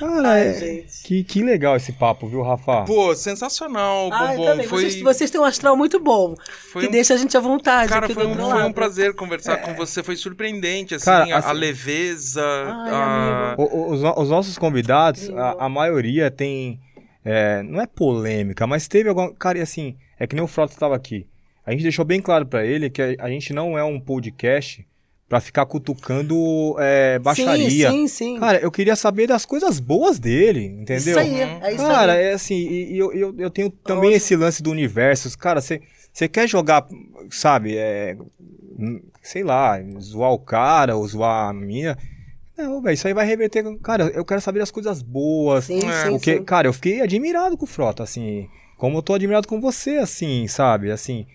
[0.00, 1.02] Cara, Ai, é- gente.
[1.04, 2.82] que, que legal esse papo, viu, Rafa?
[2.84, 4.50] Pô, sensacional, Ai, Bombom.
[4.50, 4.66] também.
[4.66, 6.34] Foi, Vocês, vocês têm um astral muito bom.
[6.72, 7.88] foi que um- deixa a gente à vontade.
[7.88, 10.02] Cara, foi um, foi um prazer conversar com você.
[10.02, 12.42] Foi surpreendente, assim, Cara, a, assim- a leveza.
[12.42, 13.54] Ai, a...
[13.56, 16.80] O- o- os, os nossos convidados, a, a maioria tem.
[17.30, 19.30] É, não é polêmica, mas teve alguma.
[19.34, 21.26] Cara, e assim, é que nem o Frota estava aqui.
[21.66, 24.86] A gente deixou bem claro pra ele que a, a gente não é um podcast
[25.28, 27.90] pra ficar cutucando é, baixaria.
[27.90, 28.40] Sim, sim, sim.
[28.40, 30.96] Cara, eu queria saber das coisas boas dele, entendeu?
[30.96, 32.24] Isso aí, é isso Cara, aí.
[32.24, 34.16] é assim, e, e eu, eu, eu tenho também Ótimo.
[34.16, 35.36] esse lance do universo.
[35.36, 36.86] Cara, você quer jogar,
[37.28, 38.16] sabe, é,
[39.22, 41.98] sei lá, zoar o cara ou zoar a mina.
[42.58, 43.64] Não, velho, isso aí vai reverter.
[43.78, 45.64] Cara, eu quero saber das coisas boas.
[45.66, 46.42] Sim, É, sim, Porque, sim.
[46.44, 48.48] cara, eu fiquei admirado com o Frota, assim.
[48.76, 50.90] Como eu tô admirado com você, assim, sabe?
[50.90, 51.26] Assim,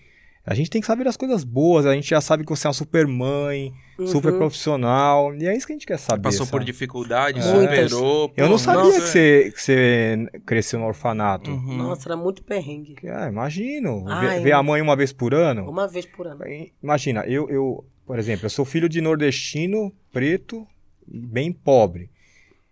[0.46, 1.86] a gente tem que saber das coisas boas.
[1.86, 3.72] A gente já sabe que você é uma super mãe,
[4.06, 4.38] super Uhum.
[4.38, 5.34] profissional.
[5.34, 6.22] E é isso que a gente quer saber.
[6.22, 6.64] Passou por sabe?
[6.66, 7.90] dificuldades, Muitas.
[7.90, 8.32] superou.
[8.36, 9.00] Eu não sabia nossa.
[9.00, 11.50] que, você, que você cresceu no orfanato.
[11.50, 11.76] Uhum.
[11.76, 12.96] Nossa, era muito perrengue.
[13.08, 14.04] Ah, imagino.
[14.04, 14.40] Ver, Ai.
[14.40, 15.68] ver a mãe uma vez por ano.
[15.68, 16.40] Uma vez por ano.
[16.82, 20.66] Imagina, eu, eu, por exemplo, eu sou filho de nordestino, preto
[21.06, 22.10] bem pobre.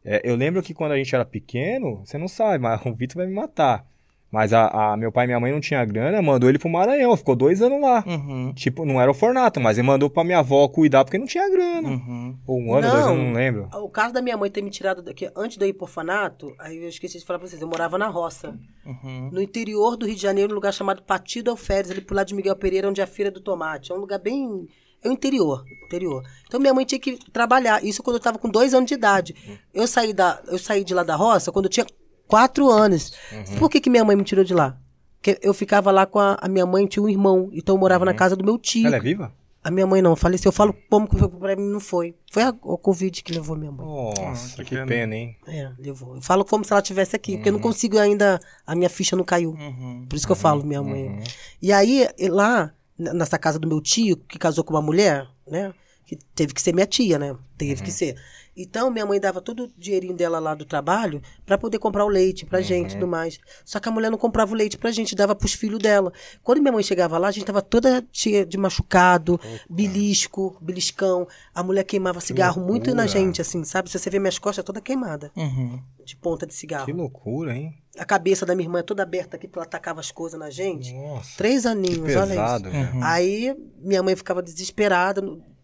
[0.05, 3.17] É, eu lembro que quando a gente era pequeno, você não sabe, mas o Vitor
[3.17, 3.87] vai me matar.
[4.33, 7.15] Mas a, a- meu pai e minha mãe não tinha grana, mandou ele pro Maranhão,
[7.19, 8.03] ficou dois anos lá.
[8.07, 8.53] Uhum.
[8.55, 11.87] Tipo, não era orfanato, mas ele mandou pra minha avó cuidar porque não tinha grana.
[11.87, 12.35] Uhum.
[12.47, 13.13] Ou um ano, dois Não.
[13.13, 13.69] anos, não lembro.
[13.75, 16.55] O caso da minha mãe ter me tirado daqui antes de eu ir pro orfanato,
[16.59, 18.59] aí eu esqueci de falar pra vocês, eu morava na roça.
[18.87, 19.29] Uhum.
[19.31, 22.35] No interior do Rio de Janeiro, num lugar chamado Patido Alferes, ali pro lado de
[22.35, 23.93] Miguel Pereira, onde é a Feira do Tomate.
[23.93, 24.67] É um lugar bem.
[25.05, 26.23] É o interior, interior.
[26.47, 27.85] Então minha mãe tinha que trabalhar.
[27.85, 29.35] Isso quando eu tava com dois anos de idade.
[29.75, 31.85] Eu saí, da, eu saí de lá da roça quando eu tinha
[32.33, 33.13] quatro anos.
[33.59, 34.79] Por que, que minha mãe me tirou de lá?
[35.21, 37.51] Porque eu ficava lá com a, a minha mãe, tinha um irmão.
[37.53, 38.87] Então eu morava na casa do meu tio.
[38.87, 39.33] Ela é viva?
[39.63, 40.49] A minha mãe não, faleceu.
[40.49, 42.17] Eu falo como que foi pra mim, não foi.
[42.33, 43.87] Foi a, o Covid que levou minha mãe.
[43.87, 44.87] Nossa, que que, pena.
[44.87, 45.15] pena.
[45.15, 45.37] hein?
[45.47, 46.17] É, levou.
[46.17, 48.41] Eu falo como se ela tivesse aqui, porque eu não consigo ainda.
[48.67, 49.51] A minha ficha não caiu.
[49.51, 50.07] Uhum.
[50.09, 51.23] Por isso que eu falo, minha mãe.
[51.61, 55.73] E aí, lá, nessa casa do meu tio, que casou com uma mulher, né?
[56.05, 57.37] Que teve que ser minha tia, né?
[57.57, 58.17] Teve que ser.
[58.57, 62.09] Então, minha mãe dava todo o dinheirinho dela lá do trabalho pra poder comprar o
[62.09, 63.39] leite pra gente e tudo mais.
[63.65, 66.13] Só que a mulher não comprava o leite pra gente, dava pros filhos dela.
[66.43, 71.27] Quando minha mãe chegava lá, a gente tava toda cheia de machucado, belisco, beliscão.
[71.55, 73.91] A mulher queimava cigarro muito na gente, assim, sabe?
[73.91, 75.81] Se você vê minhas costas toda queimada, Uhum.
[76.05, 76.85] de ponta de cigarro.
[76.87, 77.75] Que loucura, hein?
[77.99, 80.51] A cabeça da minha irmã é toda aberta aqui, porque ela tacava as coisas na
[80.51, 80.93] gente.
[80.95, 81.37] Nossa.
[81.37, 82.77] Três aninhos, olha pesado, isso.
[82.77, 83.05] velho.
[83.05, 85.23] Aí minha mãe ficava desesperada,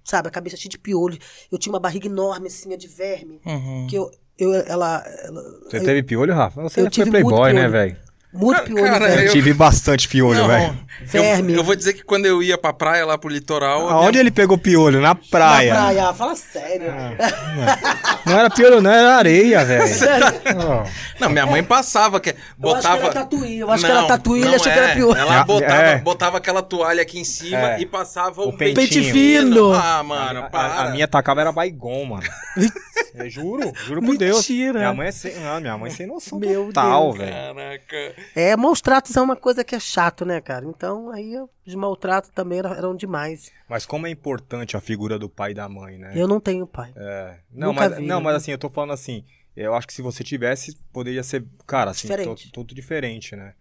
[0.08, 1.18] sabe, a cabeça cheia de piolho.
[1.50, 3.40] Eu tinha uma barriga enorme, assim, de verme.
[3.44, 3.86] Uhum.
[3.88, 6.62] Que eu, eu ela, ela Você teve piolho, Rafa?
[6.62, 7.96] Você Eu tive playboy, né, velho?
[8.38, 9.20] Muito Cara, piolho, cara, velho.
[9.20, 10.78] Eu eu- tive bastante piolho, Não, velho.
[11.00, 11.52] Verme.
[11.52, 13.88] Eu, eu vou dizer que quando eu ia pra praia, lá pro litoral...
[13.88, 15.00] Aonde minha- ele pegou piolho?
[15.00, 15.72] Na praia.
[15.74, 16.92] Na praia, fala sério.
[18.26, 19.84] Não era piolho, não, era areia, velho.
[20.56, 20.84] Ó.
[21.20, 22.88] Não, minha mãe passava, que Eu botava...
[22.88, 24.94] acho que era tatuí, eu acho que era tatuí, ele não achou que era é.
[24.94, 25.18] piolho.
[25.18, 25.98] Ela É, botava, é.
[25.98, 27.80] botava aquela toalha aqui em cima É.
[27.80, 28.74] e passava O pentinho.
[28.76, 29.72] Pente fino.
[29.72, 30.68] Ah, mano, A- para.
[30.68, 32.22] A, a minha tacava era baigon, mano.
[33.14, 34.36] Eu juro, juro por Deus.
[34.48, 34.78] Mentira.
[34.78, 37.18] Minha mãe é sem, não, minha mãe é sem noção Meu total, Deus.
[37.18, 37.32] velho.
[37.32, 38.14] Caraca.
[38.34, 40.64] É, maus tratos é uma coisa que é chato, né, cara?
[40.66, 41.34] Então, aí
[41.66, 43.50] os maltratos também eram, eram demais.
[43.68, 46.12] Mas como é importante a figura do pai e da mãe, né?
[46.14, 46.92] Eu não tenho pai.
[46.96, 47.38] É.
[47.50, 48.24] Não, Nunca mas, vi, não, né?
[48.24, 49.24] mas assim, eu tô falando assim,
[49.56, 52.50] eu acho que se você tivesse, poderia ser, cara, assim, Diferente.
[52.74, 53.54] diferente, né?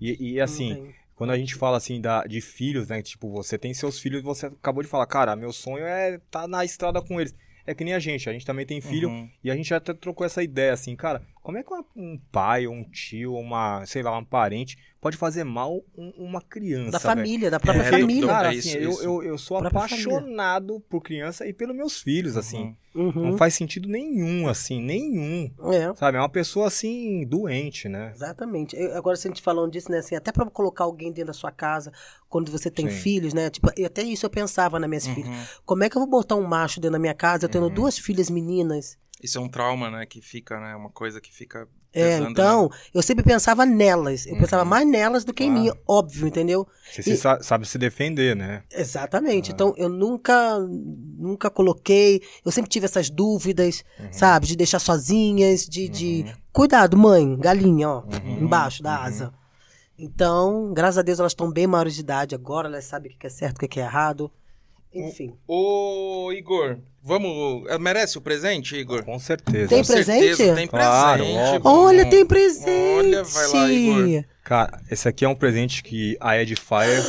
[0.00, 3.02] E, e assim, quando a gente fala assim da, de filhos, né?
[3.02, 6.48] Tipo, você tem seus filhos, você acabou de falar, cara, meu sonho é estar tá
[6.48, 7.34] na estrada com eles.
[7.66, 9.28] É que nem a gente, a gente também tem filho Uhum.
[9.44, 12.66] e a gente até trocou essa ideia assim, cara, como é que uma- um pai,
[12.66, 16.90] ou um tio, uma, sei lá, um parente pode fazer mal um- uma criança?
[16.90, 18.20] Da família, da própria É, família.
[18.20, 19.02] do- Cara, É assim, isso, eu.
[19.02, 20.08] Eu, eu sou Própria família.
[20.18, 22.76] apaixonado por criança e pelos meus filhos, assim.
[22.94, 23.06] Uhum.
[23.08, 23.30] Uhum.
[23.30, 25.50] Não faz sentido nenhum, assim, nenhum.
[25.72, 25.94] É.
[25.94, 26.18] Sabe?
[26.18, 28.12] É uma pessoa, assim, doente, né?
[28.14, 28.76] Exatamente.
[28.76, 31.32] Eu- agora, se a gente falando disso, né, assim, até pra colocar alguém dentro da
[31.32, 31.90] sua casa,
[32.28, 32.96] quando você tem Sim.
[33.00, 33.48] filhos, né?
[33.48, 35.14] Tipo, e até isso eu pensava nas minhas Uhum.
[35.14, 35.60] filhas.
[35.64, 37.74] Como é que eu vou botar um macho dentro da minha casa, eu tendo Uhum.
[37.74, 38.98] duas filhas meninas?
[39.22, 40.06] Isso é um trauma, né?
[40.06, 40.76] Que fica, né?
[40.76, 41.66] Uma coisa que fica.
[41.92, 42.76] É, pesando, então, né?
[42.94, 44.26] eu sempre pensava nelas.
[44.26, 44.68] Eu pensava Uhum.
[44.68, 45.62] mais nelas do que em Claro.
[45.64, 46.68] mim, óbvio, entendeu?
[46.92, 48.62] Você E- sa- sabe se defender, né?
[48.70, 49.50] Exatamente.
[49.50, 49.54] Ah.
[49.54, 52.20] Então, eu nunca, nunca coloquei.
[52.44, 54.12] Eu sempre tive essas dúvidas, Uhum.
[54.12, 54.46] sabe?
[54.46, 56.26] De deixar sozinhas, de, de.
[56.52, 58.42] Cuidado, mãe, galinha, ó, Uhum.
[58.42, 59.32] embaixo da asa.
[59.98, 63.26] Então, graças a Deus, elas estão bem maiores de idade agora, elas sabem o que
[63.26, 64.30] é certo, o que é errado.
[64.94, 65.34] Enfim.
[65.46, 67.64] Ô, Igor, vamos.
[67.78, 69.04] Merece o presente, Igor?
[69.04, 69.68] Com certeza.
[69.68, 70.54] Tem Com certeza, presente?
[70.56, 71.58] Tem Claro, presente.
[71.60, 71.70] bom.
[71.84, 72.96] Olha, tem presente!
[72.98, 74.24] Olha, vai lá, Igor.
[74.44, 77.04] Cara, esse aqui é um presente que a Edifier,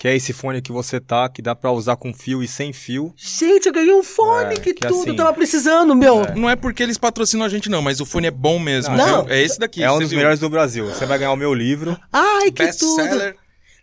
[0.00, 2.72] que é esse fone que você tá, que dá pra usar com fio e sem
[2.72, 3.14] fio.
[3.16, 5.00] Gente, eu ganhei um fone, É, que, que tudo.
[5.02, 6.22] assim- Eu tava precisando, meu.
[6.34, 8.96] Não é porque eles patrocinam a gente, não, mas o fone é bom mesmo.
[8.96, 9.24] Não.
[9.24, 9.32] viu?
[9.32, 9.82] É esse daqui.
[9.84, 10.18] é um dos viu?
[10.18, 10.84] melhores do Brasil.
[10.86, 11.96] Você vai ganhar o meu livro.
[12.12, 12.96] Ai, que Best tudo.
[13.04, 13.36] seller.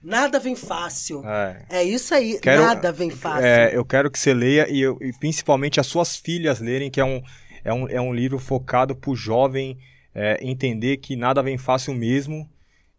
[0.04, 1.24] Nada vem fácil.
[1.26, 1.66] É.
[1.70, 3.46] É isso aí, Quero- nada vem fácil.
[3.46, 7.00] É, eu quero que você leia e, eu- e principalmente as suas filhas lerem, que
[7.00, 7.22] é um,
[7.64, 9.78] é um, é um livro focado pro jovem
[10.14, 12.50] é, entender que nada vem fácil mesmo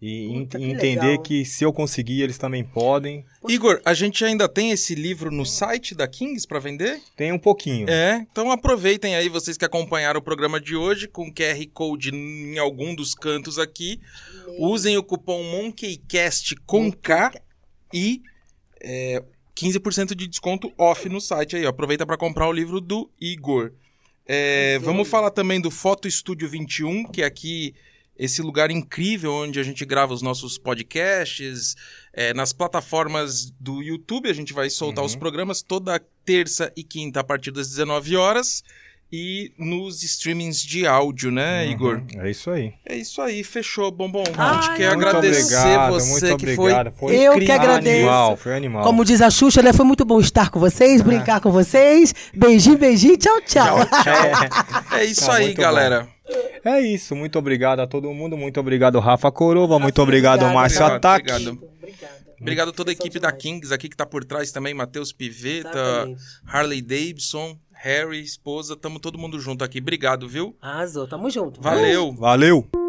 [0.02, 1.22] e Puta, que entender legal.
[1.22, 3.24] que se eu conseguir, eles também podem.
[3.48, 7.00] Igor, a gente ainda tem esse livro no site da Kings pra vender?
[7.16, 7.88] Tem um pouquinho.
[7.88, 12.58] É, então aproveitem aí vocês que acompanharam o programa de hoje com QR Code em
[12.58, 14.00] algum dos cantos aqui.
[14.58, 17.40] Usem o cupom MonkeyCast com K
[17.94, 18.22] e
[18.82, 19.22] é,
[19.54, 21.64] 15% de desconto off no site aí.
[21.64, 21.68] ó.
[21.68, 23.70] Aproveita para comprar o livro do Igor.
[24.26, 27.72] É, vamos falar também do Foto Estúdio 21, que é aqui
[28.18, 31.74] esse lugar incrível onde a gente grava os nossos podcasts.
[32.12, 35.06] É, nas plataformas do YouTube a gente vai soltar Uhum.
[35.06, 38.62] os programas toda terça e quinta a partir das 19 horas.
[39.14, 42.00] E nos streamings de áudio, né, Igor?
[42.16, 42.72] É isso aí.
[42.86, 44.24] É isso aí, fechou, Bombom.
[44.38, 46.92] a Ai, gente quer muito agradecer obrigado, você muito que obrigado.
[46.96, 47.14] foi.
[47.16, 47.96] Eu que agradeço.
[47.98, 48.82] Animal, foi animal.
[48.84, 49.70] Como diz a Xuxa, né?
[49.74, 52.14] Foi muito bom estar com vocês, brincar com vocês.
[52.32, 53.76] Beijinho, beijinho, tchau, tchau.
[54.92, 56.08] É isso Tá aí, galera.
[56.64, 60.54] É isso, muito obrigado a todo mundo, muito obrigado Rafa Corova, muito obrigado obrigada.
[60.54, 61.32] Márcio Obrigado, Ataque.
[61.32, 61.64] obrigado.
[61.78, 62.22] Obrigada.
[62.40, 63.30] Obrigado a toda a equipe da.
[63.32, 66.22] Kings aqui que tá por trás também, Matheus Piveta, Exatamente.
[66.44, 69.78] Harley Davidson, Harry, esposa, tamo todo mundo junto aqui.
[69.78, 70.56] Obrigado, viu?
[70.60, 71.60] Arrasou, tamo junto.
[71.60, 72.12] Valeu.
[72.14, 72.81] Valeu!